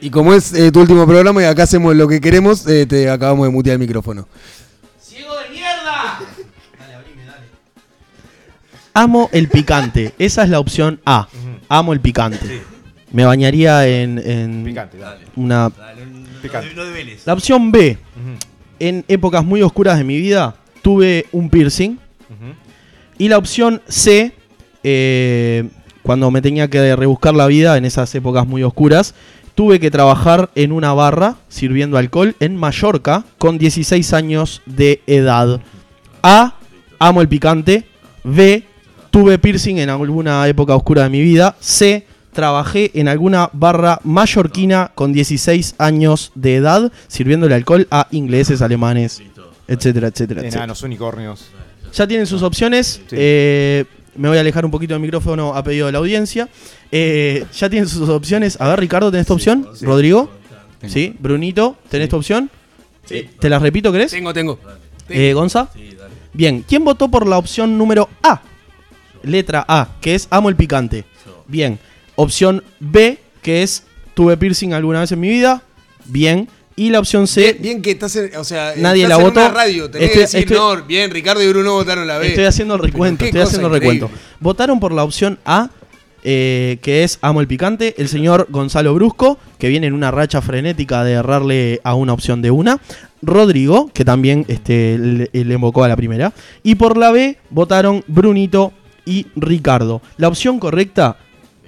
Y 0.00 0.10
como 0.10 0.34
es 0.34 0.52
eh, 0.54 0.72
tu 0.72 0.80
último 0.80 1.06
programa 1.06 1.42
y 1.42 1.44
acá 1.44 1.64
hacemos 1.64 1.94
lo 1.94 2.08
que 2.08 2.20
queremos, 2.20 2.66
eh, 2.66 2.86
te 2.86 3.08
acabamos 3.08 3.46
de 3.46 3.52
mutear 3.52 3.74
el 3.74 3.80
micrófono. 3.80 4.26
¡Ciego 5.00 5.34
de 5.36 5.50
mierda! 5.50 6.20
Amo 8.94 9.28
el 9.32 9.48
picante. 9.48 10.14
Esa 10.18 10.42
es 10.42 10.50
la 10.50 10.58
opción 10.58 11.00
A. 11.04 11.28
Amo 11.68 11.92
el 11.92 12.00
picante. 12.00 12.62
Me 13.12 13.24
bañaría 13.24 13.86
en, 13.88 14.18
en 14.18 14.64
Picante, 14.64 14.98
dale. 14.98 15.26
una... 15.36 15.70
Picante. 16.42 16.68
La 17.26 17.32
opción 17.32 17.70
B. 17.72 17.98
En 18.78 19.04
épocas 19.08 19.44
muy 19.44 19.62
oscuras 19.62 19.98
de 19.98 20.04
mi 20.04 20.18
vida 20.18 20.54
tuve 20.82 21.26
un 21.32 21.50
piercing. 21.50 21.98
Y 23.18 23.28
la 23.28 23.36
opción 23.36 23.82
C. 23.88 24.32
eh, 24.82 25.68
cuando 26.02 26.30
me 26.30 26.40
tenía 26.40 26.68
que 26.68 26.96
rebuscar 26.96 27.34
la 27.34 27.46
vida 27.46 27.76
en 27.76 27.84
esas 27.84 28.14
épocas 28.14 28.46
muy 28.46 28.62
oscuras, 28.62 29.14
tuve 29.54 29.78
que 29.78 29.90
trabajar 29.90 30.48
en 30.54 30.72
una 30.72 30.94
barra 30.94 31.36
sirviendo 31.48 31.98
alcohol 31.98 32.34
en 32.40 32.56
Mallorca 32.56 33.24
con 33.36 33.58
16 33.58 34.14
años 34.14 34.62
de 34.64 35.02
edad. 35.06 35.60
A. 36.22 36.54
Amo 36.98 37.20
el 37.20 37.28
picante. 37.28 37.84
B. 38.24 38.64
Tuve 39.10 39.38
piercing 39.38 39.78
en 39.78 39.90
alguna 39.90 40.46
época 40.48 40.74
oscura 40.74 41.02
de 41.02 41.10
mi 41.10 41.20
vida. 41.20 41.56
C. 41.60 42.06
Trabajé 42.32 42.92
en 42.94 43.08
alguna 43.08 43.50
barra 43.52 44.00
mallorquina 44.04 44.92
con 44.94 45.12
16 45.12 45.74
años 45.78 46.30
de 46.34 46.56
edad 46.56 46.92
sirviéndole 47.08 47.54
alcohol 47.54 47.88
a 47.90 48.06
ingleses, 48.12 48.62
alemanes, 48.62 49.20
etcétera, 49.66 50.08
etcétera, 50.08 50.40
etcétera. 50.42 50.42
Enanos, 50.48 50.82
unicornios. 50.82 51.48
Ya 51.92 52.06
tienen 52.06 52.26
sus 52.26 52.42
opciones. 52.42 53.00
Sí. 53.08 53.16
Eh, 53.18 53.84
me 54.14 54.28
voy 54.28 54.38
a 54.38 54.42
alejar 54.42 54.64
un 54.64 54.70
poquito 54.70 54.94
del 54.94 55.02
micrófono 55.02 55.54
a 55.56 55.62
pedido 55.64 55.86
de 55.86 55.92
la 55.92 55.98
audiencia. 55.98 56.48
Eh, 56.92 57.44
ya 57.52 57.68
tienen 57.68 57.88
sus 57.88 58.08
opciones. 58.08 58.60
A 58.60 58.68
ver, 58.68 58.78
Ricardo, 58.80 59.10
¿tenés 59.10 59.26
tu 59.26 59.32
opción? 59.34 59.66
¿Rodrigo? 59.82 60.30
Tengo. 60.78 60.92
¿Sí? 60.94 61.14
¿Brunito? 61.18 61.76
¿Tenés 61.88 62.06
Sí. 62.06 62.10
tu 62.10 62.16
opción? 62.16 62.50
Eh, 63.10 63.28
¿Te 63.40 63.48
las 63.48 63.60
repito, 63.60 63.92
crees? 63.92 64.12
Tengo, 64.12 64.32
tengo. 64.32 64.58
Eh, 65.08 65.32
¿Gonza? 65.32 65.68
Bien. 66.32 66.64
¿Quién 66.66 66.84
votó 66.84 67.08
por 67.08 67.26
la 67.26 67.38
opción 67.38 67.76
número 67.76 68.08
A? 68.22 68.40
Letra 69.24 69.64
A, 69.66 69.88
que 70.00 70.14
es 70.14 70.28
amo 70.30 70.48
el 70.48 70.56
picante. 70.56 71.04
Bien. 71.48 71.78
Opción 72.20 72.62
B, 72.80 73.18
que 73.42 73.62
es 73.62 73.84
tuve 74.14 74.36
piercing 74.36 74.72
alguna 74.74 75.00
vez 75.00 75.12
en 75.12 75.20
mi 75.20 75.28
vida. 75.28 75.62
Bien. 76.04 76.48
Y 76.76 76.90
la 76.90 76.98
opción 77.00 77.26
C, 77.26 77.40
Bien, 77.42 77.58
bien 77.62 77.82
que 77.82 77.90
estás 77.90 78.16
en, 78.16 78.34
o 78.36 78.44
sea, 78.44 78.72
Nadie 78.76 79.02
estás 79.02 79.18
la 79.18 79.22
en 79.24 79.28
votó. 79.30 79.40
una 79.40 79.50
radio, 79.50 79.90
tenés 79.90 80.08
Estoy- 80.08 80.14
que 80.14 80.20
decir, 80.20 80.40
estoy- 80.40 80.56
no, 80.56 80.82
bien, 80.86 81.10
Ricardo 81.10 81.42
y 81.42 81.48
Bruno 81.48 81.72
votaron 81.74 82.06
la 82.06 82.18
B. 82.18 82.28
Estoy 82.28 82.44
haciendo 82.44 82.74
el 82.74 82.80
recuento, 82.80 83.24
estoy 83.24 83.40
haciendo 83.42 83.68
el 83.68 83.74
recuento. 83.74 84.10
Votaron 84.38 84.80
por 84.80 84.92
la 84.92 85.04
opción 85.04 85.38
A, 85.44 85.68
eh, 86.22 86.78
que 86.82 87.02
es 87.04 87.18
Amo 87.22 87.40
el 87.42 87.46
Picante, 87.48 87.94
el 87.98 88.08
señor 88.08 88.46
Gonzalo 88.50 88.94
Brusco, 88.94 89.38
que 89.58 89.68
viene 89.68 89.88
en 89.88 89.92
una 89.94 90.10
racha 90.10 90.40
frenética 90.40 91.04
de 91.04 91.12
errarle 91.12 91.80
a 91.84 91.94
una 91.94 92.12
opción 92.14 92.40
de 92.42 92.50
una. 92.50 92.80
Rodrigo, 93.22 93.90
que 93.92 94.04
también 94.06 94.46
este, 94.48 94.96
le, 94.98 95.28
le 95.32 95.54
invocó 95.54 95.84
a 95.84 95.88
la 95.88 95.96
primera. 95.96 96.32
Y 96.62 96.76
por 96.76 96.96
la 96.96 97.10
B 97.10 97.36
votaron 97.50 98.02
Brunito 98.06 98.72
y 99.04 99.26
Ricardo. 99.36 100.00
La 100.16 100.28
opción 100.28 100.58
correcta, 100.58 101.18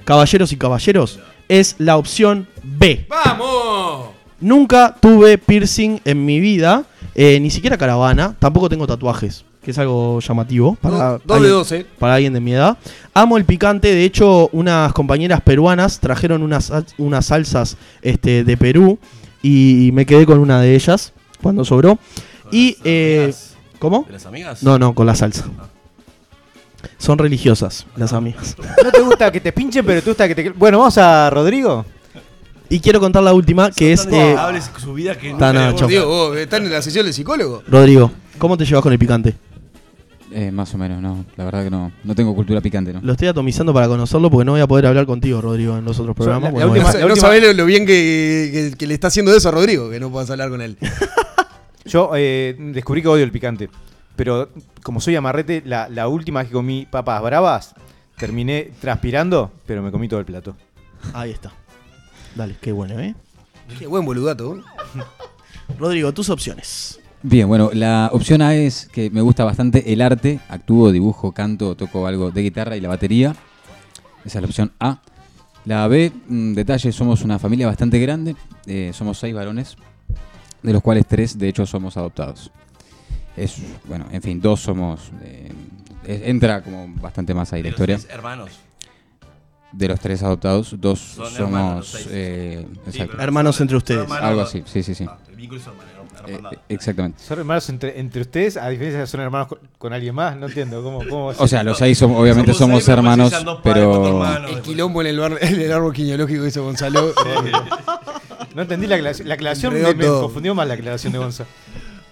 caballeros 0.04 0.52
y 0.52 0.56
caballeros, 0.56 1.20
es 1.48 1.76
la 1.78 1.96
opción 1.96 2.46
B. 2.62 3.06
¡Vamos! 3.08 4.08
Nunca 4.40 4.96
tuve 4.98 5.38
piercing 5.38 6.00
en 6.04 6.24
mi 6.24 6.40
vida, 6.40 6.84
eh, 7.14 7.38
ni 7.40 7.50
siquiera 7.50 7.76
caravana, 7.76 8.34
tampoco 8.38 8.68
tengo 8.68 8.86
tatuajes, 8.86 9.44
que 9.62 9.70
es 9.70 9.78
algo 9.78 10.18
llamativo 10.20 10.76
para, 10.80 11.18
de 11.18 11.34
alguien, 11.34 11.50
dos, 11.50 11.72
eh. 11.72 11.86
para 11.98 12.14
alguien 12.14 12.32
de 12.32 12.40
mi 12.40 12.52
edad. 12.52 12.76
Amo 13.14 13.36
el 13.36 13.44
picante, 13.44 13.94
de 13.94 14.04
hecho 14.04 14.48
unas 14.52 14.92
compañeras 14.92 15.40
peruanas 15.42 16.00
trajeron 16.00 16.42
unas, 16.42 16.72
unas 16.98 17.26
salsas 17.26 17.76
este, 18.00 18.42
de 18.42 18.56
Perú 18.56 18.98
y 19.42 19.90
me 19.92 20.06
quedé 20.06 20.26
con 20.26 20.38
una 20.38 20.60
de 20.60 20.74
ellas 20.74 21.12
cuando 21.40 21.64
sobró. 21.64 21.98
Y... 22.50 22.76
eh, 22.84 23.32
¿Cómo? 23.78 24.04
¿De 24.06 24.12
las 24.12 24.26
amigas? 24.26 24.62
No, 24.62 24.78
no, 24.78 24.94
con 24.94 25.06
la 25.06 25.16
salsa. 25.16 25.44
Son 26.98 27.18
religiosas 27.18 27.86
las 27.96 28.12
amigas. 28.12 28.56
No 28.84 28.90
te 28.90 29.00
gusta 29.00 29.30
que 29.32 29.40
te 29.40 29.52
pinchen, 29.52 29.84
pero 29.84 30.00
te 30.02 30.10
gusta 30.10 30.28
que 30.28 30.34
te. 30.34 30.50
Bueno, 30.50 30.78
vamos 30.78 30.96
a 30.98 31.30
Rodrigo. 31.30 31.84
Y 32.68 32.80
quiero 32.80 33.00
contar 33.00 33.22
la 33.22 33.34
última, 33.34 33.70
que 33.70 33.92
es... 33.92 34.04
Tan 34.04 34.14
eh, 34.14 34.16
desagradables 34.18 34.70
su 34.78 34.94
vida 34.94 35.18
que 35.18 35.34
Nacho. 35.34 35.86
Diego, 35.86 36.06
vos 36.30 36.36
están 36.38 36.64
en 36.64 36.72
la 36.72 36.80
sesión 36.80 37.04
del 37.04 37.12
psicólogo. 37.12 37.62
Rodrigo, 37.68 38.10
¿cómo 38.38 38.56
te 38.56 38.64
llevas 38.64 38.82
con 38.82 38.92
el 38.94 38.98
picante? 38.98 39.34
Eh, 40.34 40.50
más 40.50 40.72
o 40.72 40.78
menos, 40.78 41.02
no. 41.02 41.26
La 41.36 41.44
verdad 41.44 41.64
que 41.64 41.70
no. 41.70 41.92
No 42.02 42.14
tengo 42.14 42.34
cultura 42.34 42.62
picante, 42.62 42.90
¿no? 42.94 43.00
Lo 43.02 43.12
estoy 43.12 43.28
atomizando 43.28 43.74
para 43.74 43.88
conocerlo 43.88 44.30
porque 44.30 44.46
no 44.46 44.52
voy 44.52 44.62
a 44.62 44.66
poder 44.66 44.86
hablar 44.86 45.04
contigo, 45.04 45.42
Rodrigo, 45.42 45.76
en 45.76 45.84
los 45.84 45.98
otros 46.00 46.16
programas. 46.16 46.44
la- 46.44 46.50
porque 46.52 46.60
la 46.60 46.66
no 46.66 46.74
No, 46.80 46.86
última- 46.88 47.00
la 47.02 47.08
no 47.08 47.16
sabés 47.16 47.42
lo, 47.42 47.52
lo 47.52 47.66
bien 47.66 47.84
que, 47.84 48.70
que- 48.72 48.78
que 48.78 48.86
le 48.86 48.94
está 48.94 49.08
haciendo 49.08 49.36
eso 49.36 49.50
a 49.50 49.52
Rodrigo, 49.52 49.90
que 49.90 50.00
no 50.00 50.10
puedas 50.10 50.30
hablar 50.30 50.48
con 50.48 50.62
él. 50.62 50.78
Yo 51.84 52.10
eh, 52.16 52.56
descubrí 52.58 53.02
que 53.02 53.08
odio 53.08 53.24
el 53.24 53.32
picante. 53.32 53.68
Pero 54.16 54.50
como 54.82 55.00
soy 55.00 55.16
amarrete, 55.16 55.62
la, 55.64 55.88
la 55.88 56.08
última 56.08 56.40
vez 56.40 56.48
que 56.48 56.54
comí 56.54 56.86
papas 56.90 57.22
bravas, 57.22 57.74
terminé 58.16 58.70
transpirando, 58.80 59.50
pero 59.66 59.82
me 59.82 59.90
comí 59.90 60.08
todo 60.08 60.20
el 60.20 60.26
plato. 60.26 60.56
Ahí 61.14 61.30
está. 61.30 61.52
Dale, 62.34 62.56
qué 62.60 62.72
bueno, 62.72 62.98
¿eh? 63.00 63.14
Qué 63.78 63.86
buen 63.86 64.04
boludato. 64.04 64.56
¿eh? 64.56 64.62
Rodrigo, 65.78 66.12
tus 66.12 66.28
opciones. 66.30 67.00
Bien, 67.22 67.46
bueno, 67.46 67.70
la 67.72 68.10
opción 68.12 68.42
A 68.42 68.54
es 68.54 68.88
que 68.92 69.08
me 69.10 69.20
gusta 69.20 69.44
bastante 69.44 69.92
el 69.92 70.02
arte. 70.02 70.40
Actúo, 70.48 70.90
dibujo, 70.90 71.32
canto, 71.32 71.76
toco 71.76 72.06
algo 72.06 72.30
de 72.30 72.42
guitarra 72.42 72.76
y 72.76 72.80
la 72.80 72.88
batería. 72.88 73.34
Esa 74.24 74.38
es 74.38 74.42
la 74.42 74.46
opción 74.46 74.72
A. 74.80 75.00
La 75.64 75.86
B, 75.86 76.10
mm, 76.28 76.54
detalle, 76.54 76.90
somos 76.90 77.22
una 77.22 77.38
familia 77.38 77.66
bastante 77.68 77.98
grande. 78.00 78.34
eh, 78.66 78.90
somos 78.92 79.18
seis 79.18 79.34
varones, 79.34 79.76
de 80.62 80.72
los 80.72 80.82
cuales 80.82 81.06
tres, 81.06 81.38
de 81.38 81.48
hecho, 81.48 81.64
somos 81.66 81.96
adoptados. 81.96 82.50
Es, 83.36 83.56
bueno, 83.84 84.06
en 84.12 84.22
fin, 84.22 84.40
dos 84.40 84.60
somos... 84.60 85.10
eh, 85.22 85.50
es- 86.06 86.22
entra 86.24 86.62
como 86.62 86.88
bastante 87.00 87.32
más 87.34 87.52
ahí 87.52 87.60
la 87.62 87.64
De 87.64 87.70
los 87.70 87.74
historia. 87.76 87.96
tres 87.98 88.10
hermanos. 88.14 88.50
De 89.72 89.88
los 89.88 89.98
tres 90.00 90.22
adoptados, 90.22 90.74
dos 90.78 90.98
Son 91.00 91.26
somos... 91.30 91.38
hermanos, 91.38 92.06
eh, 92.10 92.66
Sí, 92.90 93.02
Hermanos 93.18 93.58
entre 93.62 93.76
ustedes. 93.78 94.02
hermanos. 94.02 94.24
Algo 94.28 94.40
así, 94.42 94.62
sí, 94.66 94.82
sí, 94.82 94.94
sí. 94.94 95.06
Ah, 95.08 95.16
el 95.30 95.36
vínculo 95.36 95.60
es 95.62 95.66
hermano, 95.66 95.88
Eh, 96.28 96.34
hermandad. 96.34 96.60
exactamente. 96.68 97.22
¿Son 97.24 97.38
hermanos 97.38 97.68
entre, 97.70 97.98
entre 97.98 98.20
ustedes? 98.20 98.58
A 98.58 98.68
diferencia 98.68 98.98
de 98.98 99.04
que 99.04 99.10
son 99.10 99.20
hermanos 99.22 99.48
con, 99.48 99.58
con 99.78 99.92
alguien 99.94 100.14
más, 100.14 100.36
no 100.36 100.46
entiendo. 100.48 100.82
¿Cómo, 100.82 100.98
cómo 100.98 101.26
va 101.28 101.32
a 101.32 101.36
O 101.38 101.48
sea, 101.48 101.62
los 101.64 101.78
seis 101.78 101.96
somos- 101.96 102.20
obviamente 102.20 102.52
somos, 102.52 102.84
seis, 102.84 102.84
pero 102.84 102.98
hermanos, 102.98 103.32
pero 103.62 104.06
hermanos, 104.08 104.50
El 104.52 104.60
quilombo 104.60 105.00
en 105.00 105.06
el, 105.06 105.18
bar- 105.18 105.38
en 105.40 105.58
el 105.58 105.72
árbol 105.72 105.94
que 105.94 106.02
hizo 106.02 106.62
Gonzalo. 106.64 107.14
No 108.54 108.62
entendí 108.62 108.86
la 108.86 108.96
aclaración. 108.96 109.26
La 109.28 109.34
aclaración 109.34 109.72
me, 109.72 109.94
confundió 110.06 110.54
más 110.54 110.68
la 110.68 110.74
aclaración 110.74 111.14
de 111.14 111.18
Gonza. 111.18 111.46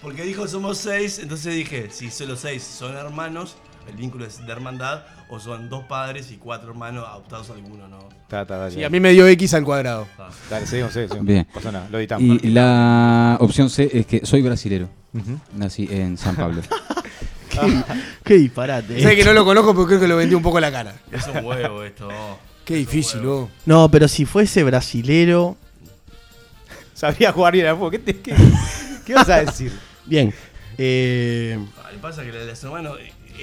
Porque 0.01 0.23
dijo 0.23 0.47
somos 0.47 0.77
seis, 0.79 1.19
entonces 1.19 1.53
dije, 1.55 1.89
si 1.91 2.09
solo 2.09 2.35
seis 2.35 2.63
son 2.63 2.95
hermanos, 2.95 3.55
el 3.87 3.95
vínculo 3.95 4.25
es 4.25 4.43
de 4.45 4.51
hermandad, 4.51 5.03
o 5.29 5.39
son 5.39 5.69
dos 5.69 5.83
padres 5.85 6.31
y 6.31 6.37
cuatro 6.37 6.69
hermanos 6.71 7.05
adoptados 7.07 7.49
alguno, 7.51 7.87
¿no? 7.87 7.99
Está, 8.23 8.41
está, 8.43 8.57
dale. 8.57 8.75
Sí, 8.75 8.83
a 8.83 8.89
mí 8.89 8.99
me 8.99 9.11
dio 9.11 9.27
X 9.27 9.53
al 9.53 9.63
cuadrado. 9.63 10.07
Dale, 10.49 10.65
seguimos, 10.65 10.93
seguimos. 10.93 11.17
seguimos. 11.17 11.25
Bien. 11.25 11.47
Nada, 11.71 11.87
lo 11.91 11.99
editamos. 11.99 12.43
Y 12.43 12.47
la 12.49 13.37
opción 13.39 13.69
C 13.69 13.89
es 13.93 14.05
que 14.07 14.25
soy 14.25 14.41
brasilero. 14.41 14.89
Ujú. 15.13 15.39
Nací 15.55 15.87
en 15.91 16.17
San 16.17 16.35
Pablo. 16.35 16.61
Qué 18.23 18.35
disparate. 18.35 19.01
Sé 19.01 19.15
que 19.15 19.23
no 19.25 19.33
lo 19.33 19.43
conozco, 19.45 19.73
pero 19.73 19.85
creo 19.85 19.99
que 19.99 20.07
lo 20.07 20.15
vendí 20.17 20.33
un 20.35 20.41
poco 20.41 20.59
la 20.59 20.71
cara. 20.71 20.95
Es 21.11 21.27
un 21.27 21.43
huevo 21.45 21.83
esto. 21.83 22.09
Qué 22.65 22.75
difícil, 22.75 23.21
¿no? 23.23 23.49
No, 23.65 23.89
pero 23.91 24.07
si 24.07 24.25
fuese 24.25 24.63
brasilero. 24.63 25.57
Sabría 26.93 27.31
jugar 27.31 27.53
bien 27.53 27.65
al 27.67 27.75
fútbol. 27.75 27.91
¿Qué, 27.91 27.99
te- 27.99 28.19
qué, 28.21 28.35
qué 29.05 29.13
vas 29.15 29.27
a 29.29 29.43
decir? 29.43 29.71
Bien. 30.05 30.33
Eh, 30.77 31.57
Ah, 31.83 31.89
le 31.91 31.99
pasa 31.99 32.23
que 32.23 32.31
la 32.31 32.39
de 32.45 32.55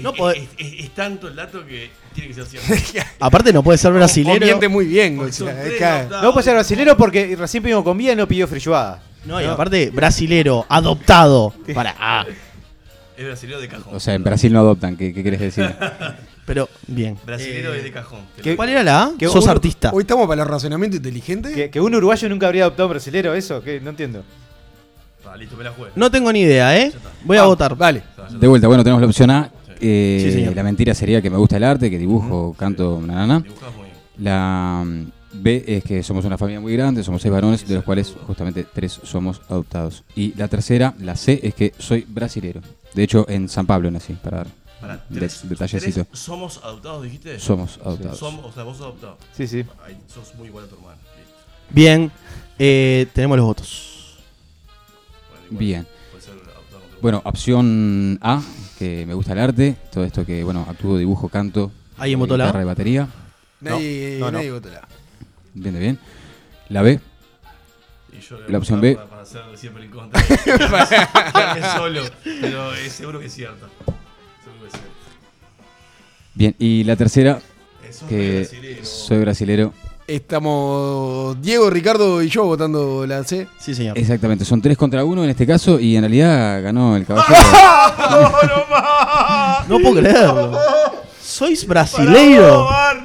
No 0.03 0.13
es- 0.59 0.91
tanto 0.95 1.29
el 1.29 1.37
dato 1.37 1.65
que 1.67 1.91
tiene 2.15 2.29
que 2.29 2.35
ser 2.35 2.47
cierto. 2.47 3.07
aparte, 3.21 3.53
no 3.53 3.63
puede 3.63 3.79
ser 3.79 3.91
O 3.93 3.95
brasilero. 3.95 4.45
miente 4.45 4.69
muy 4.69 4.87
bien, 4.87 5.19
o 5.19 5.31
sea, 5.31 5.65
es 5.65 5.73
que-. 5.75 6.09
No 6.23 6.33
puede 6.33 6.45
ser 6.45 6.55
brasilero 6.55 6.97
porque 6.97 7.35
recién 7.37 7.63
pedimos 7.63 7.85
comida 7.85 8.13
y 8.13 8.17
no 8.17 8.27
pidió 8.29 8.47
frilloada. 8.47 9.03
No, 9.25 9.41
y 9.41 9.45
aparte, 9.45 9.91
brasilero, 9.91 10.65
adoptado. 10.69 11.53
Para. 11.75 11.95
ah, 11.99 12.25
Es 13.17 13.25
brasilero 13.25 13.61
de 13.61 13.69
cajón. 13.69 13.95
O 13.95 14.01
sea, 14.01 14.15
en 14.15 14.23
Brasil 14.23 14.53
no 14.53 14.61
adoptan, 14.61 14.97
¿qué, 14.97 15.13
qué 15.13 15.23
querés 15.25 15.41
decir? 15.41 15.69
pero, 16.47 16.69
bien. 16.87 17.19
brasilero 17.27 17.75
Eh, 17.75 17.79
es 17.79 17.83
de 17.85 17.91
cajón. 17.93 18.21
¿qué- 18.43 18.55
¿Cuál 18.57 18.69
era 18.69 18.83
la 18.85 19.03
A? 19.03 19.13
que 19.19 19.27
Sos 19.29 19.49
artista. 19.49 19.91
Hoy 19.93 20.03
estamos 20.03 20.29
para 20.29 20.43
el 20.43 20.49
razonamiento 20.49 20.97
inteligente. 20.97 21.53
¿Que, 21.53 21.69
que 21.71 21.81
un 21.81 21.95
uruguayo 21.95 22.29
nunca 22.29 22.47
habría 22.47 22.63
adoptado 22.63 22.85
a 22.85 22.87
un 22.87 22.91
brasilero, 22.93 23.35
eso? 23.35 23.61
¿Qué? 23.63 23.81
No 23.81 23.91
entiendo. 23.91 24.23
Listo, 25.37 25.57
me 25.57 25.65
la 25.65 25.71
juego. 25.73 25.93
No 25.97 26.11
tengo 26.11 26.33
ni 26.33 26.41
idea, 26.41 26.77
¿eh? 26.79 26.93
Voy 27.25 27.37
a 27.37 27.45
votar. 27.45 27.77
Vale. 27.77 28.03
De 28.39 28.47
vuelta, 28.47 28.67
bueno, 28.69 28.83
tenemos 28.83 29.01
la 29.01 29.07
opción 29.07 29.31
A. 29.31 29.51
eh, 29.81 30.21
Sí, 30.25 30.33
señor. 30.33 30.55
la 30.57 30.63
mentira 30.63 30.95
sería 30.95 31.23
que 31.23 31.31
me 31.31 31.37
gusta 31.37 31.57
el 31.57 31.65
arte, 31.65 31.91
que 31.91 31.99
dibujo, 31.99 32.55
canto, 32.59 33.01
nanana. 33.05 33.41
Dibujás 33.41 33.73
muy 33.75 33.85
bien. 33.85 33.97
La 34.19 34.83
mm, 34.85 35.07
B 35.35 35.65
es 35.69 35.85
que 35.85 36.03
somos 36.03 36.25
una 36.25 36.37
familia 36.37 36.61
muy 36.61 36.73
grande, 36.75 37.05
somos 37.05 37.23
seis 37.23 37.31
varones, 37.33 37.67
de 37.69 37.75
los 37.77 37.85
cuales 37.85 38.15
justamente 38.27 38.67
tres 38.73 39.01
somos 39.05 39.41
adoptados. 39.49 40.03
Y 40.17 40.35
la 40.37 40.49
tercera, 40.49 40.95
la 41.01 41.15
C, 41.15 41.39
es 41.43 41.55
que 41.55 41.73
soy 41.79 42.05
brasilero. 42.09 42.61
De 42.95 43.03
hecho, 43.05 43.25
en 43.29 43.49
San 43.49 43.67
Pablo 43.67 43.91
nací, 43.91 44.15
para 44.15 44.39
dar 44.39 44.47
Pará, 44.81 45.05
de- 45.09 45.19
tres- 45.21 45.49
detallecito. 45.49 46.05
tres 46.05 46.19
¿Somos 46.21 46.61
adoptados, 46.65 47.03
dijiste? 47.05 47.39
Somos 47.39 47.79
adoptados. 47.85 48.19
Somos, 48.19 48.45
o 48.47 48.53
sea, 48.53 48.63
vos 48.65 48.77
sos 48.77 48.87
adoptado. 48.87 49.19
Sí, 49.37 49.47
sí. 49.47 49.65
Sos 50.13 50.35
muy 50.37 50.49
igual 50.49 50.65
a 50.65 50.69
tu 50.69 50.75
hermano. 50.77 50.97
Listo. 51.17 51.35
Bien. 51.71 52.11
eh, 52.59 53.07
tenemos 53.13 53.37
los 53.37 53.47
votos. 53.47 53.85
Bien. 55.51 55.87
ser 56.21 56.35
Bueno, 57.01 57.23
opción 57.25 58.19
A, 58.23 58.43
que 58.79 59.05
me 59.07 59.15
gusta 59.15 59.33
el 59.33 59.39
arte, 59.39 59.77
todo 59.93 60.05
esto 60.05 60.25
que, 60.27 60.43
bueno, 60.45 60.67
actúo, 60.69 60.99
dibujo, 60.99 61.29
canto, 61.29 61.71
¿Alguien 61.97 62.19
votó 62.19 62.37
la 62.37 62.45
A? 62.45 62.47
guitarra 62.49 62.63
y 62.63 62.67
batería. 62.67 63.09
Nadie, 63.61 64.17
No, 64.21 64.27
no, 64.27 64.33
nadie 64.33 64.49
no. 64.49 64.55
votó 64.55 64.69
la. 64.71 64.89
Bien, 65.55 65.79
bien. 65.79 65.99
La 66.69 66.83
B, 66.83 67.01
Y 68.13 68.21
yo 68.21 68.39
La 68.49 68.59
opción 68.59 68.81
B. 68.81 68.95
Para, 68.95 69.07
para 69.09 69.23
hacer 69.23 69.43
siempre 69.57 69.85
el 69.85 69.91
contra. 69.91 70.23
Quedarme 70.45 71.63
solo. 71.77 72.03
Pero 72.23 72.75
es 72.75 72.93
seguro 72.93 73.19
que 73.21 73.27
es 73.27 73.33
cierto. 73.35 73.69
Seguro 74.45 74.61
que 74.63 74.67
es 74.67 74.73
cierto. 74.73 74.91
bien. 76.35 76.55
Y 76.59 76.85
la 76.85 76.97
tercera, 76.97 77.41
Eso 77.89 78.05
es 78.05 78.09
que 78.11 78.37
brasilero. 78.41 78.85
soy 78.85 79.19
brasilero. 79.21 79.73
Estamos 80.09 81.39
Diego, 81.43 81.69
Ricardo 81.69 82.23
y 82.23 82.31
yo 82.31 82.45
votando 82.45 83.07
la 83.07 83.23
C. 83.25 83.47
Sí, 83.61 83.75
señor. 83.75 83.99
Exactamente, 83.99 84.43
son 84.47 84.63
tres 84.63 84.79
contra 84.79 85.05
uno 85.05 85.23
en 85.23 85.29
este 85.29 85.47
caso 85.47 85.79
y 85.79 85.97
en 85.97 86.03
realidad 86.03 86.63
ganó 86.63 86.97
el 86.97 87.05
caballero. 87.05 87.35
No 89.69 89.79
puedo 89.81 89.97
creerlo. 90.01 90.59
¿Sois 91.23 91.67
brasileiro? 91.67 92.67
Cara. 92.71 93.05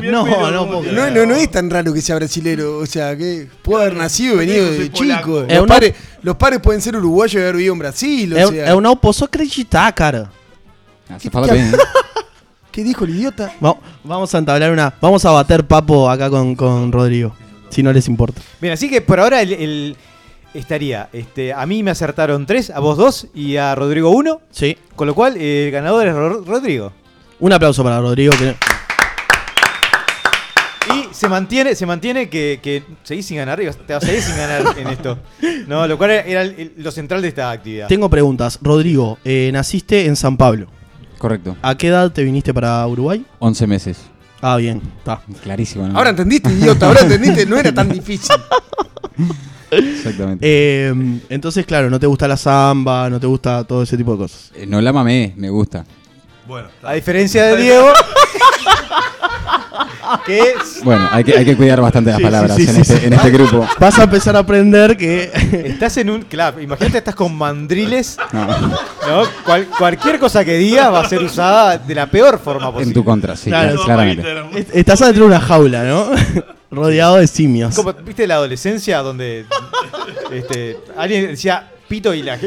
bien. 0.00 0.12
No, 0.12 0.24
no 0.50 0.58
¿cómo 0.60 0.80
puedo 0.80 0.92
No, 0.92 1.02
creer. 1.02 1.12
no, 1.12 1.26
no 1.26 1.34
es 1.34 1.50
tan 1.50 1.68
raro 1.68 1.92
que 1.92 2.00
sea 2.00 2.16
brasilero. 2.16 2.78
O 2.78 2.86
sea, 2.86 3.14
que 3.14 3.46
puede 3.60 3.84
haber 3.84 3.98
nacido 3.98 4.36
y 4.36 4.46
venido 4.46 4.64
de 4.70 4.90
chico. 4.90 5.42
Los, 5.46 5.58
una- 5.58 5.66
padres, 5.66 5.92
los 6.22 6.36
padres 6.36 6.60
pueden 6.60 6.80
ser 6.80 6.96
uruguayos 6.96 7.34
y 7.34 7.42
haber 7.42 7.56
vivido 7.56 7.74
en 7.74 7.78
Brasil. 7.80 8.32
O 8.32 8.38
Eu, 8.38 8.80
não 8.80 8.96
posso 8.96 9.26
acreditar, 9.26 9.92
cara. 9.94 10.30
Ah, 11.10 11.18
se 11.20 11.28
fala 11.28 11.52
bien. 11.52 11.70
¿Qué 12.76 12.84
dijo 12.84 13.06
el 13.06 13.16
idiota? 13.16 13.54
Va- 13.64 13.78
Vamos 14.04 14.34
a 14.34 14.38
entablar 14.38 14.70
una. 14.70 14.92
Vamos 15.00 15.24
a 15.24 15.30
bater 15.30 15.66
papo 15.66 16.10
acá 16.10 16.28
con, 16.28 16.54
con 16.54 16.92
Rodrigo. 16.92 17.34
Si 17.70 17.82
no 17.82 17.90
les 17.90 18.06
importa. 18.06 18.42
Bien, 18.60 18.74
así 18.74 18.90
que 18.90 19.00
por 19.00 19.18
ahora 19.18 19.40
el, 19.40 19.54
el- 19.54 19.96
estaría. 20.52 21.08
Este, 21.10 21.54
a 21.54 21.64
mí 21.64 21.82
me 21.82 21.90
acertaron 21.90 22.44
tres, 22.44 22.68
a 22.68 22.80
vos 22.80 22.98
dos 22.98 23.28
y 23.34 23.56
a 23.56 23.74
Rodrigo 23.74 24.10
uno. 24.10 24.42
Sí. 24.50 24.76
Con 24.94 25.06
lo 25.06 25.14
cual, 25.14 25.38
eh, 25.38 25.64
el 25.68 25.70
ganador 25.72 26.06
es 26.06 26.14
Ro- 26.14 26.44
Rodrigo. 26.46 26.92
Un 27.40 27.54
aplauso 27.54 27.82
para 27.82 27.98
Rodrigo. 27.98 28.34
que- 28.38 28.54
Y 30.94 31.08
se 31.14 31.28
mantiene, 31.28 31.74
se 31.74 31.86
mantiene 31.86 32.28
que, 32.28 32.60
que 32.62 32.82
seguís 33.04 33.24
sin 33.24 33.38
ganar, 33.38 33.58
te 33.58 33.66
vas 33.94 34.02
a 34.04 34.06
seguir 34.06 34.22
sin 34.22 34.36
ganar 34.36 34.62
en 34.78 34.86
esto. 34.88 35.18
No, 35.66 35.86
lo 35.86 35.96
cual 35.98 36.10
era 36.10 36.42
el- 36.42 36.54
el- 36.58 36.72
lo 36.76 36.90
central 36.90 37.22
de 37.22 37.28
esta 37.28 37.50
actividad. 37.50 37.88
Tengo 37.88 38.10
preguntas. 38.10 38.58
Rodrigo, 38.60 39.18
eh, 39.24 39.48
naciste 39.52 40.04
en 40.04 40.14
San 40.14 40.36
Pablo. 40.36 40.66
Correcto, 41.18 41.56
¿A 41.62 41.74
qué 41.76 41.88
edad 41.88 42.12
te 42.12 42.22
viniste 42.24 42.52
para 42.52 42.86
Uruguay? 42.86 43.24
11 43.38 43.66
meses. 43.66 43.98
Ah, 44.42 44.56
bien. 44.56 44.82
Está. 44.98 45.22
Clarísimo, 45.42 45.88
¿no? 45.88 45.96
Ahora 45.96 46.10
entendiste, 46.10 46.52
idiota. 46.52 46.86
Ahora 46.86 47.00
entendiste. 47.00 47.46
No 47.46 47.56
era 47.56 47.72
tan 47.72 47.88
difícil. 47.88 48.36
Exactamente. 49.70 50.46
Eh, 50.46 50.94
entonces, 51.28 51.66
claro, 51.66 51.90
no 51.90 51.98
te 51.98 52.06
gusta 52.06 52.28
la 52.28 52.36
samba, 52.36 53.10
no 53.10 53.18
te 53.18 53.26
gusta 53.26 53.64
todo 53.64 53.82
ese 53.82 53.96
tipo 53.96 54.12
de 54.12 54.18
cosas. 54.18 54.52
Eh, 54.54 54.66
no 54.66 54.80
la 54.80 54.92
mamé, 54.92 55.32
me 55.36 55.50
gusta. 55.50 55.84
Bueno, 56.46 56.68
A 56.82 56.92
diferencia 56.92 57.44
de 57.46 57.56
Diego, 57.62 57.88
que 60.26 60.42
Bueno, 60.84 61.08
hay 61.10 61.24
que, 61.24 61.36
hay 61.38 61.44
que 61.44 61.56
cuidar 61.56 61.80
bastante 61.80 62.10
las 62.10 62.18
Sí, 62.18 62.22
palabras 62.24 62.56
sí, 62.56 62.62
sí, 62.64 62.68
en, 62.70 62.74
sí, 62.76 62.80
este, 62.82 62.96
sí. 62.98 63.06
en 63.06 63.12
este 63.12 63.30
grupo. 63.30 63.66
Vas 63.80 63.98
a 63.98 64.04
empezar 64.04 64.36
a 64.36 64.40
aprender 64.40 64.96
que. 64.96 65.30
estás 65.66 65.96
en 65.98 66.10
un. 66.10 66.22
Claro, 66.22 66.60
imagínate, 66.60 66.98
estás 66.98 67.14
con 67.14 67.34
mandriles. 67.36 68.16
No, 68.32 68.46
¿no? 68.46 69.22
Cual- 69.44 69.66
cualquier 69.78 70.18
cosa 70.18 70.44
que 70.44 70.56
digas 70.56 70.92
va 70.92 71.00
a 71.00 71.08
ser 71.08 71.22
usada 71.22 71.78
de 71.78 71.94
la 71.94 72.06
peor 72.10 72.38
forma 72.38 72.66
posible. 72.72 72.88
en 72.88 72.94
tu 72.94 73.04
contra, 73.04 73.36
sí, 73.36 73.50
Claro. 73.50 73.76
cla- 73.80 73.84
claramente. 73.84 74.58
Est- 74.60 74.70
Estás 74.76 75.02
adentro 75.02 75.24
de 75.24 75.28
una 75.28 75.40
jaula, 75.40 75.84
¿no? 75.84 76.06
Rodeado 76.70 77.16
de 77.16 77.26
simios. 77.26 77.74
Como, 77.74 77.92
¿Viste 77.92 78.26
la 78.26 78.34
adolescencia 78.34 78.98
donde 78.98 79.46
este, 80.32 80.76
alguien 80.96 81.28
decía 81.28 81.68
pito 81.88 82.12
y 82.12 82.22
la 82.22 82.38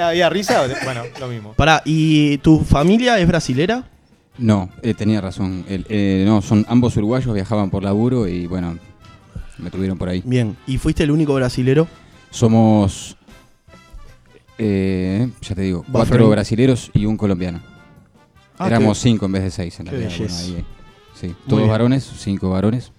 había 0.00 0.28
risa? 0.28 0.62
Bueno, 0.84 1.02
lo 1.20 1.28
mismo. 1.28 1.54
Pará, 1.54 1.80
¿y 1.84 2.38
tu 2.38 2.60
familia 2.64 3.18
es 3.18 3.26
brasilera? 3.28 3.84
No, 4.38 4.68
eh, 4.82 4.94
tenía 4.94 5.20
razón. 5.20 5.64
El- 5.68 5.86
eh, 5.88 6.24
no, 6.26 6.42
son 6.42 6.66
ambos 6.68 6.96
uruguayos, 6.96 7.32
viajaban 7.34 7.70
por 7.70 7.82
laburo 7.84 8.26
y 8.26 8.46
bueno, 8.46 8.76
me 9.58 9.70
tuvieron 9.70 9.96
por 9.96 10.08
ahí. 10.08 10.22
Bien. 10.24 10.56
¿Y 10.66 10.78
fuiste 10.78 11.04
el 11.04 11.10
único 11.12 11.34
brasilero? 11.34 11.86
Somos, 12.30 13.16
eh, 14.58 15.28
ya 15.40 15.54
te 15.54 15.62
digo, 15.62 15.84
cuatro 15.90 16.28
brasileros 16.28 16.90
y 16.94 17.06
un 17.06 17.16
colombiano. 17.16 17.60
Ah, 18.58 18.66
Éramos 18.68 18.98
cinco 18.98 19.26
en 19.26 19.32
vez 19.32 19.42
de 19.44 19.50
seis 19.50 19.78
en 19.80 19.86
realidad. 19.86 20.10
belleza. 20.10 20.42
Bueno, 20.42 20.56
ahí, 20.58 20.64
sí, 21.20 21.34
todos 21.48 21.68
varones, 21.68 22.10
cinco 22.18 22.50
varones. 22.50 22.92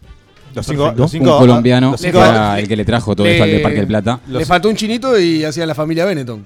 Los 0.54 0.66
cinco, 0.66 0.84
Perfecto. 0.84 1.02
los 1.04 1.12
cinco- 1.12 1.34
un 1.34 1.40
colombiano, 1.40 1.92
los 1.92 2.02
que 2.02 2.08
cinco- 2.08 2.24
era 2.24 2.58
el 2.60 2.68
que 2.68 2.76
le 2.78 2.86
trajo 2.86 3.14
todo 3.16 3.28
esto 3.28 3.44
al 3.44 3.52
de 3.52 3.60
Parque 3.60 3.78
del 3.80 3.88
Plata. 3.88 4.22
Le 4.28 4.46
faltó 4.46 4.70
un 4.70 4.76
chinito 4.76 5.20
y 5.20 5.44
hacía 5.44 5.66
la 5.66 5.76
familia 5.76 6.06
Benetton. 6.06 6.46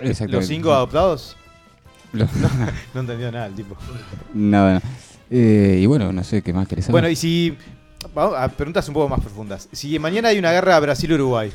Exactamente. 0.00 0.36
los 0.36 0.46
cinco 0.46 0.72
adoptados. 0.72 1.36
No 2.94 3.00
entendió 3.00 3.30
nada 3.32 3.46
el 3.46 3.54
tipo. 3.54 3.76
nada, 4.34 4.74
nada. 4.74 4.82
Eh, 5.30 5.78
y 5.82 5.86
bueno, 5.86 6.12
no 6.12 6.24
sé 6.24 6.42
qué 6.42 6.52
más 6.52 6.66
querés 6.66 6.86
saber. 6.86 7.02
Bueno, 7.02 7.08
y 7.08 7.16
si. 7.16 7.56
Vamos 8.14 8.34
a 8.38 8.48
preguntas 8.48 8.88
un 8.88 8.94
poco 8.94 9.08
más 9.08 9.20
profundas. 9.20 9.68
Si 9.72 9.98
mañana 9.98 10.28
hay 10.30 10.38
una 10.38 10.50
guerra 10.52 10.80
Brasil-Uruguay, 10.80 11.52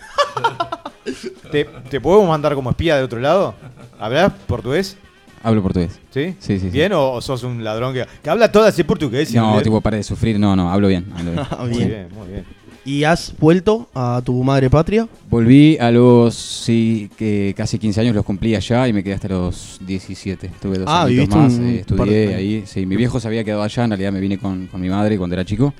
¿te, 1.51 1.65
¿te 1.89 1.99
podemos 1.99 2.27
mandar 2.29 2.53
como 2.55 2.69
espía 2.69 2.95
de 2.97 3.03
otro 3.03 3.19
lado? 3.19 3.55
¿Hablas 3.99 4.31
portugués? 4.47 4.95
Hablo 5.43 5.61
portugués. 5.61 5.99
¿Sí? 6.11 6.35
Sí, 6.39 6.59
sí, 6.59 6.59
sí. 6.59 6.69
¿Bien 6.69 6.93
o, 6.93 7.11
o 7.13 7.21
sos 7.21 7.43
un 7.43 7.63
ladrón 7.63 7.93
que, 7.93 8.05
que 8.23 8.29
habla 8.29 8.51
todo 8.51 8.63
así 8.63 8.83
portugués? 8.83 9.33
No, 9.33 9.61
tipo, 9.61 9.81
para 9.81 9.97
de 9.97 10.03
sufrir. 10.03 10.39
No, 10.39 10.55
no, 10.55 10.71
hablo 10.71 10.87
bien. 10.87 11.05
hablo 11.15 11.31
bien. 11.31 11.47
Ah, 11.49 11.57
Muy 11.65 11.83
bien, 11.85 12.07
muy 12.15 12.27
bien. 12.29 12.45
¿Y 12.85 13.03
has 13.03 13.33
vuelto 13.39 13.89
a 13.95 14.21
tu 14.23 14.43
madre 14.43 14.69
patria? 14.69 15.07
Volví 15.29 15.75
a 15.79 15.89
los 15.89 16.35
sí, 16.35 17.09
que 17.17 17.53
casi 17.57 17.79
15 17.79 18.01
años, 18.01 18.15
los 18.15 18.23
cumplí 18.23 18.53
allá 18.55 18.87
y 18.87 18.93
me 18.93 19.03
quedé 19.03 19.15
hasta 19.15 19.27
los 19.27 19.79
17. 19.85 20.51
Tuve 20.61 20.77
dos 20.77 20.87
Ah, 20.87 20.99
años 21.01 21.09
viviste 21.09 21.35
más, 21.35 21.53
un 21.53 21.63
eh, 21.65 21.71
de 21.71 21.79
estudié 21.79 22.23
años. 22.27 22.35
ahí. 22.37 22.63
Sí, 22.67 22.85
mi 22.85 22.95
viejo 22.95 23.19
se 23.19 23.27
había 23.27 23.43
quedado 23.43 23.63
allá, 23.63 23.83
en 23.85 23.89
realidad 23.89 24.11
me 24.11 24.19
vine 24.19 24.37
con, 24.37 24.67
con 24.67 24.79
mi 24.79 24.89
madre 24.89 25.17
cuando 25.17 25.33
era 25.33 25.43
chico 25.43 25.73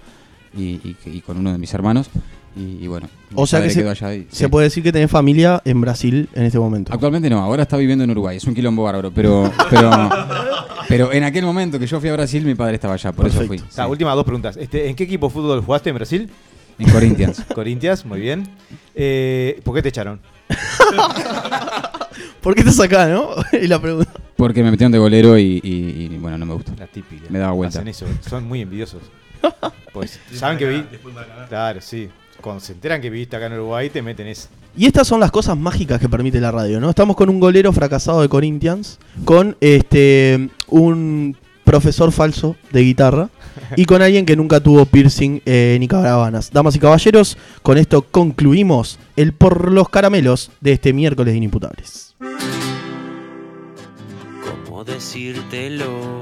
y, 0.57 0.63
y- 0.63 0.95
y 1.05 1.21
con 1.21 1.37
uno 1.37 1.51
de 1.51 1.59
mis 1.59 1.71
hermanos. 1.75 2.09
y, 2.57 2.83
y 2.83 2.87
bueno. 2.87 3.07
O 3.35 3.45
sea 3.45 3.61
que 3.61 3.69
se, 3.69 3.81
quedó 3.81 3.91
allá 3.91 4.15
y- 4.15 4.25
se 4.31 4.45
sí. 4.45 4.47
puede 4.47 4.63
decir 4.65 4.81
que 4.81 4.91
tenés 4.91 5.11
familia 5.11 5.61
en 5.63 5.81
Brasil 5.81 6.27
en 6.33 6.43
este 6.45 6.57
momento. 6.57 6.91
Actualmente 6.91 7.29
no, 7.29 7.37
ahora 7.39 7.61
está 7.63 7.77
viviendo 7.77 8.03
en 8.03 8.09
Uruguay, 8.09 8.37
es 8.37 8.45
un 8.45 8.55
quilombo 8.55 8.81
bárbaro, 8.83 9.11
pero, 9.13 9.51
pero, 9.69 9.91
pero 10.89 11.13
en 11.13 11.23
aquel 11.23 11.45
momento 11.45 11.77
que 11.77 11.85
yo 11.85 11.99
fui 11.99 12.09
a 12.09 12.13
Brasil, 12.13 12.43
mi 12.43 12.55
padre 12.55 12.75
estaba 12.75 12.95
allá, 12.95 13.11
por 13.11 13.27
eso 13.27 13.41
fui. 13.45 13.57
O 13.57 13.63
sea, 13.69 13.85
sí. 13.85 13.91
últimas 13.91 14.15
dos 14.15 14.23
preguntas. 14.25 14.57
Este, 14.57 14.89
¿En 14.89 14.95
qué 14.95 15.03
equipo 15.03 15.27
de 15.27 15.33
fútbol 15.33 15.61
jugaste 15.61 15.89
en 15.91 15.95
Brasil? 15.97 16.29
En 16.79 16.89
Corinthians. 16.89 17.41
Corinthians, 17.55 18.05
muy 18.05 18.19
bien. 18.19 18.47
Eh, 18.95 19.59
¿Por 19.63 19.75
qué 19.75 19.81
te 19.81 19.89
echaron? 19.89 20.19
¿Por 22.41 22.53
qué 22.53 22.61
estás 22.61 22.79
acá, 22.79 23.07
no? 23.07 23.29
y 23.61 23.67
la 23.67 23.79
pregunta. 23.81 24.11
Porque 24.35 24.61
me 24.63 24.71
metieron 24.71 24.91
de 24.91 24.99
golero 24.99 25.37
y, 25.37 25.59
y- 25.63 26.09
y, 26.13 26.17
bueno, 26.17 26.37
no 26.37 26.45
me 26.45 26.53
gustó. 26.53 26.71
La 26.77 26.87
típica. 26.87 27.25
Me 27.29 27.39
daba 27.39 27.53
vuelta. 27.53 27.79
Hacen 27.79 27.87
eso, 27.87 28.05
son 28.27 28.47
muy 28.47 28.61
envidiosos. 28.61 29.01
Pues, 29.93 30.19
saben 30.33 30.57
que 30.57 30.67
vi. 30.67 30.83
Claro, 31.49 31.79
sí. 31.81 32.09
Cuando 32.41 32.59
se 32.59 32.73
enteran 32.73 33.01
que 33.01 33.09
viviste 33.09 33.35
acá 33.35 33.47
en 33.47 33.53
Uruguay, 33.53 33.89
te 33.89 34.01
meten 34.01 34.27
eso. 34.27 34.49
Y 34.77 34.85
estas 34.85 35.07
son 35.07 35.19
las 35.21 35.31
cosas 35.31 35.57
mágicas 35.57 35.99
que 35.99 36.09
permite 36.09 36.39
la 36.41 36.51
radio, 36.51 36.79
¿no? 36.81 36.89
Estamos 36.89 37.15
con 37.15 37.29
un 37.29 37.39
golero 37.39 37.71
fracasado 37.71 38.21
de 38.21 38.27
Corinthians, 38.29 38.99
con 39.23 39.55
este 39.61 40.49
un 40.67 41.37
profesor 41.63 42.11
falso 42.11 42.55
de 42.71 42.81
guitarra 42.81 43.29
y 43.75 43.85
con 43.85 44.01
alguien 44.01 44.25
que 44.25 44.35
nunca 44.35 44.59
tuvo 44.59 44.85
piercing 44.85 45.41
eh, 45.45 45.77
ni 45.79 45.87
cabravanas. 45.87 46.51
Damas 46.51 46.75
y 46.75 46.79
caballeros, 46.79 47.37
con 47.61 47.77
esto 47.77 48.03
concluimos 48.03 48.99
el 49.15 49.33
por 49.33 49.71
los 49.71 49.89
caramelos 49.89 50.51
de 50.61 50.73
este 50.73 50.93
miércoles 50.93 51.33
de 51.33 51.37
Inimputables. 51.37 52.15
¿Cómo 54.65 54.83
decírtelo? 54.83 56.21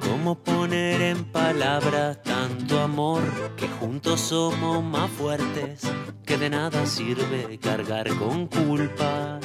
¿Cómo 0.00 0.36
poner 0.42 1.02
en 1.02 1.24
palabras 1.24 2.22
tanto 2.22 2.80
amor 2.80 3.22
que 3.58 3.68
juntos 3.68 4.20
somos 4.20 4.82
más 4.82 5.10
fuertes? 5.10 5.82
Que 6.24 6.38
de 6.38 6.48
nada 6.48 6.86
sirve 6.86 7.58
cargar 7.60 8.08
con 8.16 8.46
culpas. 8.46 9.44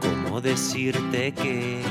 ¿Cómo 0.00 0.40
decirte 0.40 1.32
que 1.32 1.82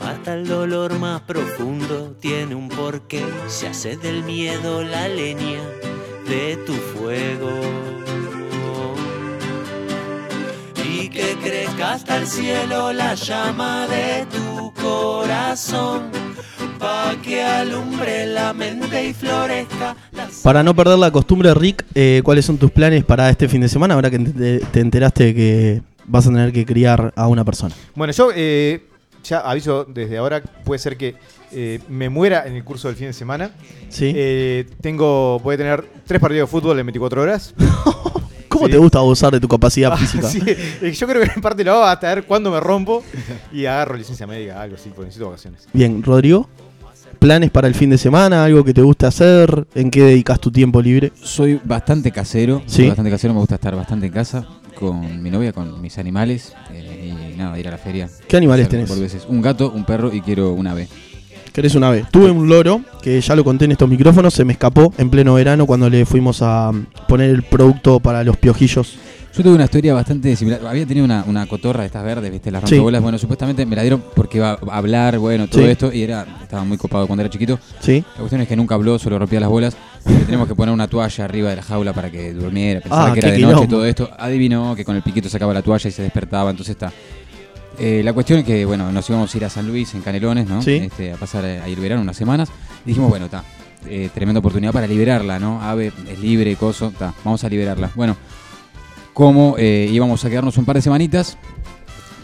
hasta 0.00 0.34
el 0.34 0.46
dolor 0.46 0.98
más 0.98 1.20
profundo 1.22 2.14
tiene 2.20 2.54
un 2.54 2.68
porqué? 2.68 3.24
Se 3.48 3.68
hace 3.68 3.96
del 3.96 4.22
miedo 4.24 4.82
la 4.82 5.08
leña 5.08 5.60
de 6.28 6.56
tu 6.66 6.72
fuego 6.72 7.50
y 10.84 11.08
que 11.08 11.36
crezca 11.42 11.94
hasta 11.94 12.16
el 12.16 12.26
cielo 12.26 12.92
la 12.92 13.14
llama 13.14 13.86
de 13.88 14.26
tu 14.26 14.72
corazón, 14.80 16.10
pa' 16.78 17.14
que 17.22 17.42
alumbre 17.42 18.26
la 18.26 18.52
mente 18.52 19.08
y 19.08 19.14
florezca 19.14 19.96
la 20.12 20.28
Para 20.42 20.62
no 20.62 20.74
perder 20.74 20.98
la 20.98 21.10
costumbre, 21.10 21.54
Rick, 21.54 21.84
eh, 21.94 22.20
¿cuáles 22.24 22.44
son 22.44 22.58
tus 22.58 22.70
planes 22.70 23.04
para 23.04 23.30
este 23.30 23.48
fin 23.48 23.60
de 23.60 23.68
semana 23.68 23.94
ahora 23.94 24.10
que 24.10 24.18
te, 24.18 24.58
te 24.58 24.80
enteraste 24.80 25.24
de 25.24 25.34
que 25.34 25.82
vas 26.06 26.26
a 26.26 26.30
tener 26.30 26.52
que 26.52 26.66
criar 26.66 27.12
a 27.16 27.28
una 27.28 27.44
persona? 27.44 27.74
Bueno, 27.94 28.12
yo 28.12 28.30
eh, 28.34 28.89
ya 29.24 29.38
aviso 29.40 29.84
desde 29.84 30.18
ahora, 30.18 30.42
puede 30.42 30.78
ser 30.78 30.96
que 30.96 31.14
eh, 31.52 31.80
me 31.88 32.08
muera 32.08 32.46
en 32.46 32.54
el 32.56 32.64
curso 32.64 32.88
del 32.88 32.96
fin 32.96 33.08
de 33.08 33.12
semana. 33.12 33.50
Sí. 33.88 34.12
Eh, 34.14 34.66
tengo, 34.80 35.38
voy 35.40 35.54
a 35.54 35.58
tener 35.58 35.84
tres 36.06 36.20
partidos 36.20 36.48
de 36.48 36.50
fútbol 36.50 36.78
en 36.78 36.86
24 36.86 37.22
horas. 37.22 37.54
¿Cómo 38.48 38.66
sí. 38.66 38.72
te 38.72 38.78
gusta 38.78 38.98
abusar 38.98 39.32
de 39.32 39.38
tu 39.40 39.46
capacidad 39.48 39.92
Ah, 39.94 39.96
física? 39.96 40.28
sí, 40.28 40.40
eh, 40.46 40.92
yo 40.92 41.06
creo 41.06 41.22
que 41.22 41.30
en 41.34 41.40
parte 41.40 41.62
lo 41.64 41.72
hago 41.72 41.84
hasta 41.84 42.12
ver 42.14 42.24
cuándo 42.24 42.50
me 42.50 42.58
rompo 42.60 43.02
y 43.52 43.64
agarro 43.66 43.96
licencia 43.96 44.26
médica, 44.26 44.60
algo 44.60 44.74
así, 44.76 44.88
porque 44.90 45.06
necesito 45.06 45.26
vacaciones. 45.26 45.68
Bien, 45.72 46.02
Rodrigo, 46.02 46.48
¿planes 47.20 47.50
para 47.50 47.68
el 47.68 47.74
fin 47.74 47.90
de 47.90 47.98
semana? 47.98 48.44
¿Algo 48.44 48.64
que 48.64 48.74
te 48.74 48.82
guste 48.82 49.06
hacer? 49.06 49.66
¿En 49.74 49.90
qué 49.90 50.02
dedicas 50.02 50.40
tu 50.40 50.50
tiempo 50.50 50.82
libre? 50.82 51.12
Soy 51.22 51.60
bastante 51.62 52.10
casero, 52.10 52.62
Sí. 52.66 52.76
soy 52.78 52.86
bastante 52.88 53.10
casero, 53.12 53.34
me 53.34 53.40
gusta 53.40 53.54
estar 53.54 53.76
bastante 53.76 54.06
en 54.06 54.12
casa 54.12 54.46
con 54.80 55.22
mi 55.22 55.30
novia, 55.30 55.52
con 55.52 55.80
mis 55.80 55.96
animales 55.98 56.54
eh, 56.72 57.14
y 57.34 57.38
nada, 57.38 57.58
ir 57.58 57.68
a 57.68 57.72
la 57.72 57.78
feria. 57.78 58.08
¿Qué 58.26 58.36
animales 58.36 58.68
tenés? 58.68 58.88
boludeces. 58.88 59.26
Un 59.28 59.40
gato, 59.42 59.70
un 59.70 59.84
perro 59.84 60.12
y 60.12 60.20
quiero 60.22 60.52
un 60.52 60.66
ave. 60.66 60.88
¿Querés 61.52 61.74
una 61.74 61.90
vez? 61.90 62.06
Tuve 62.10 62.30
un 62.30 62.48
loro, 62.48 62.80
que 63.02 63.20
ya 63.20 63.34
lo 63.34 63.42
conté 63.44 63.64
en 63.66 63.72
estos 63.72 63.88
micrófonos, 63.88 64.32
se 64.32 64.44
me 64.44 64.52
escapó 64.52 64.92
en 64.98 65.10
pleno 65.10 65.34
verano 65.34 65.66
cuando 65.66 65.90
le 65.90 66.04
fuimos 66.06 66.42
a 66.42 66.70
mm, 66.72 66.86
poner 67.08 67.30
el 67.30 67.42
producto 67.42 67.98
para 68.00 68.22
los 68.24 68.36
piojillos. 68.36 68.94
Yo 69.36 69.44
tuve 69.44 69.54
una 69.54 69.64
historia 69.64 69.94
bastante 69.94 70.34
similar. 70.34 70.60
Había 70.66 70.86
tenido 70.86 71.04
una, 71.04 71.24
una 71.26 71.46
cotorra 71.46 71.80
de 71.80 71.86
estas 71.86 72.04
verdes, 72.04 72.30
¿viste? 72.32 72.50
Las 72.50 72.62
Sí. 72.64 72.74
rompebolas. 72.76 73.00
Bueno, 73.02 73.16
supuestamente 73.18 73.64
me 73.64 73.76
la 73.76 73.82
dieron 73.82 74.02
porque 74.16 74.38
iba 74.38 74.52
a 74.68 74.76
hablar, 74.76 75.18
bueno, 75.18 75.46
todo 75.48 75.62
Sí. 75.62 75.68
esto. 75.68 75.92
Y 75.92 76.02
era 76.02 76.26
estaba 76.42 76.64
muy 76.64 76.76
copado 76.76 77.06
cuando 77.06 77.22
era 77.22 77.30
chiquito. 77.30 77.58
¿Sí? 77.80 78.04
La 78.14 78.18
cuestión 78.20 78.40
es 78.40 78.48
que 78.48 78.56
nunca 78.56 78.74
habló, 78.74 78.98
solo 78.98 79.18
rompía 79.20 79.38
las 79.40 79.48
bolas. 79.48 79.76
Le 80.06 80.24
tenemos 80.24 80.48
que 80.48 80.54
poner 80.54 80.72
una 80.72 80.88
toalla 80.88 81.24
arriba 81.24 81.50
de 81.50 81.56
la 81.56 81.62
jaula 81.62 81.92
para 81.92 82.10
que 82.10 82.32
durmiera. 82.32 82.80
Pensaba 82.80 83.10
Ah, 83.10 83.12
que 83.12 83.20
era 83.20 83.30
de 83.32 83.38
noche 83.38 83.42
y 83.42 83.46
quilombo. 83.54 83.68
todo 83.68 83.84
esto. 83.84 84.10
Adivinó 84.18 84.74
que 84.74 84.84
con 84.84 84.96
el 84.96 85.02
piquito 85.02 85.28
sacaba 85.28 85.52
la 85.54 85.62
toalla 85.62 85.88
y 85.88 85.92
se 85.92 86.02
despertaba. 86.02 86.50
Entonces 86.50 86.72
está. 86.74 86.92
Eh, 87.78 88.02
la 88.04 88.12
cuestión 88.12 88.40
es 88.40 88.44
que, 88.44 88.64
bueno, 88.64 88.90
nos 88.92 89.08
íbamos 89.08 89.32
a 89.34 89.36
ir 89.38 89.44
a 89.44 89.50
San 89.50 89.66
Luis, 89.66 89.94
en 89.94 90.02
Canelones, 90.02 90.48
¿no? 90.48 90.60
Sí. 90.62 90.72
Este, 90.76 91.12
a 91.12 91.16
pasar 91.16 91.44
a 91.44 91.68
ir 91.68 91.78
verano 91.80 92.02
unas 92.02 92.16
semanas. 92.16 92.50
Y 92.84 92.88
dijimos, 92.88 93.08
bueno, 93.10 93.26
está. 93.26 93.44
eh, 93.88 94.10
tremenda 94.14 94.40
oportunidad 94.40 94.72
para 94.72 94.86
liberarla, 94.86 95.38
¿no? 95.38 95.62
Ave 95.62 95.92
es 96.10 96.18
libre, 96.18 96.54
coso, 96.56 96.88
está. 96.88 97.14
Vamos 97.24 97.42
a 97.44 97.48
liberarla. 97.48 97.90
Bueno, 97.94 98.16
como 99.14 99.56
eh, 99.58 99.88
íbamos 99.90 100.24
a 100.24 100.30
quedarnos 100.30 100.56
un 100.58 100.64
par 100.64 100.76
de 100.76 100.82
semanitas, 100.82 101.36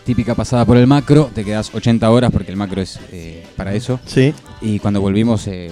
típica 0.05 0.35
pasada 0.35 0.65
por 0.65 0.77
el 0.77 0.87
macro, 0.87 1.31
te 1.35 1.45
quedas 1.45 1.75
80 1.75 2.11
horas 2.11 2.31
porque 2.31 2.51
el 2.51 2.57
macro 2.57 2.81
es 2.83 2.99
eh, 3.13 3.45
para 3.57 3.75
eso. 3.75 3.99
Sí. 4.07 4.35
Y 4.61 4.79
cuando 4.79 5.01
volvimos, 5.01 5.47
eh, 5.47 5.71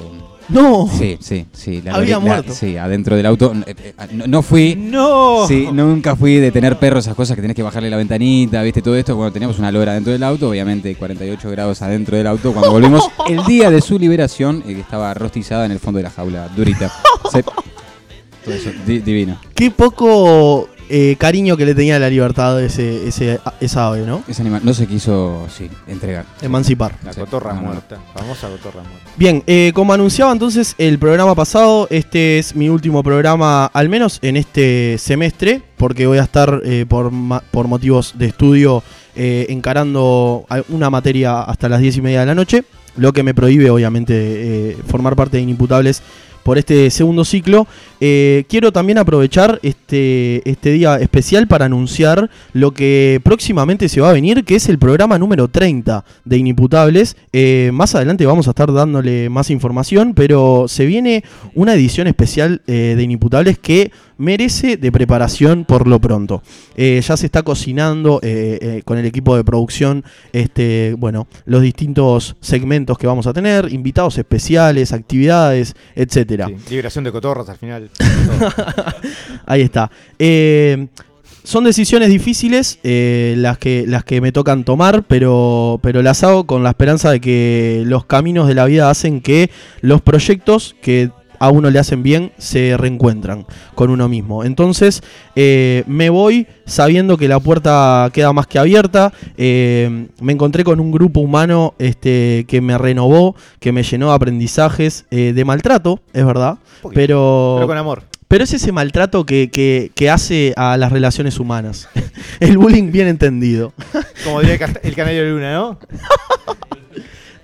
¡No! 0.49 0.89
sí, 0.89 1.17
sí, 1.21 1.47
sí. 1.53 1.81
la 1.83 1.95
Había 1.95 2.19
muerto. 2.19 2.53
sí, 2.53 2.77
adentro 2.77 3.17
del 3.17 3.25
auto. 3.27 3.53
eh, 3.67 3.75
eh, 3.79 3.95
no, 4.13 4.27
no 4.27 4.43
fui. 4.43 4.75
¡No! 4.77 5.47
Sí, 5.49 5.69
nunca 5.73 6.15
fui 6.17 6.37
de 6.37 6.51
tener 6.53 6.79
perros, 6.79 7.05
esas 7.07 7.15
cosas 7.17 7.35
que 7.35 7.41
tenés 7.43 7.55
que 7.57 7.63
bajarle 7.63 7.89
la 7.91 7.97
ventanita, 7.97 8.63
viste, 8.63 8.83
todo 8.83 8.97
esto. 8.97 9.17
Bueno, 9.17 9.33
teníamos 9.33 9.59
una 9.59 9.73
lora 9.73 9.95
dentro 9.95 10.13
del 10.13 10.23
auto, 10.23 10.51
obviamente 10.51 10.95
48 10.97 11.51
grados 11.51 11.81
adentro 11.83 12.17
del 12.17 12.27
auto. 12.27 12.53
Cuando 12.53 12.71
volvimos, 12.73 13.09
el 13.29 13.45
día 13.45 13.71
de 13.71 13.81
su 13.81 13.99
liberación, 13.99 14.63
eh, 14.67 14.75
que 14.75 14.81
estaba 14.81 15.15
rostizada 15.15 15.65
en 15.67 15.73
el 15.73 15.79
fondo 15.79 15.99
de 15.99 16.03
la 16.05 16.11
jaula, 16.11 16.49
durita. 16.55 16.93
Sí. 17.33 17.41
Todo 18.45 18.55
eso, 18.55 18.71
di- 18.87 18.99
divino. 18.99 19.39
Qué 19.55 19.71
poco 19.71 20.69
eh, 20.89 21.17
cariño 21.19 21.57
que 21.57 21.67
le 21.67 21.75
tenía 21.75 21.97
a 21.97 21.99
la 21.99 22.11
libertad 22.11 22.63
ese, 22.63 23.09
ese, 23.09 23.41
esa 23.61 23.87
ave, 23.89 24.07
¿no? 24.07 24.23
Ese 24.29 24.43
animal 24.43 24.61
no 24.65 24.75
se 24.75 24.87
quiso, 24.87 25.47
sí, 25.55 25.71
entregar. 25.87 26.25
Emancipar. 26.43 26.97
La 27.05 27.13
Sí, 27.13 27.21
cotorra 27.21 27.53
no. 27.55 27.63
muerta, 27.63 27.99
famosa 28.15 28.49
cotorra 28.49 28.83
muerta. 28.83 29.11
Bien, 29.17 29.43
eh, 29.47 29.73
como 29.75 29.93
anunciaba 29.93 30.33
entonces 30.33 30.75
el 30.79 30.99
programa 30.99 31.35
pasado, 31.35 31.87
este 31.91 32.39
es 32.39 32.55
mi 32.55 32.69
último 32.69 33.03
programa, 33.03 33.67
al 33.67 33.89
menos 33.89 34.19
en 34.23 34.37
este 34.37 34.97
semestre, 34.99 35.63
porque 35.77 36.07
voy 36.07 36.19
a 36.19 36.23
estar 36.25 36.61
eh, 36.65 36.87
por, 36.89 37.11
por 37.51 37.69
motivos 37.69 38.15
de 38.17 38.27
estudio 38.27 38.83
eh, 39.17 39.47
encarando 39.49 40.45
una 40.69 40.91
materia 40.91 41.43
hasta 41.43 41.69
las 41.69 41.81
10 41.81 41.99
y 41.99 42.01
media 42.03 42.21
de 42.21 42.27
la 42.27 42.35
noche, 42.35 42.65
lo 42.97 43.13
que 43.13 43.23
me 43.23 43.35
prohíbe 43.35 43.71
obviamente 43.71 44.15
eh, 44.15 44.77
formar 44.87 45.17
parte 45.17 45.37
de 45.37 45.43
Inimputables 45.43 46.03
por 46.45 46.59
este 46.59 46.91
segundo 46.91 47.25
ciclo. 47.25 47.67
Eh, 48.01 48.45
quiero 48.49 48.71
también 48.71 48.99
aprovechar 48.99 49.59
este, 49.63 50.49
este 50.49 50.71
día 50.71 50.97
especial 50.99 51.49
para 51.49 51.65
anunciar 51.65 52.31
lo 52.53 52.73
que 52.73 53.21
próximamente 53.25 53.89
se 53.89 54.01
va 54.01 54.11
a 54.11 54.13
venir, 54.13 54.45
que 54.45 54.55
es 54.55 54.69
el 54.69 54.79
programa 54.79 55.19
número 55.19 55.49
30 55.49 56.05
de 56.25 56.37
Inimputables. 56.37 57.17
Eh, 57.33 57.71
más 57.73 57.95
adelante 57.95 58.27
vamos 58.27 58.47
a 58.47 58.51
estar 58.51 58.73
dándole 58.73 59.29
más 59.31 59.51
información, 59.51 60.13
pero 60.15 60.67
se 60.69 60.87
viene 60.87 61.25
una 61.55 61.75
edición 61.75 62.07
especial 62.07 62.63
eh, 62.67 62.95
de 62.97 63.03
Inimputables 63.03 63.59
que 63.59 63.91
merece 64.19 64.77
de 64.77 64.93
preparación 64.93 65.65
por 65.65 65.87
lo 65.87 66.01
pronto. 66.01 66.43
Eh, 66.77 67.01
ya 67.07 67.17
se 67.17 67.27
está 67.27 67.43
cocinando 67.43 68.21
eh, 68.23 68.59
eh, 68.61 68.83
con 68.85 68.99
el 68.99 69.07
equipo 69.07 69.37
de 69.37 69.45
producción 69.45 70.05
este, 70.33 70.95
bueno, 70.99 71.27
los 71.47 71.63
distintos 71.63 72.37
segmentos 72.41 72.99
que 72.99 73.07
vamos 73.07 73.27
a 73.27 73.33
tener, 73.33 73.73
invitados 73.73 74.19
especiales, 74.19 74.93
actividades, 74.93 75.75
etcétera. 75.95 76.49
Sí, 76.49 76.57
liberación 76.71 77.05
de 77.05 77.13
cotorras 77.13 77.49
al 77.49 77.57
final. 77.57 77.91
Ahí 79.47 79.63
está. 79.63 79.91
Eh, 80.19 80.89
son 81.45 81.65
decisiones 81.65 82.09
difíciles 82.09 82.79
eh, 82.85 83.35
las, 83.37 83.59
que, 83.59 83.85
las 83.87 84.03
que 84.03 84.23
me 84.23 84.33
tocan 84.33 84.65
tomar, 84.65 85.05
pero, 85.05 85.79
pero 85.83 86.01
las 86.01 86.25
hago 86.25 86.47
con 86.47 86.63
la 86.63 86.71
esperanza 86.71 87.11
de 87.11 87.21
que 87.21 87.83
los 87.85 88.07
caminos 88.07 88.49
de 88.49 88.55
la 88.55 88.65
vida 88.65 88.89
hacen 88.89 89.21
que 89.21 89.51
los 89.83 90.01
proyectos 90.01 90.75
que 90.81 91.11
a 91.45 91.51
uno 91.51 91.71
le 91.71 91.79
hacen 91.79 92.03
bien 92.03 92.33
se 92.39 92.77
reencuentran 92.77 93.47
con 93.75 93.91
uno 93.91 94.09
mismo. 94.09 94.45
Entonces 94.45 95.03
eh, 95.37 95.85
me 95.87 96.11
voy 96.11 96.47
sabiendo 96.67 97.17
que 97.17 97.29
la 97.29 97.41
puerta 97.41 98.11
queda 98.13 98.33
más 98.33 98.47
que 98.47 98.59
abierta. 98.59 99.13
Eh, 99.37 100.09
me 100.21 100.33
encontré 100.33 100.65
con 100.65 100.81
un 100.81 100.91
grupo 100.93 101.21
humano 101.21 101.75
este, 101.79 102.45
que 102.49 102.61
me 102.61 102.77
renovó, 102.79 103.37
que 103.61 103.73
me 103.73 103.83
llenó 103.83 104.09
de 104.09 104.15
aprendizajes, 104.15 105.07
eh, 105.11 105.33
de 105.35 105.45
maltrato, 105.45 106.01
es 106.13 106.25
verdad. 106.25 106.59
poquito, 106.83 106.95
Pero, 106.95 107.55
Pero 107.59 107.67
con 107.69 107.79
amor. 107.79 108.03
pero 108.29 108.45
es 108.45 108.53
ese 108.53 108.73
maltrato 108.73 109.25
que, 109.27 109.51
que- 109.51 109.91
que 109.95 110.11
hace 110.11 110.53
a 110.57 110.77
las 110.77 110.91
relaciones 110.93 111.39
humanas. 111.39 111.89
El 112.41 112.59
bullying 112.59 112.91
bien 112.91 113.07
entendido. 113.09 113.73
Como 114.25 114.41
diría 114.41 114.59
el 114.83 114.95
canario 114.97 115.23
de 115.25 115.31
Luna, 115.31 115.53
¿no? 115.55 115.79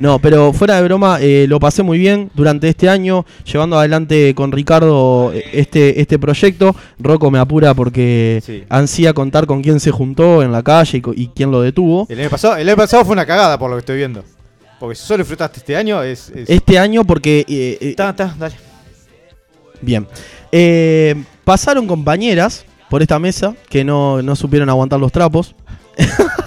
No, 0.01 0.19
pero 0.19 0.53
fuera 0.55 0.77
de 0.77 0.83
broma, 0.83 1.19
eh, 1.21 1.45
lo 1.47 1.61
pasé 1.61 1.83
muy 1.83 1.99
bien 1.99 2.31
durante 2.35 2.69
este 2.71 2.89
año, 2.89 3.27
llevando 3.45 3.79
adelante 3.79 4.35
con 4.35 4.51
Ricardo 4.51 5.31
eh, 5.35 5.45
este, 5.53 6.01
este 6.01 6.19
proyecto. 6.19 6.75
Rocco 6.99 7.31
me 7.31 7.39
apura 7.39 7.75
porque 7.75 8.41
Sí. 8.45 8.65
ansía 8.71 9.13
contar 9.13 9.45
con 9.47 9.63
quién 9.63 9.79
se 9.79 9.91
juntó 9.91 10.43
en 10.43 10.53
la 10.53 10.63
calle 10.63 11.03
y, 11.15 11.27
quién 11.29 11.51
lo 11.51 11.61
detuvo. 11.61 12.07
El 12.09 12.19
año, 12.21 12.31
pasado, 12.31 12.57
el 12.57 12.67
año 12.67 12.77
pasado 12.79 13.05
fue 13.05 13.13
una 13.13 13.27
cagada 13.27 13.59
por 13.59 13.69
lo 13.69 13.77
que 13.77 13.81
estoy 13.81 13.99
viendo. 13.99 14.25
Porque 14.79 14.95
si 14.97 15.05
solo 15.07 15.19
disfrutaste 15.19 15.59
este 15.59 15.77
año, 15.77 16.03
es. 16.03 16.31
es- 16.31 16.49
Este 16.49 16.79
año 16.79 17.05
porque... 17.05 17.45
eh, 17.47 17.77
eh, 17.81 17.95
Ta, 17.95 18.17
ta, 18.17 18.35
dale. 18.39 18.55
Bien. 19.83 20.07
Pasaron 21.45 21.87
compañeras 21.87 22.65
por 22.89 23.03
esta 23.03 23.19
mesa 23.19 23.55
que 23.69 23.85
no, 23.85 24.23
no 24.23 24.35
supieron 24.35 24.71
aguantar 24.71 24.99
los 24.99 25.13
trapos. 25.13 25.55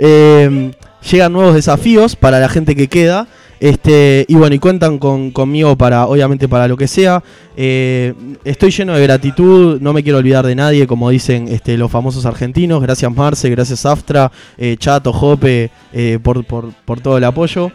Eh, 0.00 0.70
llegan 1.10 1.32
nuevos 1.32 1.54
desafíos 1.54 2.16
para 2.16 2.40
la 2.40 2.48
gente 2.48 2.74
que 2.74 2.88
queda. 2.88 3.28
Este, 3.60 4.24
y 4.28 4.36
bueno, 4.36 4.54
y 4.54 4.60
cuentan 4.60 4.98
con, 4.98 5.32
conmigo 5.32 5.76
para, 5.76 6.06
obviamente, 6.06 6.48
para 6.48 6.68
lo 6.68 6.76
que 6.76 6.86
sea. 6.86 7.22
Eh, 7.56 8.14
estoy 8.44 8.70
lleno 8.70 8.94
de 8.94 9.02
gratitud, 9.02 9.80
no 9.80 9.92
me 9.92 10.02
quiero 10.02 10.18
olvidar 10.18 10.46
de 10.46 10.54
nadie, 10.54 10.86
como 10.86 11.10
dicen 11.10 11.48
este, 11.48 11.76
los 11.76 11.90
famosos 11.90 12.24
argentinos. 12.24 12.80
Gracias 12.80 13.12
Marce, 13.12 13.50
gracias 13.50 13.84
Aftra, 13.84 14.30
eh, 14.56 14.76
Chato, 14.78 15.12
Jope, 15.12 15.70
eh, 15.92 16.18
por, 16.22 16.44
por, 16.44 16.72
por 16.84 17.00
todo 17.00 17.18
el 17.18 17.24
apoyo. 17.24 17.72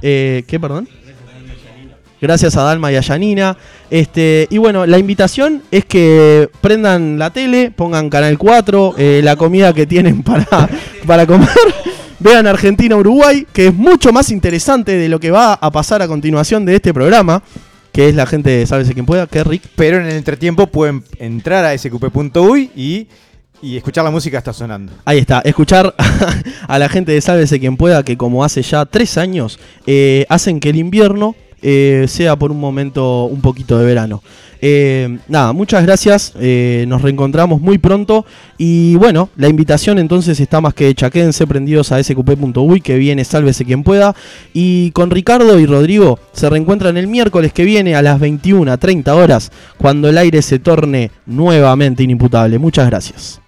Eh, 0.00 0.44
¿Qué, 0.46 0.58
perdón? 0.58 0.88
Gracias 2.20 2.56
a 2.56 2.62
Dalma 2.62 2.90
y 2.90 2.96
a 2.96 3.00
Yanina. 3.00 3.56
Este, 3.90 4.46
y 4.50 4.58
bueno, 4.58 4.86
la 4.86 4.98
invitación 4.98 5.62
es 5.70 5.84
que 5.84 6.48
prendan 6.60 7.18
la 7.18 7.30
tele, 7.30 7.70
pongan 7.70 8.08
Canal 8.08 8.38
4, 8.38 8.94
eh, 8.96 9.20
la 9.22 9.36
comida 9.36 9.72
que 9.72 9.86
tienen 9.86 10.22
para, 10.22 10.46
para 11.06 11.26
comer. 11.26 11.48
Vean 12.18 12.46
Argentina-Uruguay, 12.46 13.46
que 13.52 13.68
es 13.68 13.74
mucho 13.74 14.12
más 14.12 14.30
interesante 14.30 14.96
de 14.96 15.08
lo 15.08 15.20
que 15.20 15.30
va 15.30 15.54
a 15.54 15.70
pasar 15.70 16.00
a 16.00 16.08
continuación 16.08 16.64
de 16.64 16.76
este 16.76 16.94
programa, 16.94 17.42
que 17.92 18.08
es 18.08 18.14
la 18.14 18.26
gente 18.26 18.50
de 18.50 18.66
Sálvese 18.66 18.94
quien 18.94 19.06
pueda, 19.06 19.26
que 19.26 19.40
es 19.40 19.46
Rick. 19.46 19.62
Pero 19.76 19.98
en 19.98 20.06
el 20.06 20.12
entretiempo 20.12 20.66
pueden 20.66 21.04
entrar 21.18 21.64
a 21.64 21.76
sqp.uy 21.76 22.70
y, 22.74 23.08
y 23.60 23.76
escuchar 23.76 24.04
la 24.04 24.10
música 24.10 24.36
que 24.36 24.38
está 24.38 24.52
sonando. 24.52 24.92
Ahí 25.04 25.18
está, 25.18 25.40
escuchar 25.40 25.94
a 26.68 26.78
la 26.78 26.88
gente 26.88 27.12
de 27.12 27.20
Sálvese 27.20 27.60
quien 27.60 27.76
pueda, 27.76 28.02
que 28.02 28.16
como 28.16 28.44
hace 28.44 28.62
ya 28.62 28.86
tres 28.86 29.18
años, 29.18 29.58
eh, 29.86 30.24
hacen 30.30 30.58
que 30.60 30.70
el 30.70 30.76
invierno 30.76 31.34
eh, 31.62 32.06
sea 32.08 32.36
por 32.36 32.50
un 32.50 32.60
momento 32.60 33.24
un 33.24 33.40
poquito 33.40 33.78
de 33.78 33.84
verano. 33.84 34.22
Eh, 34.60 35.18
nada, 35.28 35.52
muchas 35.52 35.82
gracias, 35.84 36.32
eh, 36.40 36.86
nos 36.88 37.02
reencontramos 37.02 37.60
muy 37.60 37.76
pronto 37.76 38.24
y 38.56 38.96
bueno, 38.96 39.28
la 39.36 39.48
invitación 39.48 39.98
entonces 39.98 40.40
está 40.40 40.62
más 40.62 40.72
que 40.72 40.88
hecha, 40.88 41.10
quédense 41.10 41.46
prendidos 41.46 41.92
a 41.92 42.02
sqp.uy 42.02 42.80
que 42.80 42.96
viene 42.96 43.24
Sálvese 43.24 43.66
quien 43.66 43.82
pueda 43.82 44.14
y 44.54 44.92
con 44.92 45.10
Ricardo 45.10 45.58
y 45.58 45.66
Rodrigo 45.66 46.18
se 46.32 46.48
reencuentran 46.48 46.96
el 46.96 47.06
miércoles 47.06 47.52
que 47.52 47.64
viene 47.64 47.96
a 47.96 48.02
las 48.02 48.18
21, 48.18 48.78
30 48.78 49.14
horas 49.14 49.52
cuando 49.76 50.08
el 50.08 50.16
aire 50.16 50.40
se 50.40 50.58
torne 50.58 51.10
nuevamente 51.26 52.02
inimputable. 52.02 52.58
Muchas 52.58 52.86
gracias. 52.86 53.40